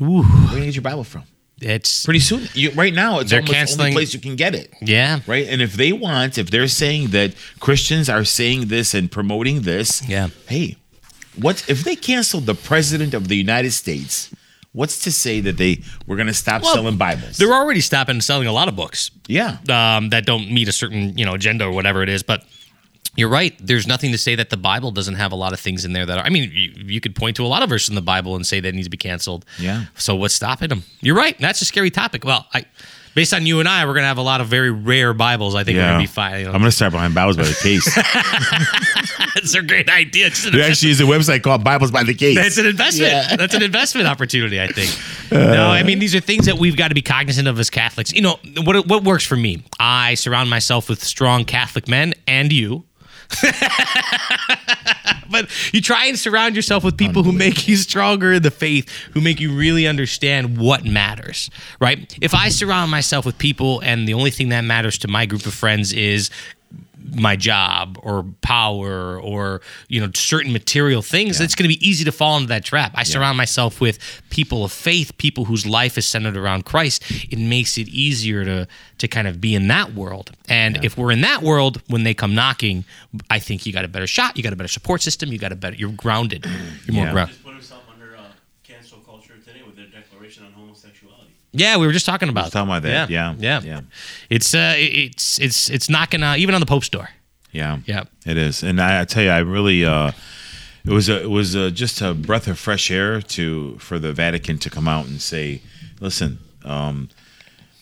Ooh, 0.00 0.22
Where 0.24 0.54
do 0.54 0.58
you 0.58 0.64
get 0.64 0.74
your 0.74 0.82
Bible 0.82 1.04
from? 1.04 1.22
It's 1.60 2.04
Pretty 2.04 2.20
soon. 2.20 2.48
You, 2.54 2.70
right 2.72 2.92
now, 2.92 3.20
it's 3.20 3.30
They're 3.30 3.40
almost 3.40 3.76
the 3.76 3.82
only 3.84 3.92
place 3.94 4.12
you 4.14 4.20
can 4.20 4.36
get 4.36 4.54
it. 4.54 4.72
yeah. 4.82 5.20
Right? 5.26 5.46
And 5.48 5.62
if 5.62 5.72
they 5.74 5.92
want, 5.92 6.36
if 6.38 6.50
they're 6.50 6.68
saying 6.68 7.08
that 7.08 7.34
Christians 7.60 8.08
are 8.08 8.24
saying 8.24 8.66
this 8.68 8.92
and 8.94 9.10
promoting 9.10 9.62
this, 9.62 10.06
Yeah. 10.08 10.28
hey, 10.48 10.76
what 11.40 11.64
if 11.68 11.82
they 11.84 11.96
canceled 11.96 12.46
the 12.46 12.54
president 12.54 13.14
of 13.14 13.28
the 13.28 13.36
United 13.36 13.72
States? 13.72 14.30
What's 14.72 15.02
to 15.04 15.10
say 15.12 15.40
that 15.40 15.56
they 15.56 15.82
were 16.06 16.16
going 16.16 16.26
to 16.28 16.34
stop 16.34 16.60
Well, 16.62 16.74
selling 16.74 16.98
Bibles? 16.98 17.38
They're 17.38 17.52
already 17.54 17.80
stopping 17.80 18.20
selling 18.20 18.46
a 18.46 18.52
lot 18.52 18.68
of 18.68 18.76
books. 18.76 19.10
yeah. 19.26 19.56
um, 19.70 20.10
that 20.10 20.26
don't 20.26 20.50
meet 20.52 20.68
a 20.68 20.72
certain 20.72 21.16
you 21.16 21.24
know 21.24 21.32
agenda 21.34 21.64
or 21.64 21.72
whatever 21.72 22.02
it 22.02 22.10
is. 22.10 22.22
But 22.22 22.42
you're 23.16 23.28
right. 23.28 23.54
There's 23.60 23.86
nothing 23.86 24.12
to 24.12 24.18
say 24.18 24.34
that 24.34 24.50
the 24.50 24.56
Bible 24.56 24.90
doesn't 24.90 25.14
have 25.14 25.32
a 25.32 25.36
lot 25.36 25.52
of 25.52 25.60
things 25.60 25.84
in 25.84 25.92
there 25.92 26.06
that 26.06 26.18
are. 26.18 26.24
I 26.24 26.30
mean, 26.30 26.50
you, 26.52 26.72
you 26.76 27.00
could 27.00 27.14
point 27.14 27.36
to 27.36 27.44
a 27.44 27.48
lot 27.48 27.62
of 27.62 27.68
verses 27.68 27.88
in 27.88 27.94
the 27.94 28.02
Bible 28.02 28.36
and 28.36 28.46
say 28.46 28.60
that 28.60 28.68
it 28.68 28.74
needs 28.74 28.86
to 28.86 28.90
be 28.90 28.96
canceled. 28.96 29.44
Yeah. 29.58 29.84
So 29.96 30.14
what's 30.14 30.34
stopping 30.34 30.68
them? 30.68 30.82
You're 31.00 31.16
right. 31.16 31.38
That's 31.38 31.60
a 31.62 31.64
scary 31.64 31.90
topic. 31.90 32.24
Well, 32.24 32.46
I. 32.54 32.64
Based 33.14 33.32
on 33.32 33.46
you 33.46 33.60
and 33.60 33.68
I, 33.68 33.86
we're 33.86 33.94
gonna 33.94 34.06
have 34.08 34.18
a 34.18 34.22
lot 34.22 34.42
of 34.42 34.48
very 34.48 34.70
rare 34.70 35.14
Bibles. 35.14 35.54
I 35.54 35.64
think 35.64 35.76
we're 35.76 35.86
gonna 35.86 36.00
be 36.00 36.06
fine. 36.06 36.40
You 36.40 36.44
know. 36.44 36.52
I'm 36.52 36.58
gonna 36.58 36.70
start 36.70 36.92
buying 36.92 37.14
Bibles 37.14 37.38
by 37.38 37.44
the 37.44 37.58
case. 37.62 37.86
That's 39.34 39.54
a 39.54 39.62
great 39.62 39.88
idea. 39.88 40.26
It's 40.26 40.50
there 40.50 40.62
actually 40.62 40.90
is 40.90 41.00
a 41.00 41.04
website 41.04 41.42
called 41.42 41.64
Bibles 41.64 41.90
by 41.90 42.02
the 42.02 42.12
Case. 42.12 42.36
That's 42.36 42.58
an 42.58 42.66
investment. 42.66 43.38
That's 43.38 43.54
an 43.54 43.62
investment 43.62 44.06
opportunity, 44.06 44.60
I 44.60 44.68
think. 44.68 44.90
no, 45.32 45.66
uh, 45.66 45.70
I 45.70 45.82
mean 45.82 45.98
these 45.98 46.14
are 46.14 46.20
things 46.20 46.44
that 46.44 46.58
we've 46.58 46.76
got 46.76 46.88
to 46.88 46.94
be 46.94 47.00
cognizant 47.00 47.48
of 47.48 47.58
as 47.58 47.70
Catholics. 47.70 48.12
You 48.12 48.20
know 48.20 48.38
what? 48.64 48.86
What 48.86 49.04
works 49.04 49.24
for 49.24 49.36
me? 49.36 49.62
I 49.80 50.14
surround 50.14 50.50
myself 50.50 50.90
with 50.90 51.02
strong 51.02 51.44
Catholic 51.46 51.88
men, 51.88 52.12
and 52.26 52.52
you. 52.52 52.84
but 55.30 55.48
you 55.72 55.80
try 55.80 56.06
and 56.06 56.18
surround 56.18 56.56
yourself 56.56 56.84
with 56.84 56.96
people 56.96 57.22
who 57.22 57.32
make 57.32 57.68
you 57.68 57.76
stronger 57.76 58.34
in 58.34 58.42
the 58.42 58.50
faith, 58.50 58.88
who 59.12 59.20
make 59.20 59.40
you 59.40 59.52
really 59.52 59.86
understand 59.86 60.58
what 60.58 60.84
matters, 60.84 61.50
right? 61.80 62.16
If 62.20 62.34
I 62.34 62.48
surround 62.48 62.90
myself 62.90 63.26
with 63.26 63.38
people 63.38 63.80
and 63.80 64.06
the 64.06 64.14
only 64.14 64.30
thing 64.30 64.50
that 64.50 64.62
matters 64.62 64.98
to 64.98 65.08
my 65.08 65.26
group 65.26 65.46
of 65.46 65.54
friends 65.54 65.92
is 65.92 66.30
my 67.14 67.36
job 67.36 67.98
or 68.02 68.24
power 68.42 69.18
or 69.20 69.60
you 69.88 70.00
know 70.00 70.10
certain 70.14 70.52
material 70.52 71.02
things 71.02 71.40
it's 71.40 71.54
going 71.54 71.70
to 71.70 71.74
be 71.78 71.88
easy 71.88 72.04
to 72.04 72.10
fall 72.10 72.36
into 72.36 72.48
that 72.48 72.64
trap. 72.64 72.90
I 72.96 73.04
surround 73.04 73.36
myself 73.38 73.80
with 73.80 73.98
people 74.28 74.64
of 74.64 74.72
faith 74.72 75.16
people 75.16 75.44
whose 75.44 75.64
life 75.64 75.96
is 75.96 76.04
centered 76.04 76.36
around 76.36 76.64
christ. 76.64 77.04
It 77.30 77.38
makes 77.38 77.78
it 77.78 77.86
easier 77.88 78.44
to 78.44 78.66
to 78.98 79.08
kind 79.08 79.28
of 79.28 79.40
be 79.40 79.54
in 79.54 79.68
that 79.68 79.94
world. 79.94 80.32
And 80.48 80.84
if 80.84 80.98
we're 80.98 81.12
in 81.12 81.20
that 81.20 81.42
world 81.42 81.80
when 81.88 82.02
they 82.02 82.12
come 82.12 82.34
knocking 82.34 82.84
i 83.30 83.38
think 83.38 83.64
you 83.66 83.72
got 83.72 83.84
a 83.84 83.88
better 83.88 84.06
shot 84.08 84.36
you 84.36 84.42
got 84.42 84.52
a 84.52 84.56
better 84.56 84.68
support 84.68 85.00
system 85.00 85.30
you 85.32 85.38
got 85.38 85.52
a 85.52 85.56
better 85.56 85.76
you're 85.76 85.92
grounded. 85.92 86.44
You're 86.86 86.94
more 86.96 87.04
Yeah. 87.04 87.12
grounded 87.12 87.34
Just 87.34 87.44
put 87.44 87.54
himself 87.54 87.82
under 87.92 88.16
uh, 88.16 88.22
cancel 88.64 88.98
culture 88.98 89.34
today 89.46 89.62
with 89.64 89.76
their 89.76 89.86
declaration 89.86 90.44
on 90.44 90.52
homosexuality. 90.52 91.30
Yeah 91.56 91.76
we 91.76 91.86
were 91.86 91.92
just 91.92 92.06
talking 92.06 92.28
about 92.28 92.52
talking 92.52 92.68
about 92.70 92.82
that. 92.82 93.10
Yeah. 93.10 93.34
yeah 93.38 93.60
Yeah. 93.62 93.80
it's 94.30 94.54
uh 94.54 94.74
it's 94.76 95.38
it's 95.40 95.70
it's 95.70 95.88
not 95.88 96.10
gonna 96.10 96.36
even 96.36 96.54
on 96.54 96.60
the 96.60 96.66
pope's 96.66 96.88
door 96.88 97.08
Yeah. 97.52 97.78
yeah 97.86 98.04
It 98.26 98.36
is, 98.36 98.62
and 98.62 98.80
I, 98.80 99.00
I 99.00 99.04
tell 99.04 99.22
you, 99.24 99.30
I 99.30 99.38
really, 99.40 99.84
uh, 99.84 100.12
it 100.84 100.92
was 100.92 101.08
a, 101.08 101.22
it 101.22 101.30
was 101.30 101.54
a, 101.54 101.70
just 101.70 102.00
a 102.02 102.12
breath 102.14 102.46
of 102.48 102.58
fresh 102.58 102.90
air 102.90 103.20
to 103.36 103.76
for 103.78 103.98
the 103.98 104.12
Vatican 104.12 104.58
to 104.58 104.70
come 104.70 104.86
out 104.88 105.06
and 105.06 105.20
say, 105.20 105.60
listen, 106.00 106.38
um, 106.64 107.08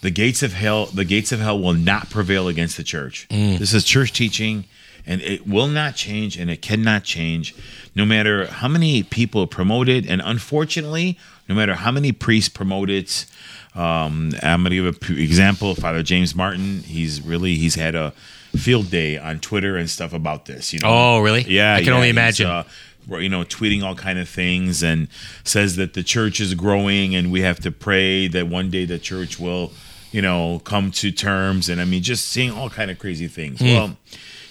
the 0.01 0.11
gates 0.11 0.43
of 0.43 0.53
hell, 0.53 0.87
the 0.87 1.05
gates 1.05 1.33
of 1.33 1.41
hell 1.41 1.59
will 1.59 1.75
not 1.75 2.09
prevail 2.11 2.49
against 2.49 2.77
the 2.77 2.85
church. 2.85 3.27
This 3.31 3.73
is 3.75 3.85
church 3.85 4.13
teaching, 4.13 4.65
and 5.07 5.21
it 5.23 5.47
will 5.47 5.69
not 5.69 5.97
change, 5.97 6.39
and 6.41 6.51
it 6.51 6.61
cannot 6.63 7.05
change, 7.05 7.55
no 7.95 8.05
matter 8.07 8.47
how 8.47 8.69
many 8.69 9.03
people 9.03 9.47
promote 9.47 9.89
it, 9.89 10.07
and 10.09 10.23
unfortunately, 10.25 11.19
no 11.49 11.55
matter 11.55 11.75
how 11.75 11.91
many 11.93 12.13
priests 12.13 12.49
promote 12.51 12.91
it. 12.91 13.27
Um, 13.75 14.33
I'm 14.43 14.63
going 14.63 14.71
to 14.71 14.77
give 14.77 14.87
an 14.87 14.95
p- 14.95 15.23
example. 15.25 15.75
Father 15.75 16.03
James 16.03 16.35
Martin, 16.35 16.81
he's 16.85 17.21
really 17.21 17.55
he's 17.57 17.75
had 17.75 17.95
a 17.95 18.11
field 18.57 18.91
day 18.91 19.19
on 19.19 19.41
Twitter 19.41 19.77
and 19.77 19.91
stuff 19.91 20.13
about 20.13 20.45
this. 20.47 20.73
You 20.73 20.79
know, 20.81 20.89
Oh, 20.91 21.21
really? 21.21 21.43
Yeah, 21.43 21.75
I 21.75 21.79
can 21.79 21.89
yeah, 21.89 21.95
only 21.95 22.09
imagine. 22.09 22.47
uh, 22.47 22.65
you 23.09 23.29
know, 23.29 23.43
tweeting 23.45 23.83
all 23.83 23.95
kind 23.95 24.19
of 24.19 24.29
things 24.29 24.83
and 24.83 25.09
says 25.43 25.77
that 25.77 25.93
the 25.95 26.03
church 26.03 26.41
is 26.41 26.55
growing 26.55 27.15
and 27.15 27.31
we 27.33 27.41
have 27.43 27.59
to 27.61 27.71
pray 27.71 28.29
that 28.29 28.47
one 28.47 28.71
day 28.71 28.85
the 28.87 28.99
church 28.99 29.39
will, 29.39 29.73
you 30.13 30.23
know, 30.23 30.61
come 30.65 30.91
to 30.93 31.11
terms. 31.11 31.69
And 31.69 31.81
I 31.81 31.85
mean, 31.85 32.03
just 32.03 32.29
saying 32.29 32.53
all 32.53 32.71
kind 32.71 32.91
of 32.91 32.99
crazy 32.99 33.27
things. 33.29 33.59
Hmm. 33.61 33.67
Well, 33.67 33.97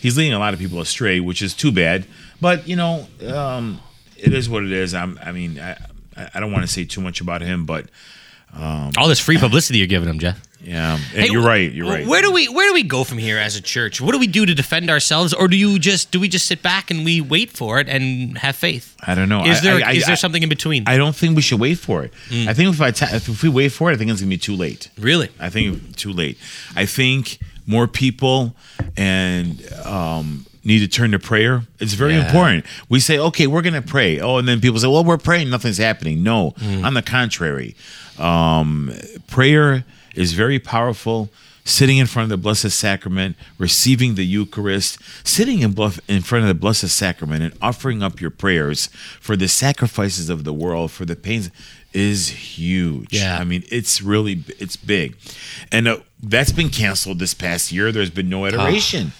he's 0.01 0.17
leading 0.17 0.33
a 0.33 0.39
lot 0.39 0.53
of 0.53 0.59
people 0.59 0.81
astray, 0.81 1.19
which 1.21 1.41
is 1.41 1.53
too 1.53 1.71
bad. 1.71 2.05
But 2.41 2.67
you 2.67 2.75
know, 2.75 3.07
um, 3.27 3.79
it 4.17 4.33
is 4.33 4.49
what 4.49 4.63
it 4.63 4.71
is. 4.73 4.93
I'm, 4.93 5.17
I 5.23 5.31
mean, 5.31 5.59
I, 5.59 5.77
I 6.35 6.39
don't 6.41 6.51
want 6.51 6.63
to 6.65 6.71
say 6.71 6.83
too 6.83 6.99
much 7.01 7.21
about 7.21 7.41
him, 7.41 7.65
but 7.65 7.87
all 8.59 9.07
this 9.07 9.19
free 9.19 9.37
publicity 9.37 9.79
you're 9.79 9.87
giving 9.87 10.07
them 10.07 10.19
jeff 10.19 10.39
yeah, 10.65 10.95
Hey, 10.95 11.27
you're 11.27 11.43
right. 11.43 11.69
You're 11.73 11.89
right. 11.89 12.07
Where 12.07 12.21
do 12.21 12.31
we 12.31 12.47
where 12.47 12.69
do 12.69 12.73
we 12.73 12.83
go 12.83 13.03
from 13.03 13.17
here 13.17 13.37
as 13.37 13.57
a 13.57 13.61
church? 13.61 13.99
What 13.99 14.13
do 14.13 14.17
we 14.17 14.27
do 14.27 14.45
to 14.45 14.55
defend 14.55 14.89
ourselves, 14.89 15.33
or 15.33 15.49
do 15.49 15.57
you 15.57 15.77
just 15.77 16.09
do 16.11 16.21
we 16.21 16.29
just 16.29 16.45
sit 16.45 16.61
back 16.63 16.89
and 16.89 17.03
we 17.03 17.19
wait 17.19 17.49
for 17.51 17.81
it 17.81 17.89
and 17.89 18.37
have 18.37 18.55
faith? 18.55 18.95
I 19.05 19.13
don't 19.13 19.27
know. 19.27 19.43
Is 19.43 19.57
I- 19.57 19.61
there 19.61 19.75
is 19.79 19.83
I- 19.83 19.89
I- 19.89 19.99
there 20.07 20.15
something 20.15 20.41
in 20.41 20.47
between? 20.47 20.85
I 20.87 20.95
don't 20.95 21.13
think 21.13 21.35
we 21.35 21.41
should 21.41 21.59
wait 21.59 21.79
for 21.79 22.03
it. 22.05 22.13
Hmm. 22.29 22.47
I 22.47 22.53
think 22.53 22.73
if 22.73 22.79
I 22.79 22.91
ta- 22.91 23.09
if 23.11 23.43
we 23.43 23.49
wait 23.49 23.73
for 23.73 23.91
it, 23.91 23.95
I 23.95 23.97
think 23.97 24.09
it's 24.09 24.21
gonna 24.21 24.29
be 24.29 24.37
too 24.37 24.55
late. 24.55 24.87
really? 24.97 25.27
I 25.37 25.49
think 25.49 25.97
too 25.97 26.13
late. 26.13 26.37
I 26.77 26.85
think 26.85 27.39
more 27.67 27.85
people 27.85 28.55
and 28.95 29.61
um, 29.83 30.45
need 30.63 30.79
to 30.79 30.87
turn 30.87 31.11
to 31.11 31.19
prayer. 31.19 31.63
It's 31.79 31.93
very 31.93 32.13
Yeah. 32.15 32.25
important. 32.25 32.65
We 32.89 32.99
say, 32.99 33.17
okay, 33.19 33.47
we're 33.47 33.61
going 33.61 33.73
to 33.73 33.81
pray. 33.81 34.19
Oh, 34.19 34.37
and 34.37 34.47
then 34.47 34.61
people 34.61 34.79
say, 34.79 34.87
well, 34.87 35.03
we're 35.03 35.17
praying, 35.17 35.49
nothing's 35.49 35.77
happening. 35.77 36.23
No, 36.23 36.51
Hmm. 36.59 36.85
on 36.85 36.93
the 36.93 37.01
contrary, 37.01 37.75
um, 38.17 38.91
prayer 39.27 39.83
is 40.15 40.33
very 40.33 40.59
powerful. 40.59 41.29
Sitting 41.65 41.97
in 41.97 42.07
front 42.07 42.25
of 42.25 42.29
the 42.29 42.35
Blessed 42.41 42.71
Sacrament, 42.71 43.37
receiving 43.57 44.15
the 44.15 44.25
Eucharist, 44.25 44.97
sitting 45.23 45.59
in, 45.61 45.73
in 46.09 46.21
front 46.21 46.43
of 46.43 46.47
the 46.49 46.53
Blessed 46.53 46.89
Sacrament 46.89 47.41
and 47.41 47.53
offering 47.61 48.03
up 48.03 48.19
your 48.19 48.31
prayers 48.31 48.89
for 49.21 49.37
the 49.37 49.47
sacrifices 49.47 50.29
of 50.29 50.43
the 50.43 50.51
world, 50.51 50.91
for 50.91 51.05
the 51.05 51.15
pains, 51.15 51.49
is 51.93 52.27
huge. 52.27 53.13
Yeah. 53.13 53.37
I 53.39 53.45
mean, 53.45 53.63
it's 53.71 54.01
really 54.01 54.43
it's 54.59 54.75
big, 54.75 55.15
and 55.71 55.87
uh, 55.87 55.97
that's 56.21 56.51
been 56.51 56.69
canceled 56.69 57.19
this 57.19 57.33
past 57.33 57.71
year. 57.71 57.93
There's 57.93 58.09
been 58.09 58.27
no 58.29 58.45
adoration. 58.45 59.13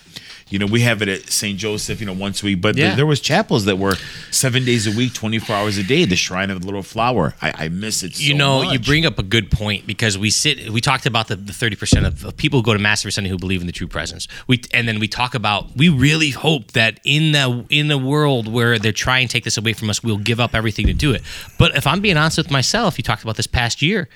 You 0.53 0.59
know, 0.59 0.67
we 0.67 0.81
have 0.81 1.01
it 1.01 1.07
at 1.07 1.31
St. 1.31 1.57
Joseph, 1.57 1.99
you 1.99 2.05
know, 2.05 2.13
once 2.13 2.43
a 2.43 2.45
week, 2.45 2.61
but 2.61 2.77
Yeah. 2.77 2.89
there, 2.89 2.97
there 2.97 3.05
was 3.07 3.19
chapels 3.19 3.65
that 3.65 3.79
were 3.79 3.95
seven 4.29 4.63
days 4.63 4.85
a 4.85 4.91
week, 4.95 5.11
24 5.13 5.55
hours 5.55 5.79
a 5.79 5.83
day, 5.83 6.05
the 6.05 6.15
Shrine 6.15 6.51
of 6.51 6.59
the 6.61 6.67
Little 6.67 6.83
Flower. 6.83 7.33
I, 7.41 7.65
I 7.65 7.69
miss 7.69 8.03
it 8.03 8.13
so 8.15 8.21
you 8.21 8.35
know, 8.35 8.61
you 8.61 8.77
bring 8.77 9.03
up 9.07 9.17
a 9.17 9.23
good 9.23 9.49
point 9.49 9.87
because 9.87 10.15
we 10.15 10.29
sit. 10.29 10.69
We 10.69 10.79
talked 10.79 11.07
about 11.07 11.27
the 11.27 11.37
thirty 11.37 11.75
percent 11.75 12.05
of, 12.05 12.23
of 12.23 12.37
people 12.37 12.59
who 12.59 12.63
go 12.63 12.73
to 12.73 12.79
mass 12.79 13.01
every 13.01 13.11
Sunday 13.13 13.31
who 13.31 13.37
believe 13.39 13.61
in 13.61 13.65
the 13.67 13.73
true 13.73 13.87
presence. 13.87 14.27
We 14.45 14.61
and 14.71 14.87
then 14.87 14.99
we 14.99 15.07
talk 15.07 15.33
about 15.33 15.75
we 15.75 15.89
really 15.89 16.29
hope 16.29 16.73
that 16.73 16.99
in 17.03 17.31
the 17.31 17.65
in 17.71 17.87
the 17.87 17.97
world 17.97 18.47
where 18.47 18.77
they're 18.77 18.91
trying 18.91 19.27
to 19.29 19.33
take 19.33 19.45
this 19.45 19.57
away 19.57 19.73
from 19.73 19.89
us, 19.89 20.03
we'll 20.03 20.17
give 20.19 20.39
up 20.39 20.53
everything 20.53 20.85
to 20.85 20.93
do 20.93 21.13
it. 21.13 21.23
But 21.57 21.75
if 21.75 21.87
I'm 21.87 21.99
being 21.99 22.15
honest 22.17 22.37
with 22.37 22.51
myself, 22.51 22.99
you 22.99 23.03
talked 23.03 23.23
about 23.23 23.37
this 23.37 23.47
past 23.47 23.81
year. 23.81 24.07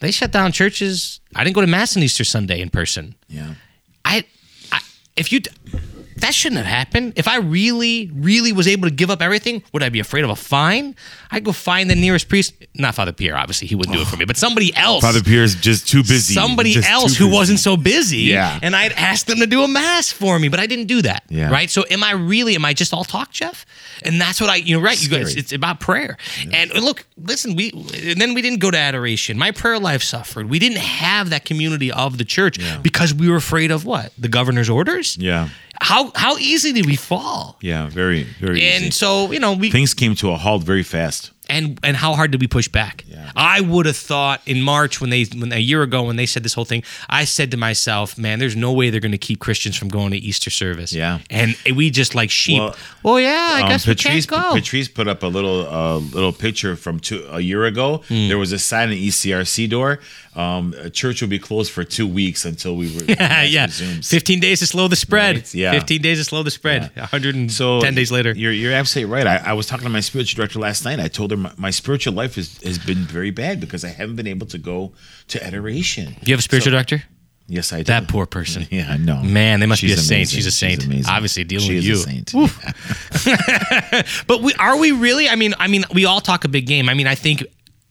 They 0.00 0.10
shut 0.10 0.32
down 0.32 0.50
churches. 0.50 1.20
I 1.36 1.44
didn't 1.44 1.54
go 1.54 1.60
to 1.60 1.68
mass 1.68 1.96
on 1.96 2.02
Easter 2.02 2.24
Sunday 2.24 2.60
in 2.60 2.70
person. 2.70 3.14
Yeah. 3.28 3.54
I 4.04 4.24
if 5.20 5.30
you 5.30 5.40
that 6.16 6.34
shouldn't 6.34 6.58
have 6.58 6.66
happened. 6.66 7.14
If 7.16 7.26
I 7.28 7.38
really, 7.38 8.10
really 8.14 8.52
was 8.52 8.66
able 8.68 8.88
to 8.88 8.94
give 8.94 9.10
up 9.10 9.22
everything, 9.22 9.62
would 9.72 9.82
I 9.82 9.88
be 9.88 10.00
afraid 10.00 10.24
of 10.24 10.30
a 10.30 10.36
fine? 10.36 10.94
I'd 11.30 11.44
go 11.44 11.52
find 11.52 11.88
the 11.88 11.94
nearest 11.94 12.28
priest. 12.28 12.54
Not 12.74 12.94
Father 12.94 13.12
Pierre, 13.12 13.36
obviously, 13.36 13.68
he 13.68 13.74
wouldn't 13.74 13.94
do 13.96 14.02
it 14.02 14.08
for 14.08 14.16
me, 14.16 14.24
but 14.24 14.36
somebody 14.36 14.74
else. 14.76 15.02
Father 15.02 15.22
Pierre's 15.22 15.54
just 15.54 15.88
too 15.88 16.02
busy. 16.02 16.34
Somebody 16.34 16.72
Just 16.74 16.88
else 16.90 17.16
who 17.16 17.26
busy. 17.26 17.36
wasn't 17.36 17.58
so 17.60 17.76
busy, 17.76 18.18
Yeah. 18.18 18.58
and 18.62 18.74
I'd 18.76 18.92
ask 18.92 19.26
them 19.26 19.38
to 19.38 19.46
do 19.46 19.62
a 19.62 19.68
mass 19.68 20.10
for 20.12 20.38
me, 20.38 20.48
but 20.48 20.60
I 20.60 20.66
didn't 20.66 20.86
do 20.86 21.02
that. 21.02 21.24
Yeah. 21.28 21.50
Right. 21.50 21.70
So, 21.70 21.84
am 21.90 22.02
I 22.04 22.12
really? 22.12 22.54
Am 22.54 22.64
I 22.64 22.72
just 22.74 22.92
all 22.92 23.04
talk, 23.04 23.30
Jeff? 23.30 23.64
And 24.04 24.20
that's 24.20 24.40
what 24.40 24.48
I, 24.50 24.56
you 24.56 24.76
know, 24.76 24.82
right? 24.82 25.00
You 25.00 25.08
guys, 25.08 25.36
it's 25.36 25.52
about 25.52 25.80
prayer. 25.80 26.16
And 26.52 26.72
look, 26.74 27.04
listen, 27.18 27.54
we, 27.54 27.70
and 27.70 28.20
then 28.20 28.34
we 28.34 28.42
didn't 28.42 28.60
go 28.60 28.70
to 28.70 28.78
adoration. 28.78 29.36
My 29.38 29.50
prayer 29.50 29.78
life 29.78 30.02
suffered. 30.02 30.48
We 30.48 30.58
didn't 30.58 30.78
have 30.78 31.30
that 31.30 31.44
community 31.44 31.92
of 31.92 32.16
the 32.18 32.24
church 32.24 32.58
because 32.82 33.12
we 33.14 33.28
were 33.28 33.36
afraid 33.36 33.70
of 33.70 33.84
what? 33.84 34.12
The 34.18 34.28
governor's 34.28 34.70
orders. 34.70 35.16
Yeah. 35.18 35.48
How 35.80 36.12
how 36.14 36.36
easy 36.38 36.72
did 36.72 36.86
we 36.86 36.96
fall? 36.96 37.56
Yeah. 37.62 37.88
Very, 37.88 38.24
very 38.40 38.60
And 38.62 38.82
easy. 38.84 38.90
so 38.90 39.32
you 39.32 39.40
know 39.40 39.54
we 39.54 39.70
Things 39.70 39.94
came 39.94 40.14
to 40.16 40.30
a 40.30 40.36
halt 40.36 40.62
very 40.62 40.82
fast. 40.82 41.30
And 41.50 41.78
and 41.82 41.96
how 41.96 42.14
hard 42.14 42.30
did 42.30 42.40
we 42.40 42.46
push 42.46 42.68
back? 42.68 43.04
Yeah. 43.08 43.30
I 43.36 43.60
would 43.60 43.86
have 43.86 43.96
thought 43.96 44.40
in 44.46 44.62
March 44.62 45.00
when 45.00 45.10
they 45.10 45.24
when 45.24 45.52
a 45.52 45.58
year 45.58 45.82
ago 45.82 46.02
when 46.04 46.16
they 46.16 46.26
said 46.26 46.42
this 46.42 46.54
whole 46.54 46.64
thing, 46.64 46.82
I 47.08 47.24
said 47.24 47.50
to 47.50 47.56
myself, 47.56 48.16
man, 48.16 48.38
there's 48.38 48.56
no 48.56 48.72
way 48.72 48.90
they're 48.90 49.00
going 49.00 49.12
to 49.12 49.18
keep 49.18 49.38
Christians 49.40 49.76
from 49.76 49.88
going 49.88 50.10
to 50.12 50.16
Easter 50.16 50.50
service. 50.50 50.92
Yeah. 50.92 51.18
and 51.30 51.56
we 51.74 51.90
just 51.90 52.14
like 52.14 52.30
sheep. 52.30 52.60
Well, 52.60 52.76
Well, 53.02 53.20
yeah, 53.20 53.50
I 53.54 53.62
Um, 53.62 53.68
guess 53.68 53.84
Patrice, 53.84 54.26
we 54.30 54.36
can't 54.36 54.52
go. 54.52 54.54
Patrice 54.54 54.88
put 54.88 55.08
up 55.08 55.22
a 55.22 55.26
little 55.26 55.66
uh, 55.68 55.98
little 55.98 56.32
picture 56.32 56.76
from 56.76 56.98
two, 57.00 57.26
a 57.30 57.40
year 57.40 57.64
ago. 57.64 57.98
Hmm. 58.08 58.28
There 58.28 58.38
was 58.38 58.52
a 58.52 58.58
sign 58.58 58.90
in 58.92 58.98
E 58.98 59.08
ECRC 59.08 59.68
door. 59.68 59.98
Um, 60.36 60.74
a 60.78 60.88
church 60.90 61.20
will 61.22 61.28
be 61.28 61.40
closed 61.40 61.72
for 61.72 61.82
two 61.82 62.06
weeks 62.06 62.44
until 62.44 62.76
we 62.76 62.86
re- 62.96 63.06
yeah, 63.18 63.42
yeah. 63.42 63.66
15 63.66 64.38
days 64.40 64.60
to 64.60 64.66
slow 64.66 64.86
the 64.86 64.94
spread. 64.96 65.36
Right, 65.36 65.54
yeah. 65.54 65.72
15 65.72 66.00
days 66.02 66.18
to 66.18 66.24
slow 66.24 66.42
the 66.44 66.52
spread. 66.52 66.82
Yeah. 66.94 67.02
110 67.02 67.48
So 67.48 67.80
days 67.80 68.12
later. 68.12 68.32
you're 68.36 68.52
you're 68.52 68.72
absolutely 68.72 69.12
right. 69.12 69.26
I, 69.26 69.50
I 69.50 69.52
was 69.54 69.66
talking 69.66 69.84
to 69.84 69.90
my 69.90 70.00
spiritual 70.00 70.36
director 70.38 70.60
last 70.60 70.84
night. 70.84 71.00
I 71.00 71.08
told 71.08 71.32
her 71.32 71.36
my, 71.40 71.52
my 71.56 71.70
spiritual 71.70 72.12
life 72.14 72.36
has, 72.36 72.60
has 72.62 72.78
been 72.78 72.98
very 73.04 73.30
bad 73.30 73.60
because 73.60 73.84
I 73.84 73.88
haven't 73.88 74.16
been 74.16 74.26
able 74.26 74.46
to 74.48 74.58
go 74.58 74.92
to 75.28 75.44
adoration. 75.44 76.06
Do 76.22 76.30
you 76.30 76.34
have 76.34 76.40
a 76.40 76.42
spiritual 76.42 76.72
director? 76.72 77.02
Yes, 77.48 77.72
I 77.72 77.78
do. 77.78 77.84
That 77.84 78.06
poor 78.08 78.26
person. 78.26 78.66
Yeah, 78.70 78.92
I 78.92 78.96
know. 78.96 79.22
Man, 79.22 79.58
they 79.58 79.66
must 79.66 79.82
be 79.82 79.88
She's 79.88 79.98
a 79.98 80.02
saint. 80.02 80.28
She's 80.28 80.46
a 80.46 80.52
saint. 80.52 80.84
amazing. 80.84 81.12
Obviously, 81.12 81.42
dealing 81.42 81.66
she 81.66 81.74
with 81.74 81.84
you. 81.84 81.94
A 81.94 81.96
saint. 81.96 82.32
But 84.28 84.40
we 84.42 84.54
are 84.54 84.76
we 84.78 84.92
really? 84.92 85.28
I 85.28 85.34
mean, 85.34 85.54
I 85.58 85.66
mean, 85.66 85.84
we 85.92 86.04
all 86.04 86.20
talk 86.20 86.44
a 86.44 86.48
big 86.48 86.66
game. 86.66 86.88
I 86.88 86.94
mean, 86.94 87.08
I 87.08 87.16
think 87.16 87.44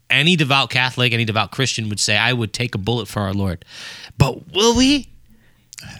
any 0.09 0.37
devout 0.37 0.69
Catholic, 0.69 1.11
any 1.11 1.25
devout 1.25 1.51
Christian 1.51 1.89
would 1.89 1.99
say, 1.99 2.17
"I 2.17 2.31
would 2.31 2.53
take 2.53 2.73
a 2.73 2.77
bullet 2.77 3.07
for 3.09 3.21
our 3.21 3.33
Lord." 3.33 3.65
But 4.17 4.53
will 4.53 4.75
we? 4.77 5.09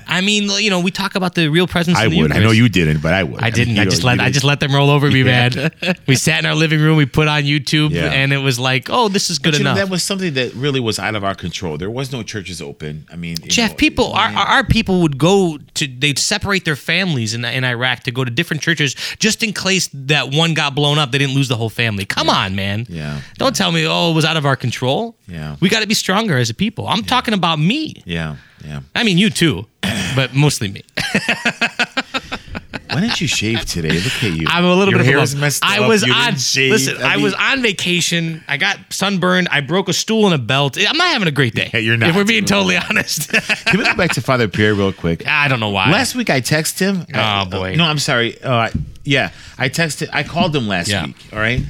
I 0.07 0.21
mean, 0.21 0.49
you 0.59 0.69
know, 0.71 0.79
we 0.79 0.89
talk 0.89 1.13
about 1.15 1.35
the 1.35 1.49
real 1.49 1.67
presence. 1.67 1.95
I 1.97 2.05
of 2.05 2.11
the 2.11 2.21
would. 2.21 2.31
I 2.31 2.39
know 2.39 2.49
you 2.51 2.67
didn't, 2.67 3.01
but 3.01 3.13
I 3.13 3.23
would. 3.23 3.41
I 3.43 3.51
didn't. 3.51 3.75
mean, 3.75 3.81
I 3.81 3.85
just 3.85 4.01
know, 4.01 4.07
let 4.07 4.19
I 4.19 4.31
just 4.31 4.43
let 4.43 4.59
them 4.59 4.73
roll 4.73 4.89
over 4.89 5.09
me, 5.09 5.21
Yeah. 5.21 5.49
man. 5.81 5.95
we 6.07 6.15
sat 6.15 6.39
in 6.39 6.45
our 6.47 6.55
living 6.55 6.81
room. 6.81 6.97
We 6.97 7.05
put 7.05 7.27
on 7.27 7.43
YouTube, 7.43 7.91
Yeah. 7.91 8.05
and 8.11 8.33
it 8.33 8.39
was 8.39 8.57
like, 8.59 8.89
"Oh, 8.89 9.07
this 9.07 9.29
is 9.29 9.37
good 9.37 9.51
But, 9.51 9.57
you 9.59 9.63
know, 9.63 9.71
enough." 9.71 9.85
that 9.85 9.91
was 9.91 10.01
something 10.03 10.33
that 10.33 10.53
really 10.55 10.79
was 10.79 10.97
out 10.97 11.13
of 11.15 11.23
our 11.23 11.35
control. 11.35 11.77
There 11.77 11.91
was 11.91 12.11
no 12.11 12.23
churches 12.23 12.59
open. 12.61 13.05
I 13.11 13.17
mean, 13.17 13.37
Jeff, 13.47 13.71
know, 13.71 13.75
people, 13.77 14.13
our, 14.13 14.29
man. 14.29 14.37
our 14.37 14.45
our 14.47 14.63
people 14.63 15.01
would 15.03 15.17
go 15.19 15.59
to, 15.75 15.87
they'd 15.87 16.17
separate 16.17 16.65
their 16.65 16.75
families 16.75 17.33
in, 17.35 17.45
in 17.45 17.63
Iraq 17.63 18.01
to 18.03 18.11
go 18.11 18.25
to 18.25 18.31
different 18.31 18.63
churches 18.63 18.95
just 19.19 19.43
in 19.43 19.53
case 19.53 19.89
that 19.93 20.31
one 20.33 20.55
got 20.55 20.73
blown 20.73 20.97
up, 20.97 21.11
they 21.11 21.19
didn't 21.19 21.35
lose 21.35 21.47
the 21.49 21.55
whole 21.55 21.69
family. 21.69 22.05
Come 22.05 22.29
on, 22.29 22.55
man. 22.55 22.87
Yeah. 22.89 23.21
Don't 23.37 23.55
tell 23.55 23.71
me, 23.71 23.85
oh, 23.87 24.11
it 24.11 24.15
was 24.15 24.25
out 24.25 24.37
of 24.37 24.45
our 24.45 24.55
control. 24.55 25.15
Yeah. 25.27 25.55
We 25.59 25.69
got 25.69 25.81
to 25.81 25.87
be 25.87 25.93
stronger 25.93 26.35
as 26.37 26.49
a 26.49 26.53
people. 26.55 26.87
I'm 26.87 27.03
talking 27.03 27.33
about 27.35 27.59
me. 27.59 28.01
Yeah, 28.05 28.37
yeah. 28.65 28.81
I 28.95 29.03
mean, 29.03 29.17
you 29.17 29.29
too, 29.29 29.65
but 30.15 30.33
mostly 30.33 30.69
me. 30.69 30.83
Why 32.91 33.01
didn't 33.01 33.21
you 33.21 33.27
shave 33.27 33.65
today? 33.65 33.91
Look 33.99 34.23
at 34.23 34.31
you. 34.33 34.47
I'm 34.49 34.65
a 34.65 34.73
little 34.73 34.91
Your 34.95 35.03
bit 35.03 35.15
of 35.15 35.33
a 35.33 35.37
messed 35.37 35.63
I 35.63 35.79
up. 35.79 35.87
was 35.87 36.03
You 36.05 36.11
on. 36.11 36.25
didn't 36.25 36.39
shave. 36.39 36.71
Listen, 36.71 36.97
I, 37.03 37.15
mean, 37.15 37.23
was 37.23 37.35
on 37.35 37.61
vacation. 37.61 38.43
I 38.47 38.57
got 38.57 38.77
sunburned. 38.91 39.47
I 39.51 39.61
broke 39.61 39.89
a 39.89 39.93
stool 39.93 40.25
and 40.25 40.33
a 40.33 40.39
belt. 40.39 40.75
I'm 40.75 40.97
not 40.97 41.09
having 41.09 41.27
a 41.27 41.31
great 41.31 41.53
day. 41.53 41.69
Yeah, 41.71 41.81
you're 41.81 41.97
not. 41.97 42.09
If 42.09 42.15
we're 42.15 42.25
being 42.25 42.45
totally 42.45 42.77
honest. 42.77 43.29
Can 43.67 43.77
we 43.79 43.85
go 43.85 43.95
back 43.95 44.11
to 44.13 44.21
Father 44.21 44.47
Pierre 44.47 44.73
real 44.73 44.91
quick? 44.91 45.27
I 45.27 45.47
don't 45.47 45.59
know 45.59 45.69
why. 45.69 45.91
Last 45.91 46.15
week 46.15 46.31
I 46.31 46.41
texted 46.41 46.79
him. 46.79 47.05
Oh, 47.13 47.19
Uh, 47.19 47.45
boy. 47.45 47.75
no, 47.75 47.83
I'm 47.85 47.99
sorry. 47.99 48.41
Uh, 48.41 48.69
yeah, 49.03 49.29
I 49.59 49.69
texted. 49.69 50.09
I 50.11 50.23
called 50.23 50.55
him 50.55 50.67
last 50.67 50.87
Yeah. 50.89 51.05
week. 51.05 51.15
All 51.31 51.37
right. 51.39 51.61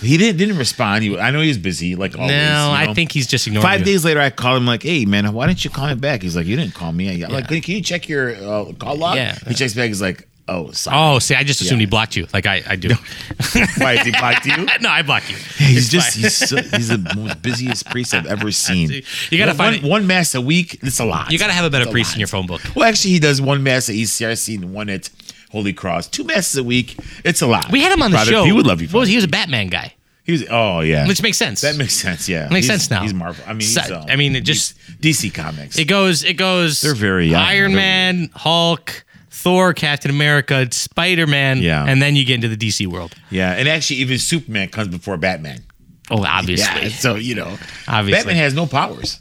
He 0.00 0.16
didn't 0.16 0.36
didn't 0.38 0.58
respond. 0.58 1.02
He, 1.04 1.18
I 1.18 1.30
know 1.30 1.40
he 1.40 1.48
was 1.48 1.58
busy, 1.58 1.94
like 1.96 2.16
always. 2.16 2.30
no, 2.32 2.36
you 2.36 2.90
I 2.90 2.94
think 2.94 3.12
he's 3.12 3.26
just 3.26 3.46
ignoring 3.46 3.66
Five 3.66 3.80
you. 3.80 3.86
days 3.86 4.04
later, 4.04 4.20
I 4.20 4.30
called 4.30 4.56
him 4.58 4.66
like, 4.66 4.82
"Hey, 4.82 5.04
man, 5.04 5.32
why 5.32 5.46
didn't 5.46 5.64
you 5.64 5.70
call 5.70 5.88
me 5.88 5.94
back?" 5.94 6.22
He's 6.22 6.36
like, 6.36 6.46
"You 6.46 6.56
didn't 6.56 6.74
call 6.74 6.92
me." 6.92 7.22
I'm 7.24 7.30
like, 7.32 7.48
"Can 7.48 7.60
you 7.74 7.82
check 7.82 8.08
your 8.08 8.34
uh, 8.36 8.72
call 8.78 8.96
log?" 8.96 9.16
Yeah. 9.16 9.36
He 9.46 9.54
checks 9.54 9.74
back. 9.74 9.88
He's 9.88 10.00
like, 10.02 10.28
"Oh, 10.46 10.70
sorry." 10.72 10.96
Oh, 10.98 11.18
see, 11.18 11.34
I 11.34 11.42
just 11.44 11.60
assumed 11.60 11.80
Yeah. 11.80 11.86
he 11.86 11.90
blocked 11.90 12.16
you, 12.16 12.26
like 12.32 12.46
I, 12.46 12.62
I 12.68 12.76
do. 12.76 12.90
Why 13.78 13.94
is 13.94 14.02
he 14.02 14.10
blocked 14.12 14.46
you? 14.46 14.56
no, 14.80 14.88
I 14.88 15.02
block 15.02 15.28
you. 15.28 15.36
He's 15.56 15.78
It's 15.78 15.88
just 15.90 16.16
he's 16.16 16.36
so, 16.36 16.56
he's 16.62 16.88
the 16.88 17.12
most 17.16 17.42
busiest 17.42 17.86
priest 17.90 18.14
I've 18.14 18.26
ever 18.26 18.50
seen. 18.66 18.90
You 19.30 19.38
gotta 19.38 19.50
one, 19.50 19.56
find 19.56 19.82
one, 19.82 19.90
one 19.90 20.06
mass 20.06 20.34
a 20.34 20.40
week. 20.40 20.78
It's 20.82 21.00
a 21.00 21.04
lot. 21.04 21.30
You 21.32 21.38
got 21.38 21.48
to 21.48 21.52
have 21.52 21.64
a 21.64 21.70
better 21.70 21.84
It's 21.84 21.92
priest 21.92 22.10
lot. 22.10 22.16
in 22.16 22.20
your 22.20 22.28
phone 22.28 22.46
book. 22.46 22.60
Well, 22.76 22.84
actually, 22.88 23.12
he 23.12 23.18
does 23.18 23.40
one 23.42 23.62
mass 23.62 23.88
at 23.88 23.94
ECRC 23.96 24.56
and 24.56 24.72
one 24.72 24.88
at 24.88 25.10
Holy 25.50 25.72
Cross. 25.72 26.08
Two 26.08 26.24
masses 26.24 26.56
a 26.56 26.64
week. 26.64 26.96
It's 27.24 27.42
a 27.42 27.46
lot. 27.46 27.70
We 27.72 27.80
had 27.80 27.92
him 27.92 28.02
on 28.02 28.10
the 28.10 28.18
Father, 28.18 28.30
show. 28.32 28.44
He 28.44 28.52
would 28.52 28.66
love 28.66 28.80
you. 28.82 28.88
What 28.88 29.00
was 29.00 29.08
he? 29.08 29.14
He 29.14 29.16
was 29.16 29.24
a 29.24 29.28
Batman 29.28 29.68
guy, 29.68 29.94
He 30.24 30.32
was. 30.32 30.44
Oh 30.50 30.80
yeah. 30.80 31.06
which 31.08 31.22
makes 31.22 31.38
sense. 31.38 31.60
that 31.62 31.76
makes 31.76 31.94
sense. 31.94 32.28
Yeah. 32.28 32.48
Makes 32.50 32.66
He's- 32.66 32.80
sense 32.80 32.90
now. 32.90 33.02
He's 33.02 33.14
Marvel. 33.14 33.42
I 33.46 33.52
mean, 33.52 33.60
he's, 33.60 33.90
um, 33.90 34.04
I 34.08 34.16
mean, 34.16 34.36
it 34.36 34.42
just- 34.42 34.74
DC 35.00 35.32
Comics. 35.32 35.78
it 35.78 35.84
goes. 35.86 36.22
It 36.24 36.34
goes. 36.34 36.80
They're 36.80 36.94
very 36.94 37.28
young. 37.28 37.42
Iron 37.42 37.72
They're- 37.72 37.80
Man, 37.80 38.30
Hulk, 38.34 39.04
Thor, 39.30 39.72
Captain 39.72 40.10
America, 40.10 40.66
Spider 40.72 41.26
Man. 41.26 41.58
Yeah. 41.62 41.84
and 41.86 42.02
then 42.02 42.14
you 42.16 42.24
get 42.24 42.34
into 42.36 42.48
the 42.48 42.56
DC 42.56 42.86
world. 42.86 43.14
yeah, 43.30 43.52
and 43.52 43.68
actually, 43.68 43.96
even 44.00 44.18
Superman 44.18 44.68
comes 44.68 44.88
before 44.88 45.16
Batman. 45.16 45.60
Oh, 46.10 46.24
obviously. 46.24 46.82
Yeah. 46.84 46.88
So 46.88 47.14
you 47.16 47.34
know, 47.34 47.56
Obviously. 47.86 48.18
Batman 48.24 48.36
has 48.36 48.54
no 48.54 48.66
powers. 48.66 49.20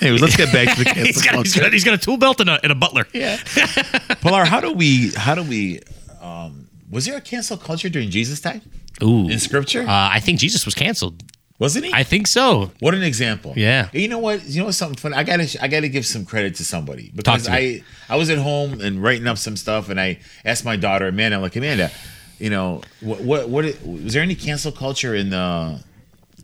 Anyway, 0.00 0.18
let's 0.18 0.36
get 0.36 0.52
back 0.52 0.76
to 0.76 0.84
the 0.84 0.90
he's, 0.94 1.22
got, 1.22 1.34
he's, 1.36 1.52
culture. 1.52 1.60
got, 1.60 1.72
he's 1.72 1.84
got 1.84 1.94
a 1.94 1.98
tool 1.98 2.16
belt 2.16 2.40
and 2.40 2.50
a, 2.50 2.60
and 2.62 2.72
a 2.72 2.74
butler. 2.74 3.06
Yeah. 3.12 3.38
Pilar, 4.20 4.44
how 4.44 4.60
do 4.60 4.72
we? 4.72 5.10
How 5.10 5.34
do 5.34 5.42
we? 5.42 5.80
Um, 6.20 6.68
was 6.90 7.06
there 7.06 7.16
a 7.16 7.20
cancel 7.20 7.56
culture 7.56 7.88
during 7.88 8.10
Jesus' 8.10 8.40
time 8.40 8.62
Ooh. 9.02 9.28
in 9.28 9.38
Scripture? 9.38 9.82
Uh, 9.82 10.08
I 10.12 10.20
think 10.20 10.38
Jesus 10.38 10.64
was 10.64 10.74
canceled. 10.74 11.22
Wasn't 11.58 11.86
he? 11.86 11.92
I 11.92 12.04
think 12.04 12.28
so. 12.28 12.70
What 12.78 12.94
an 12.94 13.02
example! 13.02 13.52
Yeah. 13.56 13.88
You 13.92 14.06
know 14.06 14.20
what? 14.20 14.46
You 14.46 14.60
know 14.60 14.66
what's 14.66 14.78
something 14.78 14.96
funny? 14.96 15.16
I 15.16 15.24
gotta 15.24 15.58
I 15.60 15.66
gotta 15.66 15.88
give 15.88 16.06
some 16.06 16.24
credit 16.24 16.54
to 16.56 16.64
somebody 16.64 17.10
because 17.14 17.46
to 17.46 17.50
me. 17.50 17.82
I 18.08 18.14
I 18.14 18.16
was 18.16 18.30
at 18.30 18.38
home 18.38 18.80
and 18.80 19.02
writing 19.02 19.26
up 19.26 19.38
some 19.38 19.56
stuff 19.56 19.88
and 19.88 20.00
I 20.00 20.20
asked 20.44 20.64
my 20.64 20.76
daughter 20.76 21.08
Amanda, 21.08 21.34
I'm 21.36 21.42
like 21.42 21.56
Amanda, 21.56 21.90
you 22.38 22.50
know 22.50 22.82
what 23.00 23.22
what 23.22 23.48
what 23.48 23.64
was 23.84 24.12
there 24.14 24.22
any 24.22 24.36
cancel 24.36 24.70
culture 24.70 25.16
in 25.16 25.30
the 25.30 25.82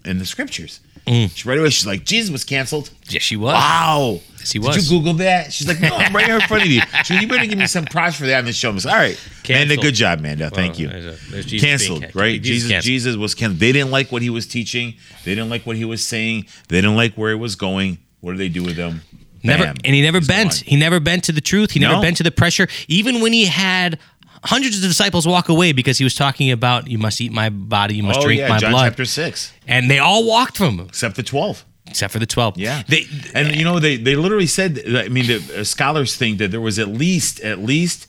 in 0.05 0.19
the 0.19 0.27
scriptures? 0.27 0.81
Mm. 1.07 1.31
She 1.37 1.49
right 1.49 1.59
away 1.59 1.71
she's 1.71 1.87
like 1.87 2.05
Jesus 2.05 2.31
was 2.31 2.45
canceled. 2.45 2.91
Yes, 3.09 3.23
she 3.23 3.37
was. 3.37 3.53
Wow. 3.53 4.21
Yes, 4.39 4.53
he 4.53 4.59
Did 4.59 4.67
was. 4.69 4.91
you 4.91 4.99
Google 4.99 5.15
that? 5.15 5.53
She's 5.53 5.67
like, 5.69 5.81
no, 5.81 5.89
I'm 5.95 6.15
right 6.15 6.25
here 6.27 6.35
in 6.37 6.41
front 6.43 6.63
of 6.65 6.69
you. 6.71 6.81
She 7.05 7.19
you 7.19 7.27
better 7.29 7.47
give 7.47 7.59
me 7.59 7.67
some 7.67 7.85
props 7.85 8.17
for 8.17 8.27
that 8.27 8.39
on 8.39 8.45
the 8.47 8.53
show. 8.53 8.71
I 8.71 8.73
was 8.75 8.85
like, 8.85 8.95
all 8.95 9.01
right, 9.01 9.21
Amanda, 9.49 9.75
Canceled. 9.77 9.81
good 9.83 9.95
job, 9.95 10.19
Amanda. 10.21 10.51
Thank 10.51 10.73
Well, 10.79 10.81
you. 10.81 10.89
there's 11.31 11.47
Jesus 11.47 11.67
canceled, 11.67 12.15
right? 12.15 12.41
Jesus 12.43 12.45
Jesus, 12.69 12.71
canceled. 12.71 12.85
Jesus 12.85 13.17
was 13.17 13.35
canceled. 13.35 13.61
They 13.61 13.73
didn't 13.73 13.91
like 13.91 14.11
what 14.13 14.23
he 14.23 14.31
was 14.31 14.47
teaching. 14.47 14.95
They 15.25 15.35
didn't 15.35 15.51
like 15.51 15.67
what 15.67 15.77
he 15.77 15.85
was 15.85 16.03
saying. 16.05 16.47
They 16.69 16.79
didn't 16.81 16.97
like 16.97 17.15
where 17.15 17.31
he 17.31 17.37
was 17.37 17.55
going. 17.57 17.99
What 18.21 18.33
do 18.33 18.39
they 18.39 18.49
do 18.49 18.63
with 18.63 18.77
him? 18.77 19.03
Never, 19.43 19.65
Bam. 19.65 19.77
and 19.85 19.95
he 19.95 20.01
never 20.01 20.21
He's 20.21 20.29
bent. 20.29 20.51
gone. 20.53 20.63
He 20.65 20.77
never 20.77 21.01
bent 21.01 21.25
to 21.25 21.33
the 21.33 21.43
truth. 21.43 21.73
He 21.73 21.79
never 21.81 21.97
No. 21.97 22.01
bent 22.01 22.17
to 22.17 22.23
the 22.23 22.31
pressure. 22.31 22.67
Even 22.89 23.21
when 23.21 23.35
he 23.35 23.45
had 23.45 23.99
hundreds 24.45 24.77
of 24.77 24.83
disciples 24.83 25.27
walk 25.27 25.49
away 25.49 25.73
because 25.73 25.99
he 25.99 26.05
was 26.05 26.15
talking 26.15 26.51
about, 26.51 26.89
"You 26.89 26.99
must 26.99 27.21
eat 27.21 27.33
my 27.33 27.49
body. 27.51 27.97
You 27.97 28.03
must 28.03 28.21
Oh 28.21 28.25
drink 28.25 28.41
yeah, 28.41 28.49
my 28.49 28.59
John 28.59 28.73
blood," 28.73 28.85
chapter 28.89 29.05
six, 29.05 29.53
and 29.67 29.91
they 29.91 29.99
all 29.99 30.25
walked 30.27 30.57
from 30.57 30.79
him 30.79 30.87
except 30.89 31.17
the 31.17 31.23
twelve. 31.23 31.65
except 31.87 32.13
for 32.13 32.19
the 32.19 32.27
twelve. 32.27 32.57
Yeah, 32.59 32.83
they, 32.89 33.07
and 33.35 33.55
you 33.57 33.65
know 33.65 33.79
they 33.79 33.97
they 33.97 34.17
literally 34.17 34.47
said. 34.47 34.83
I 34.87 35.09
mean, 35.09 35.27
the 35.27 35.61
uh, 35.61 35.65
scholars 35.65 36.17
think 36.17 36.39
that 36.39 36.51
there 36.51 36.61
was 36.61 36.79
at 36.79 36.89
least 36.89 37.41
at 37.41 37.59
least 37.59 38.07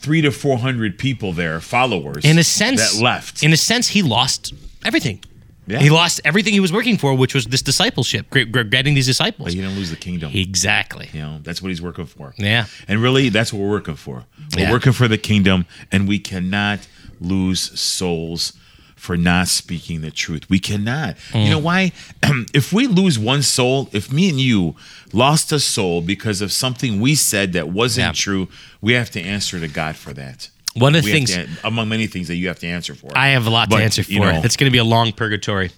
three 0.00 0.20
to 0.20 0.30
four 0.30 0.58
hundred 0.58 0.98
people 0.98 1.32
there, 1.32 1.60
followers, 1.60 2.24
in 2.24 2.38
a 2.38 2.44
sense, 2.44 2.96
that 2.96 3.02
left. 3.02 3.42
In 3.42 3.52
a 3.52 3.56
sense, 3.56 3.88
he 3.88 4.02
lost 4.02 4.52
everything. 4.84 5.20
Yeah. 5.66 5.78
He 5.78 5.88
lost 5.90 6.20
everything 6.24 6.52
he 6.52 6.60
was 6.60 6.72
working 6.72 6.98
for, 6.98 7.14
which 7.14 7.34
was 7.34 7.46
this 7.46 7.62
discipleship, 7.62 8.30
getting 8.30 8.94
these 8.94 9.06
disciples. 9.06 9.46
But 9.46 9.54
he 9.54 9.60
didn't 9.60 9.76
lose 9.76 9.90
the 9.90 9.96
kingdom. 9.96 10.30
Exactly. 10.34 11.08
you 11.12 11.20
know, 11.20 11.38
that's 11.42 11.62
what 11.62 11.68
he's 11.70 11.80
working 11.82 12.06
for. 12.06 12.34
Yeah. 12.36 12.66
And 12.86 13.00
really, 13.00 13.30
that's 13.30 13.52
what 13.52 13.60
we're 13.60 13.70
working 13.70 13.96
for. 13.96 14.24
We're 14.54 14.62
Yeah. 14.62 14.70
working 14.72 14.92
for 14.92 15.08
the 15.08 15.18
kingdom, 15.18 15.64
and 15.90 16.06
we 16.06 16.18
cannot 16.18 16.80
lose 17.20 17.78
souls 17.80 18.52
for 18.94 19.16
not 19.16 19.48
speaking 19.48 20.00
the 20.00 20.10
truth. 20.10 20.48
We 20.48 20.58
cannot. 20.58 21.16
Mm. 21.32 21.44
You 21.44 21.50
know 21.50 21.58
why? 21.58 21.92
if 22.54 22.72
we 22.72 22.86
lose 22.86 23.18
one 23.18 23.42
soul, 23.42 23.88
if 23.92 24.10
me 24.12 24.28
and 24.30 24.40
you 24.40 24.76
lost 25.12 25.52
a 25.52 25.60
soul 25.60 26.00
because 26.00 26.40
of 26.40 26.52
something 26.52 27.00
we 27.00 27.14
said 27.14 27.52
that 27.52 27.68
wasn't 27.68 28.06
Yeah. 28.08 28.12
true, 28.12 28.48
we 28.80 28.94
have 28.94 29.10
to 29.10 29.20
answer 29.20 29.60
to 29.60 29.68
God 29.68 29.96
for 29.96 30.12
that. 30.14 30.48
One 30.76 30.94
of 30.96 31.04
the 31.04 31.12
things 31.12 31.30
to- 31.32 31.48
among 31.62 31.88
many 31.88 32.06
things 32.08 32.26
that 32.28 32.34
you 32.36 32.48
have 32.48 32.58
to 32.58 32.66
answer 32.66 32.94
for. 32.94 33.10
I 33.16 33.28
have 33.28 33.46
a 33.46 33.50
lot 33.50 33.70
But, 33.70 33.78
to 33.78 33.84
answer 33.84 34.02
for. 34.02 34.10
you 34.12 34.20
know- 34.20 34.42
it's 34.44 34.56
going 34.56 34.66
to 34.66 34.72
be 34.72 34.78
a 34.78 34.84
long 34.84 35.12
purgatory. 35.12 35.70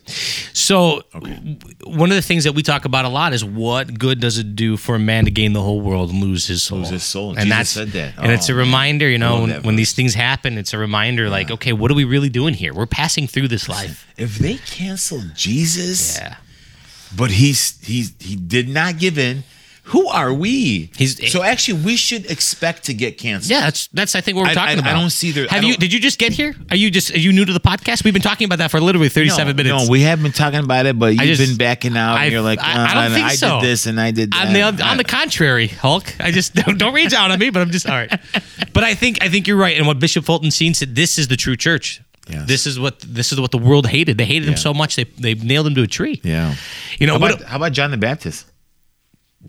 So, 0.53 1.03
w- 1.13 1.57
one 1.85 2.11
of 2.11 2.17
the 2.17 2.23
things 2.23 2.45
that 2.45 2.55
we 2.55 2.63
talk 2.63 2.85
about 2.87 3.05
a 3.05 3.09
lot 3.09 3.33
is 3.35 3.45
what 3.45 3.99
good 3.99 4.21
does 4.21 4.39
it 4.39 4.57
do 4.57 4.77
for 4.77 4.95
a 4.95 4.99
man 4.99 5.25
to 5.27 5.31
gain 5.31 5.53
the 5.53 5.61
whole 5.63 5.81
world 5.81 6.11
and 6.11 6.23
lose 6.23 6.47
his 6.47 6.63
soul? 6.63 6.79
Lose 6.79 6.89
his 6.91 7.03
soul. 7.03 7.31
And 7.31 7.41
Jesus 7.41 7.51
that's 7.57 7.71
said 7.71 7.89
that. 7.93 8.15
And 8.23 8.33
it's 8.33 8.49
a 8.49 8.53
Oh, 8.55 8.57
reminder, 8.57 9.09
you 9.09 9.19
know, 9.19 9.43
when, 9.43 9.63
when 9.63 9.77
these 9.77 9.93
things 9.93 10.15
happen, 10.15 10.57
it's 10.59 10.73
a 10.73 10.79
reminder, 10.79 11.29
like, 11.29 11.51
okay, 11.51 11.73
what 11.73 11.91
are 11.91 11.95
we 11.95 12.05
really 12.05 12.31
doing 12.31 12.55
here? 12.55 12.73
We're 12.73 12.87
passing 12.87 13.27
through 13.27 13.49
this 13.49 13.69
life. 13.69 14.07
if 14.17 14.39
they 14.39 14.55
canceled 14.55 15.33
Jesus, 15.37 16.17
Yeah. 16.17 16.37
but 17.15 17.31
he's 17.33 17.79
he's 17.85 18.13
he 18.19 18.35
did 18.35 18.69
not 18.69 18.99
give 18.99 19.19
in. 19.19 19.45
Who 19.91 20.09
are 20.09 20.35
we? 20.35 20.91
He's- 20.97 21.31
so 21.31 21.45
actually 21.45 21.83
we 21.83 21.97
should 21.97 22.29
expect 22.29 22.85
to 22.87 22.95
get 22.95 23.19
canceled. 23.19 23.51
Yeah, 23.53 23.61
that's 23.61 23.87
that's 23.93 24.15
I 24.17 24.21
think 24.21 24.37
what 24.37 24.43
we're 24.45 24.51
I- 24.51 24.55
talking 24.55 24.81
I- 24.85 24.91
I 24.91 24.93
don't 24.93 25.11
see 25.11 25.31
the- 25.31 25.47
Have 25.49 25.63
you? 25.63 25.77
Did 25.77 25.93
you 25.93 26.01
just 26.01 26.19
get 26.19 26.33
here? 26.33 26.57
Are 26.71 26.77
you 26.77 26.91
just 26.91 27.13
are 27.15 27.19
you 27.19 27.33
new 27.33 27.45
to 27.45 27.53
the 27.53 27.61
podcast? 27.61 28.03
We've 28.03 28.13
been 28.13 28.21
talking 28.23 28.47
about 28.47 28.59
that 28.59 28.73
for 28.73 28.81
literally 28.81 29.09
thirty 29.09 29.29
seven 29.31 29.57
no, 29.57 29.63
minutes. 29.63 29.85
No, 29.87 29.91
we 29.91 30.01
have 30.03 30.21
been 30.21 30.33
talking 30.33 30.59
about 30.59 30.87
it, 30.87 30.99
but 30.99 31.15
you've 31.15 31.23
just- 31.37 31.41
been 31.51 31.57
backing 31.57 31.97
out. 31.97 32.17
And 32.19 32.33
you're 32.33 32.41
like, 32.41 32.59
I- 32.61 32.85
I 32.85 32.95
don't 32.95 33.13
"Uh, 33.13 33.15
think 33.15 33.31
so." 33.39 33.61
did 33.61 33.69
this 33.69 33.87
and 33.87 34.01
I 34.01 34.11
did 34.11 34.33
that. 34.33 34.49
On 34.49 34.53
the 34.53 34.63
on 34.85 34.97
the 34.97 35.05
contrary, 35.05 35.69
Hulk. 35.69 36.13
I 36.21 36.33
just 36.33 36.55
don't, 36.61 36.77
don't 36.79 36.93
reach 36.93 37.13
out 37.13 37.31
on 37.31 37.39
me, 37.39 37.51
but 37.51 37.63
I'm 37.63 37.71
just 37.71 37.89
all 37.89 37.95
right. 37.97 38.11
But 38.73 38.83
I 38.83 38.95
think 38.95 39.23
I 39.23 39.29
think 39.29 39.47
you're 39.47 39.57
right. 39.57 39.77
And 39.77 39.87
what 39.87 40.01
Bishop 40.01 40.25
Fulton 40.25 40.51
Sheen 40.51 40.75
said, 40.75 40.97
this 40.97 41.17
is 41.17 41.29
the 41.29 41.37
true 41.37 41.57
church. 41.57 42.03
Yes. 42.29 42.49
This 42.49 42.67
is 42.67 42.81
what 42.81 42.99
this 43.07 43.31
is 43.31 43.41
what 43.41 43.53
the 43.53 43.59
world 43.59 43.87
hated. 43.87 44.19
They 44.19 44.25
hated 44.25 44.49
him 44.49 44.57
so 44.57 44.75
much 44.75 44.97
they 44.97 45.05
they 45.05 45.35
nailed 45.35 45.69
him 45.69 45.77
to 45.77 45.83
a 45.83 45.87
tree. 45.87 46.21
yeah. 46.25 46.57
You 46.99 47.07
know 47.07 47.19
How 47.21 47.25
about, 47.27 47.43
how 47.43 47.57
about 47.57 47.71
John 47.71 47.93
the 47.93 47.97
Baptist? 47.97 48.47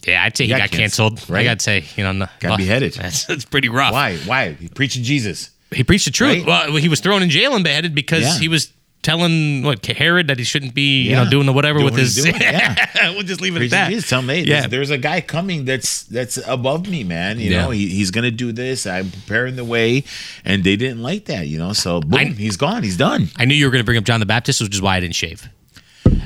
Yeah, 0.06 0.24
I'd 0.24 0.36
say 0.38 0.46
he 0.46 0.50
got 0.50 0.60
got, 0.60 0.72
canceled. 0.72 1.18
canceled, 1.18 1.30
right? 1.34 1.42
I 1.42 1.44
gotta 1.46 1.60
say, 1.62 1.86
you 1.96 2.04
know, 2.04 2.12
no, 2.12 2.28
Got 2.40 2.58
beheaded. 2.58 2.94
That's, 2.96 3.26
that's 3.26 3.46
pretty 3.46 3.70
rough. 3.70 3.94
Why? 3.94 4.18
Why? 4.18 4.54
He 4.54 4.68
preaching 4.68 5.04
Jesus. 5.04 5.50
He 5.72 5.84
preached 5.84 6.06
the 6.06 6.12
truth. 6.12 6.46
Right? 6.46 6.70
Well, 6.70 6.76
he 6.78 6.88
was 6.90 7.00
thrown 7.02 7.24
in 7.24 7.30
jail 7.30 7.54
and 7.56 7.64
beheaded 7.64 7.94
because 7.96 8.22
Yeah. 8.24 8.40
he 8.40 8.48
was 8.48 8.72
telling 9.04 9.64
what 9.64 9.86
Herod 9.86 10.28
that 10.28 10.38
he 10.38 10.44
shouldn't 10.44 10.74
be, 10.74 11.04
you 11.04 11.16
know, 11.16 11.30
doing 11.30 11.46
the 11.46 11.54
whatever 11.54 11.80
Doing 11.80 11.94
with 11.94 11.94
what 11.94 12.02
his. 12.02 12.26
yeah. 12.26 13.12
we'll 13.12 13.24
just 13.24 13.40
leave 13.42 13.56
it 13.56 13.60
Preaching 13.60 13.78
at 13.78 13.86
that. 13.86 13.90
Jesus. 13.92 14.10
Tell 14.10 14.22
me, 14.22 14.42
Yeah. 14.42 14.62
there's, 14.62 14.72
there's 14.72 14.90
a 14.90 14.98
guy 14.98 15.22
coming 15.22 15.64
that's 15.66 16.04
that's 16.04 16.38
above 16.48 16.90
me, 16.90 17.04
man. 17.04 17.40
You 17.40 17.52
Yeah. 17.52 17.62
know, 17.64 17.70
he, 17.72 17.88
he's 17.90 18.12
gonna 18.12 18.32
do 18.32 18.52
this. 18.52 18.86
I'm 18.88 19.12
preparing 19.12 19.56
the 19.56 19.64
way, 19.64 20.04
and 20.44 20.64
they 20.64 20.76
didn't 20.76 21.02
like 21.04 21.26
that. 21.26 21.48
You 21.48 21.58
know, 21.58 21.74
so 21.74 22.02
boom, 22.02 22.20
I- 22.20 22.26
he's 22.26 22.58
gone. 22.58 22.84
He's 22.84 22.98
done. 22.98 23.30
I 23.38 23.46
knew 23.46 23.56
you 23.56 23.66
were 23.66 23.72
going 23.72 23.82
to 23.82 23.86
bring 23.86 23.98
up 23.98 24.04
John 24.04 24.20
the 24.20 24.26
Baptist, 24.26 24.62
which 24.62 24.74
is 24.76 24.82
why 24.82 24.98
I 24.98 25.00
didn't 25.00 25.16
shave. 25.16 25.48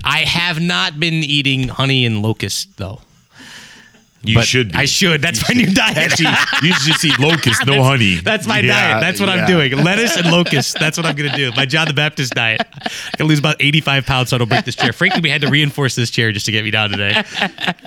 I 0.03 0.19
have 0.19 0.59
not 0.59 0.99
been 0.99 1.15
eating 1.15 1.67
honey 1.67 2.05
and 2.05 2.21
locust 2.21 2.77
though. 2.77 3.01
You 4.23 4.35
But 4.35 4.45
should. 4.45 4.71
Be. 4.71 4.77
I 4.77 4.85
should. 4.85 5.21
That's 5.21 5.47
my 5.49 5.55
new 5.55 5.73
diet. 5.73 5.97
Actually, 5.97 6.29
you 6.67 6.73
should 6.73 6.93
just 6.93 7.05
eat 7.05 7.17
locust, 7.19 7.65
no 7.65 7.83
honey. 7.83 8.15
That's 8.15 8.45
my 8.45 8.59
Yeah, 8.59 8.99
diet. 8.99 9.01
That's 9.01 9.19
what 9.19 9.29
I'm 9.29 9.47
doing. 9.47 9.71
Lettuce 9.83 10.15
and 10.15 10.31
locust. 10.31 10.77
That's 10.79 10.95
what 10.97 11.05
I'm 11.07 11.15
going 11.15 11.31
to 11.31 11.35
do. 11.35 11.51
My 11.55 11.65
John 11.65 11.87
the 11.87 11.93
Baptist 11.93 12.33
diet. 12.33 12.61
I 12.81 13.17
can 13.17 13.25
lose 13.25 13.39
about 13.39 13.55
85 13.59 14.05
pounds 14.05 14.29
so 14.29 14.35
I 14.35 14.39
don't 14.39 14.47
break 14.49 14.65
this 14.65 14.75
chair. 14.75 14.93
Frankly, 14.93 15.21
we 15.21 15.29
had 15.29 15.41
to 15.41 15.49
reinforce 15.49 15.95
this 15.95 16.11
chair 16.11 16.31
just 16.31 16.45
to 16.45 16.51
get 16.51 16.63
me 16.63 16.69
down 16.71 16.91
today. 16.91 17.23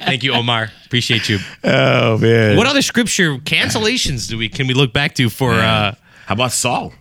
Thank 0.04 0.24
you, 0.24 0.32
Omar. 0.32 0.70
Appreciate 0.86 1.28
you. 1.28 1.38
Oh 1.62 2.18
man. 2.18 2.56
What 2.56 2.66
other 2.66 2.82
scripture 2.82 3.36
cancellations 3.38 4.28
do 4.28 4.36
we 4.36 4.48
can 4.48 4.66
we 4.66 4.74
look 4.74 4.92
back 4.92 5.14
to 5.16 5.30
for? 5.30 5.52
uh 5.52 5.94
How 6.26 6.34
about 6.34 6.52
Saul? 6.52 6.92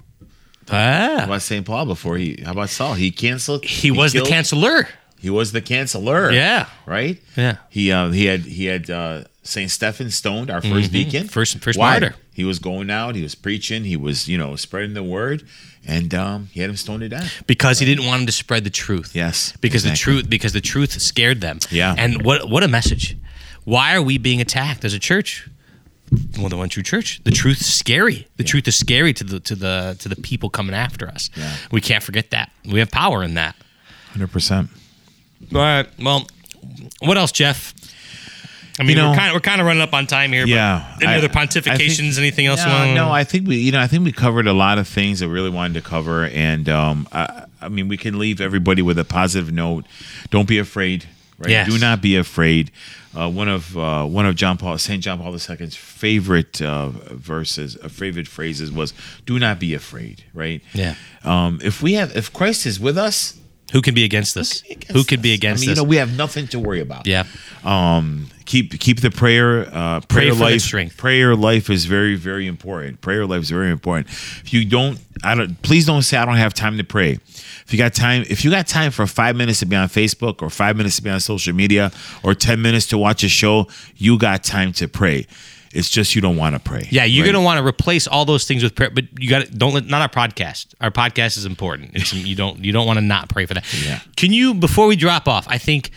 How 0.69 1.17
ah, 1.19 1.23
about 1.25 1.41
St. 1.41 1.65
Paul 1.65 1.85
before 1.85 2.17
he? 2.17 2.41
How 2.45 2.51
about 2.51 2.69
Saul? 2.69 2.93
He 2.93 3.11
canceled. 3.11 3.65
He 3.65 3.91
was 3.91 4.13
the 4.13 4.19
canceller. 4.21 4.87
He 5.23 5.29
was 5.29 5.53
the 5.53 5.61
canceller. 5.61 6.33
Yeah. 6.33 6.67
Right. 6.85 7.17
Yeah. 7.37 7.55
He 7.69 7.91
uh, 7.93 8.09
he 8.11 8.25
had 8.25 8.41
he 8.41 8.65
had 8.65 8.89
uh, 8.89 9.23
Saint 9.41 9.71
Stephen 9.71 10.11
stoned, 10.11 10.51
our 10.51 10.59
1st 10.61 10.91
deacon, 10.91 11.19
Mm-hmm. 11.23 11.27
First- 11.29 11.59
first 11.59 11.79
Why? 11.79 11.91
martyr. 11.91 12.15
He 12.33 12.43
was 12.43 12.59
going 12.59 12.89
out. 12.89 13.15
He 13.15 13.23
was 13.23 13.33
preaching. 13.35 13.85
He 13.85 13.95
was 13.95 14.27
you 14.27 14.37
know 14.37 14.57
spreading 14.57 14.95
the 14.95 15.03
word, 15.03 15.47
and 15.87 16.13
um, 16.13 16.49
he 16.51 16.59
had 16.59 16.69
him 16.69 16.75
stoned 16.75 17.01
to 17.01 17.09
death. 17.09 17.41
because 17.47 17.79
he 17.79 17.85
didn't 17.85 18.05
want 18.05 18.19
him 18.21 18.25
to 18.25 18.33
spread 18.33 18.63
the 18.65 18.69
truth. 18.69 19.15
Yes, 19.15 19.53
because 19.61 19.83
the 19.83 19.95
truth 19.95 20.29
because 20.29 20.51
the 20.51 20.59
truth 20.61 20.99
scared 21.01 21.39
them. 21.41 21.59
Yeah. 21.71 21.95
and 21.97 22.23
what 22.25 22.49
what 22.49 22.61
a 22.63 22.67
message! 22.67 23.15
Why 23.63 23.95
are 23.95 24.01
we 24.01 24.17
being 24.17 24.41
attacked 24.41 24.83
as 24.83 24.93
a 24.93 24.99
church? 24.99 25.47
Well, 26.37 26.49
the 26.49 26.57
one 26.57 26.69
true 26.69 26.83
church. 26.83 27.21
The 27.23 27.31
truth's 27.31 27.65
scary. 27.65 28.27
The 28.37 28.43
truth 28.43 28.67
is 28.67 28.75
scary 28.75 29.13
to 29.13 29.23
the 29.23 29.39
to 29.39 29.55
the 29.55 29.95
to 29.99 30.09
the 30.09 30.15
people 30.17 30.49
coming 30.49 30.75
after 30.75 31.07
us. 31.07 31.29
Yeah. 31.35 31.55
We 31.71 31.79
can't 31.81 32.03
forget 32.03 32.31
that. 32.31 32.51
We 32.65 32.79
have 32.79 32.91
power 32.91 33.23
in 33.23 33.35
that. 33.35 33.55
Hundred 34.11 34.31
percent. 34.31 34.69
All 35.53 35.61
right. 35.61 35.87
Well, 35.99 36.27
what 37.01 37.17
else, 37.17 37.31
Jeff? 37.31 37.73
I 38.79 38.83
mean, 38.83 38.91
You 38.91 38.95
know- 39.03 39.11
we're 39.11 39.15
kind 39.17 39.27
of 39.29 39.33
we're 39.35 39.39
kind 39.41 39.61
of 39.61 39.67
running 39.67 39.83
up 39.83 39.93
on 39.93 40.07
time 40.07 40.31
here. 40.31 40.45
Yeah. 40.47 40.83
But 40.95 41.03
any 41.03 41.13
I- 41.13 41.17
other 41.17 41.29
I 41.31 41.45
think- 41.45 41.65
pontifications? 41.65 42.17
anything 42.17 42.47
else? 42.47 42.59
you 42.61 42.65
No, 42.67 42.93
no, 42.95 43.11
I 43.11 43.23
think 43.23 43.47
we, 43.47 43.57
you 43.57 43.71
know, 43.71 43.79
I 43.79 43.85
think 43.87 44.03
we 44.03 44.11
covered 44.11 44.47
a 44.47 44.53
lot 44.53 44.77
of 44.79 44.87
things 44.87 45.19
that 45.19 45.27
we 45.27 45.33
really 45.33 45.51
wanted 45.51 45.75
to 45.75 45.81
cover, 45.81 46.25
and 46.25 46.67
um, 46.69 47.07
I, 47.11 47.43
I 47.61 47.69
mean, 47.69 47.87
we 47.87 47.97
can 47.97 48.17
leave 48.17 48.41
everybody 48.41 48.81
with 48.81 48.97
a 48.97 49.03
positive 49.05 49.53
note. 49.53 49.85
Don't 50.31 50.47
be 50.47 50.57
afraid. 50.57 51.05
Right? 51.37 51.49
Yes. 51.51 51.69
Do 51.69 51.77
not 51.77 52.01
be 52.01 52.15
afraid. 52.15 52.71
Uh, 53.15 53.29
one 53.29 53.47
of 53.47 53.77
uh, 53.77 54.05
one 54.05 54.25
of 54.25 54.33
John 54.35 54.57
Paul 54.57 54.77
Saint 54.79 55.03
John 55.03 55.19
Paul 55.19 55.33
II's 55.33 55.75
favorite 55.75 56.59
uh, 56.61 56.89
verses, 57.11 57.77
uh, 57.83 57.89
favorite 57.89 58.27
phrases 58.27 58.71
was 58.71 58.93
"Do 59.27 59.37
not 59.37 59.59
be 59.59 59.73
afraid." 59.75 60.23
Right? 60.33 60.61
Yeah. 60.73 60.95
Um, 61.23 61.59
if 61.63 61.81
we 61.83 61.93
have, 61.93 62.15
if 62.15 62.33
Christ 62.33 62.65
is 62.65 62.79
with 62.79 62.97
us, 62.97 63.37
Who 63.73 63.81
can 63.81 63.93
be 63.93 64.03
against 64.05 64.37
us? 64.37 64.61
against 64.63 64.91
Who 64.91 65.03
could 65.03 65.21
be 65.21 65.33
against 65.33 65.61
I 65.61 65.65
mean, 65.65 65.71
us? 65.71 65.77
You 65.77 65.83
know, 65.83 65.89
we 65.89 65.97
have 65.97 66.15
nothing 66.15 66.47
to 66.49 66.59
worry 66.59 66.79
about. 66.79 67.05
yeah. 67.07 67.25
um 67.65 68.27
keep 68.45 68.77
keep 68.79 68.99
the 69.01 69.09
prayer 69.09 69.67
uh 69.73 69.99
prayer 70.01 70.33
the 70.35 70.43
life 70.43 70.61
strength. 70.61 70.97
prayer 70.97 71.33
life 71.33 71.69
is 71.69 71.85
very 71.85 72.15
very 72.15 72.45
important 72.45 72.99
prayer 72.99 73.25
life 73.25 73.41
is 73.41 73.49
very 73.49 73.71
important 73.71 74.05
if 74.43 74.51
you 74.53 74.65
don't 74.65 74.99
i 75.23 75.33
don't 75.33 75.61
please 75.61 75.85
don't 75.85 76.01
say 76.01 76.17
i 76.17 76.25
don't 76.25 76.35
have 76.35 76.53
time 76.53 76.75
to 76.77 76.83
pray 76.83 77.11
if 77.65 77.67
you 77.71 77.77
got 77.77 77.93
time 77.93 78.25
if 78.29 78.43
you 78.43 78.51
got 78.51 78.67
time 78.67 78.91
for 78.91 79.07
five 79.07 79.37
minutes 79.37 79.59
to 79.59 79.65
be 79.65 79.77
on 79.77 79.87
facebook 79.87 80.41
or 80.41 80.49
five 80.49 80.75
minutes 80.75 80.97
to 80.97 81.01
be 81.03 81.09
on 81.09 81.21
social 81.21 81.53
media 81.55 81.89
or 82.21 82.35
10 82.35 82.61
minutes 82.61 82.85
to 82.87 82.97
watch 82.97 83.23
a 83.23 83.29
show 83.29 83.65
you 83.95 84.17
got 84.19 84.43
time 84.43 84.73
to 84.73 84.89
pray 84.89 85.25
it's 85.73 85.89
just 85.89 86.15
you 86.15 86.21
don't 86.21 86.37
want 86.37 86.55
to 86.55 86.59
pray 86.59 86.87
Yeah, 86.91 87.03
you're 87.03 87.25
right? 87.25 87.31
gonna 87.33 87.43
want 87.43 87.57
to 87.59 87.65
replace 87.65 88.07
all 88.07 88.25
those 88.25 88.45
things 88.47 88.63
with 88.63 88.75
prayer, 88.75 88.89
but 88.91 89.05
you 89.19 89.29
got 89.29 89.45
to 89.45 89.51
don't 89.51 89.73
let 89.73 89.85
not 89.85 90.01
our 90.01 90.27
podcast. 90.27 90.67
Our 90.79 90.91
podcast 90.91 91.37
is 91.37 91.45
important. 91.45 91.91
It's, 91.95 92.13
you 92.13 92.35
don't 92.35 92.63
you 92.63 92.71
don't 92.71 92.87
want 92.87 92.97
to 92.97 93.01
not 93.05 93.29
pray 93.29 93.45
for 93.45 93.53
that. 93.55 93.65
Yeah. 93.85 93.99
Can 94.15 94.31
you 94.31 94.53
before 94.53 94.87
we 94.87 94.95
drop 94.95 95.27
off? 95.27 95.45
I 95.49 95.57
think 95.57 95.91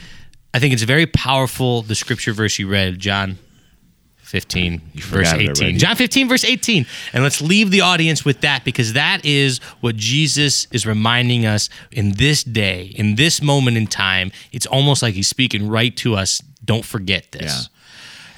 I 0.55 0.59
think 0.59 0.73
it's 0.73 0.83
very 0.83 1.07
powerful. 1.07 1.83
The 1.83 1.95
scripture 1.95 2.33
verse 2.33 2.59
you 2.59 2.69
read, 2.69 2.99
John. 2.99 3.39
15 4.23 4.81
verse 4.97 5.33
18 5.33 5.79
john 5.79 5.95
15 5.95 6.29
verse 6.29 6.45
18 6.45 6.85
and 7.13 7.23
let's 7.23 7.41
leave 7.41 7.71
the 7.71 7.81
audience 7.81 8.25
with 8.25 8.41
that 8.41 8.65
because 8.65 8.95
that 8.95 9.25
is 9.25 9.59
what 9.83 9.95
jesus 9.95 10.67
is 10.73 10.85
reminding 10.85 11.47
us 11.47 11.69
in 11.93 12.11
this 12.15 12.43
day 12.43 12.87
in 12.97 13.15
this 13.15 13.41
moment 13.41 13.77
in 13.77 13.87
time 13.87 14.33
it's 14.51 14.67
almost 14.67 15.01
like 15.01 15.15
he's 15.15 15.29
speaking 15.29 15.69
right 15.69 15.97
to 15.97 16.17
us 16.17 16.43
don't 16.65 16.85
forget 16.85 17.31
this 17.31 17.43
yeah 17.71 17.76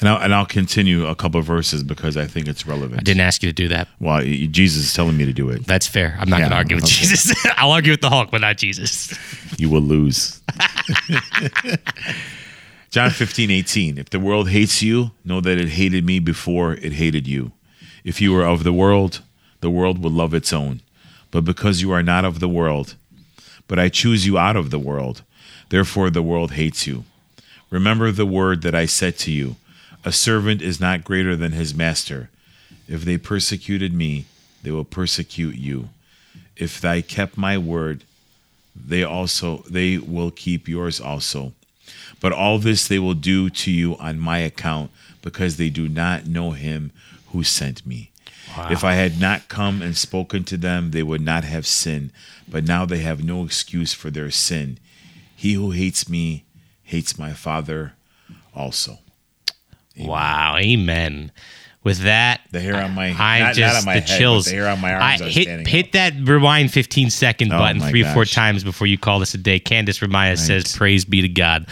and 0.01 0.09
I'll, 0.09 0.18
and 0.18 0.34
I'll 0.34 0.46
continue 0.46 1.07
a 1.07 1.14
couple 1.14 1.40
of 1.40 1.46
verses 1.46 1.82
because 1.82 2.16
I 2.16 2.26
think 2.26 2.46
it's 2.49 2.66
relevant. 2.66 3.01
i 3.01 3.03
didn't 3.03 3.20
ask 3.20 3.42
you 3.42 3.49
to 3.49 3.53
do 3.53 3.68
that 3.68 3.88
Well, 4.01 4.20
Jesus 4.22 4.84
is 4.84 4.94
telling 4.94 5.16
me 5.16 5.24
to 5.24 5.32
do 5.32 5.49
it. 5.51 5.66
That's 5.66 5.86
fair. 5.86 6.16
I'm 6.20 6.28
not 6.28 6.38
Yeah, 6.40 6.44
going 6.44 6.51
to 6.51 6.57
argue 6.57 6.76
with 6.76 6.84
okay. 6.84 6.92
Jesus. 6.94 7.46
I'll 7.57 7.72
argue 7.72 7.92
with 7.92 8.01
the 8.01 8.11
Hulk, 8.11 8.30
but 8.30 8.40
not 8.40 8.57
Jesus. 8.59 9.12
you 9.59 9.68
will 9.70 9.80
lose. 9.82 10.40
John 12.90 13.11
15, 13.11 13.51
18. 13.51 13.99
If 13.99 14.11
the 14.11 14.20
world 14.20 14.49
hates 14.49 14.82
you, 14.82 15.11
know 15.24 15.40
that 15.40 15.59
it 15.59 15.68
hated 15.70 16.05
me 16.07 16.18
before 16.20 16.72
it 16.74 16.92
hated 16.94 17.26
you. 17.26 17.53
If 18.05 18.20
you 18.20 18.32
were 18.32 18.44
of 18.44 18.64
the 18.64 18.72
world, 18.72 19.20
the 19.61 19.70
world 19.70 20.03
would 20.03 20.12
love 20.12 20.32
its 20.32 20.53
own. 20.53 20.80
But 21.30 21.44
because 21.44 21.82
you 21.82 21.92
are 21.92 22.03
not 22.03 22.24
of 22.24 22.40
the 22.40 22.49
world, 22.49 22.94
but 23.66 23.78
I 23.78 23.90
choose 23.90 24.24
you 24.26 24.38
out 24.38 24.57
of 24.57 24.70
the 24.70 24.78
world, 24.78 25.22
therefore 25.68 26.09
the 26.09 26.22
world 26.22 26.53
hates 26.53 26.86
you. 26.86 27.05
Remember 27.70 28.11
the 28.11 28.24
word 28.24 28.62
that 28.62 28.74
I 28.74 28.86
said 28.86 29.18
to 29.18 29.30
you 29.30 29.57
A 30.05 30.12
servant 30.12 30.62
is 30.62 30.80
not 30.80 31.05
greater 31.05 31.36
than 31.36 31.53
his 31.53 31.74
master. 31.74 32.30
If 32.86 33.05
they 33.05 33.18
persecuted 33.18 33.92
me, 33.92 34.26
they 34.62 34.70
will 34.70 34.84
persecute 34.84 35.57
you. 35.57 35.90
If 36.57 36.80
thy 36.80 37.01
kept 37.03 37.36
my 37.36 37.59
word, 37.59 38.05
they 38.74 39.03
also 39.03 39.64
they 39.68 39.99
will 39.99 40.30
keep 40.30 40.68
yours 40.68 41.01
also 41.01 41.53
but 42.20 42.32
all 42.32 42.59
this 42.59 42.86
they 42.86 42.99
will 42.99 43.14
do 43.14 43.51
to 43.51 43.70
you 43.70 43.96
on 43.96 44.18
my 44.18 44.38
account 44.38 44.90
because 45.22 45.57
they 45.57 45.70
do 45.70 45.88
not 45.88 46.26
know 46.26 46.53
him 46.53 46.90
who 47.28 47.42
sent 47.44 47.86
me 47.86 48.11
If 48.70 48.82
I 48.82 48.94
had 48.94 49.20
not 49.20 49.49
come 49.49 49.82
and 49.82 49.96
spoken 49.96 50.42
to 50.44 50.57
them, 50.57 50.90
they 50.90 51.03
would 51.03 51.20
not 51.20 51.44
have 51.44 51.66
sinned. 51.66 52.11
But 52.49 52.64
now 52.64 52.86
they 52.86 52.99
have 52.99 53.22
no 53.22 53.44
excuse 53.44 53.92
for 53.92 54.11
their 54.11 54.30
sin. 54.30 54.78
He 55.36 55.53
who 55.53 55.72
hates 55.72 56.09
me 56.09 56.44
hates 56.82 57.18
my 57.18 57.34
Father 57.34 57.92
also. 58.55 59.01
Wow, 59.99 60.57
amen. 60.59 61.32
With 61.85 62.01
that, 62.01 62.41
The 62.51 62.61
hair 62.61 62.74
on 62.83 62.95
my 62.95 63.07
I 63.16 63.39
not, 63.39 63.55
just 63.55 63.76
not 63.76 63.87
my 63.87 64.01
the 64.01 64.07
head, 64.07 64.18
chills. 64.18 64.45
the 64.47 64.51
hair 64.51 64.68
on 64.68 64.81
my 64.81 64.93
arms 64.95 65.22
I 65.22 65.24
are 65.26 65.29
hit 65.29 65.43
standing 65.45 65.66
hit 65.66 65.87
up. 65.87 65.93
that 65.93 66.14
rewind 66.24 66.72
15 66.72 67.09
second 67.09 67.53
Oh 67.53 67.59
button 67.59 67.81
three 67.81 68.03
or 68.03 68.12
four 68.12 68.24
times 68.24 68.64
before 68.64 68.89
you 68.89 68.99
call 68.99 69.20
this 69.20 69.33
a 69.35 69.39
day. 69.39 69.59
Candace 69.61 70.01
Ramaya 70.01 70.37
says, 70.37 70.76
"Praise 70.76 71.05
be 71.05 71.22
to 71.22 71.29
God." 71.29 71.66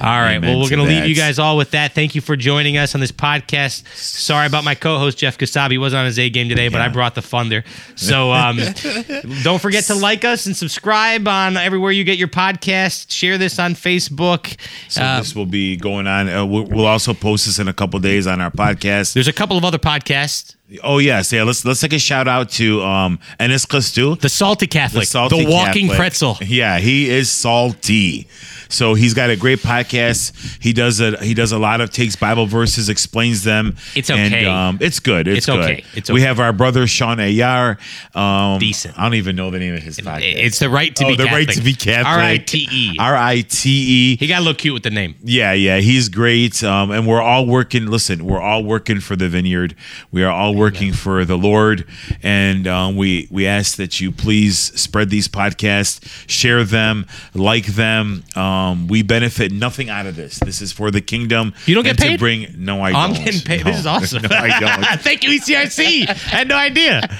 All 0.00 0.06
right, 0.06 0.36
Amen 0.36 0.50
well, 0.50 0.58
we're 0.60 0.70
to 0.70 0.76
gonna 0.76 0.88
leave 0.88 1.04
you 1.06 1.14
guys 1.14 1.38
all 1.38 1.56
with 1.58 1.72
that. 1.72 1.92
Thank 1.94 2.14
you 2.14 2.20
for 2.22 2.36
joining 2.36 2.78
us 2.78 2.94
on 2.94 3.00
this 3.02 3.12
podcast. 3.12 3.86
Sorry 3.96 4.46
about 4.46 4.64
my 4.64 4.74
co-host 4.74 5.18
Jeff 5.18 5.36
Kasabi. 5.38 5.72
He 5.72 5.78
wasn't 5.78 6.00
on 6.00 6.06
his 6.06 6.18
A 6.18 6.30
game 6.30 6.48
today, 6.48 6.68
but 6.68 6.80
I 6.80 6.88
brought 6.88 7.14
the 7.14 7.22
fun 7.22 7.48
there. 7.50 7.62
So 7.96 8.32
um, 8.32 8.58
don't 9.42 9.60
forget 9.60 9.84
to 9.84 9.94
like 9.94 10.24
us 10.24 10.46
and 10.46 10.56
subscribe 10.56 11.28
on 11.28 11.56
everywhere 11.58 11.92
you 11.92 12.04
get 12.04 12.18
your 12.18 12.28
podcast. 12.28 13.12
Share 13.12 13.38
this 13.38 13.58
on 13.58 13.74
Facebook. 13.74 14.56
So 14.88 15.02
Uh, 15.02 15.18
this 15.20 15.34
will 15.34 15.46
be 15.46 15.76
going 15.76 16.06
on. 16.06 16.28
Uh, 16.28 16.44
we'll, 16.46 16.64
we'll 16.64 16.86
also 16.86 17.12
post 17.14 17.46
this 17.46 17.58
in 17.58 17.68
a 17.68 17.74
couple 17.74 18.00
days 18.00 18.26
on 18.26 18.40
our 18.40 18.50
podcast. 18.50 19.12
there's 19.12 19.28
a 19.28 19.32
couple 19.32 19.59
of 19.60 19.64
other 19.64 19.78
podcasts. 19.78 20.56
Oh 20.82 20.98
yes, 20.98 21.32
yeah. 21.32 21.42
Let's 21.42 21.64
let's 21.64 21.80
take 21.80 21.92
a 21.92 21.98
shout 21.98 22.28
out 22.28 22.50
to 22.50 22.82
um 22.82 23.18
Enes 23.38 23.66
Christou. 23.66 24.18
The 24.18 24.28
Salty 24.28 24.66
Catholic, 24.66 25.02
the, 25.02 25.06
salty 25.06 25.46
Walking 25.46 25.88
Catholic. 25.88 25.96
Pretzel. 25.96 26.38
Yeah, 26.42 26.78
he 26.78 27.08
is 27.10 27.30
salty. 27.30 28.26
So 28.70 28.94
he's 28.94 29.12
got 29.14 29.28
a 29.30 29.36
great 29.36 29.58
podcast. 29.58 30.62
He 30.62 30.72
does 30.72 31.00
a 31.00 31.16
he 31.22 31.34
does 31.34 31.52
a 31.52 31.58
lot 31.58 31.80
of 31.80 31.90
takes 31.90 32.16
Bible 32.16 32.46
verses, 32.46 32.88
explains 32.88 33.44
them. 33.44 33.76
It's 33.94 34.08
And, 34.10 34.32
okay. 34.32 34.46
um, 34.46 34.78
it's 34.80 35.00
good. 35.00 35.28
It's, 35.28 35.38
It's 35.38 35.46
good. 35.46 35.58
okay. 35.64 35.84
It's 35.94 36.10
We 36.10 36.22
have 36.22 36.40
our 36.40 36.52
brother 36.52 36.86
Sean 36.86 37.18
Ayar. 37.18 37.78
Um, 38.16 38.58
Decent. 38.60 38.98
I 38.98 39.02
don't 39.02 39.14
even 39.14 39.36
know 39.36 39.50
the 39.50 39.58
name 39.58 39.74
of 39.74 39.82
his 39.82 39.98
podcast. 39.98 40.36
It's 40.36 40.58
the 40.60 40.70
right 40.70 40.94
to 40.96 41.04
oh, 41.04 41.08
be 41.08 41.16
the 41.16 41.24
Catholic. 41.24 41.48
right 41.48 41.56
to 41.56 41.62
be 41.62 41.72
Catholic. 41.74 42.06
R 42.06 42.20
I 42.20 42.36
T 42.38 42.68
E. 42.70 42.96
R 42.98 43.16
I 43.16 43.40
T 43.42 43.68
E. 43.70 44.16
He 44.16 44.26
got 44.26 44.38
a 44.38 44.42
little 44.42 44.54
cute 44.54 44.74
with 44.74 44.84
the 44.84 44.90
name. 44.90 45.16
Yeah, 45.22 45.52
yeah, 45.52 45.78
he's 45.78 46.08
great. 46.08 46.62
Um, 46.62 46.90
and 46.90 47.06
we're 47.06 47.22
all 47.22 47.46
working. 47.46 47.86
Listen, 47.86 48.24
we're 48.24 48.40
all 48.40 48.62
working 48.62 49.00
for 49.00 49.16
the 49.16 49.28
vineyard. 49.28 49.74
We 50.12 50.22
are 50.22 50.30
all 50.32 50.54
working 50.54 50.92
for 50.92 51.24
the 51.24 51.36
Lord, 51.36 51.86
and 52.22 52.66
um, 52.68 52.96
we 52.96 53.26
we 53.30 53.46
ask 53.46 53.76
that 53.76 54.00
you 54.00 54.12
please 54.12 54.58
spread 54.80 55.10
these 55.10 55.28
podcasts, 55.28 56.00
share 56.28 56.62
them, 56.62 57.06
like 57.34 57.66
them. 57.66 58.22
Um, 58.36 58.59
we 58.88 59.02
benefit 59.02 59.52
nothing 59.52 59.88
out 59.90 60.06
of 60.06 60.16
this. 60.16 60.38
This 60.38 60.60
is 60.60 60.72
for 60.72 60.90
the 60.90 61.00
kingdom. 61.00 61.54
You 61.66 61.74
don't 61.74 61.84
get 61.84 62.00
and 62.02 62.12
to 62.12 62.18
bring 62.18 62.54
no, 62.56 62.80
I 62.80 62.90
I'm 62.90 63.12
don't. 63.12 63.24
getting 63.24 63.40
paid. 63.40 63.64
No. 63.64 63.70
This 63.70 63.80
is 63.80 63.86
awesome. 63.86 64.22
no, 64.30 64.36
I 64.36 64.60
don't. 64.60 65.00
Thank 65.00 65.24
you, 65.24 65.30
ECRC. 65.38 66.08
I 66.08 66.12
had 66.12 66.48
no 66.48 66.56
idea. 66.56 67.00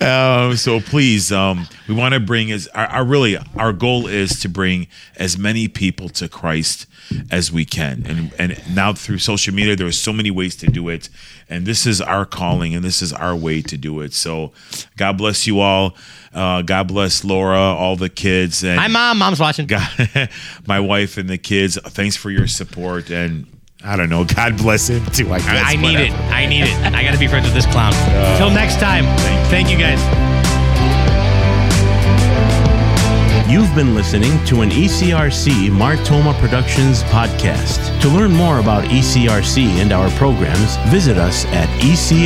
Um, 0.00 0.56
so 0.56 0.80
please, 0.80 1.30
um, 1.32 1.66
we 1.88 1.94
want 1.94 2.14
to 2.14 2.20
bring 2.20 2.50
as 2.50 2.66
our, 2.68 2.86
our 2.86 3.04
really 3.04 3.36
our 3.56 3.72
goal 3.72 4.06
is 4.06 4.40
to 4.40 4.48
bring 4.48 4.86
as 5.16 5.36
many 5.36 5.68
people 5.68 6.08
to 6.10 6.28
Christ 6.28 6.86
as 7.30 7.52
we 7.52 7.64
can, 7.64 8.04
and 8.06 8.32
and 8.38 8.74
now 8.74 8.92
through 8.92 9.18
social 9.18 9.54
media, 9.54 9.76
there 9.76 9.86
are 9.86 9.92
so 9.92 10.12
many 10.12 10.30
ways 10.30 10.56
to 10.56 10.66
do 10.66 10.88
it, 10.88 11.08
and 11.50 11.66
this 11.66 11.86
is 11.86 12.00
our 12.00 12.24
calling, 12.24 12.74
and 12.74 12.84
this 12.84 13.02
is 13.02 13.12
our 13.12 13.36
way 13.36 13.60
to 13.62 13.76
do 13.76 14.00
it. 14.00 14.14
So, 14.14 14.52
God 14.96 15.18
bless 15.18 15.46
you 15.46 15.60
all. 15.60 15.96
Uh, 16.32 16.62
God 16.62 16.88
bless 16.88 17.24
Laura, 17.24 17.58
all 17.58 17.96
the 17.96 18.08
kids, 18.08 18.62
and 18.62 18.78
Hi, 18.78 18.86
Mom. 18.86 19.18
Mom's 19.18 19.40
watching. 19.40 19.66
God, 19.66 19.90
my 20.66 20.80
wife 20.80 21.18
and 21.18 21.28
the 21.28 21.38
kids. 21.38 21.76
Thanks 21.76 22.16
for 22.16 22.30
your 22.30 22.46
support, 22.46 23.10
and 23.10 23.46
I 23.84 23.96
don't 23.96 24.08
know. 24.08 24.24
God 24.24 24.56
bless 24.56 24.88
him 24.88 25.04
too. 25.06 25.32
I 25.32 25.38
guess. 25.38 25.62
I 25.66 25.76
need 25.76 25.98
it. 25.98 26.12
I 26.12 26.46
need 26.46 26.62
it. 26.62 26.94
I 26.94 27.02
got 27.02 27.12
to 27.12 27.18
be 27.18 27.26
friends 27.26 27.46
with 27.46 27.54
this 27.54 27.66
clown. 27.66 27.92
Till 28.38 28.50
next 28.50 28.78
time. 28.78 29.04
Thank 29.50 29.70
you, 29.70 29.76
guys. 29.78 30.29
You've 33.50 33.74
been 33.74 33.96
listening 33.96 34.44
to 34.44 34.60
an 34.60 34.70
ECRC 34.70 35.70
Martoma 35.70 36.38
Productions 36.38 37.02
podcast. 37.02 38.00
To 38.00 38.08
learn 38.08 38.30
more 38.30 38.60
about 38.60 38.84
ECRC 38.84 39.64
and 39.80 39.92
our 39.92 40.08
programs, 40.10 40.76
visit 40.88 41.18
us 41.18 41.44
at 41.46 41.68
ecrc.us. 41.80 42.20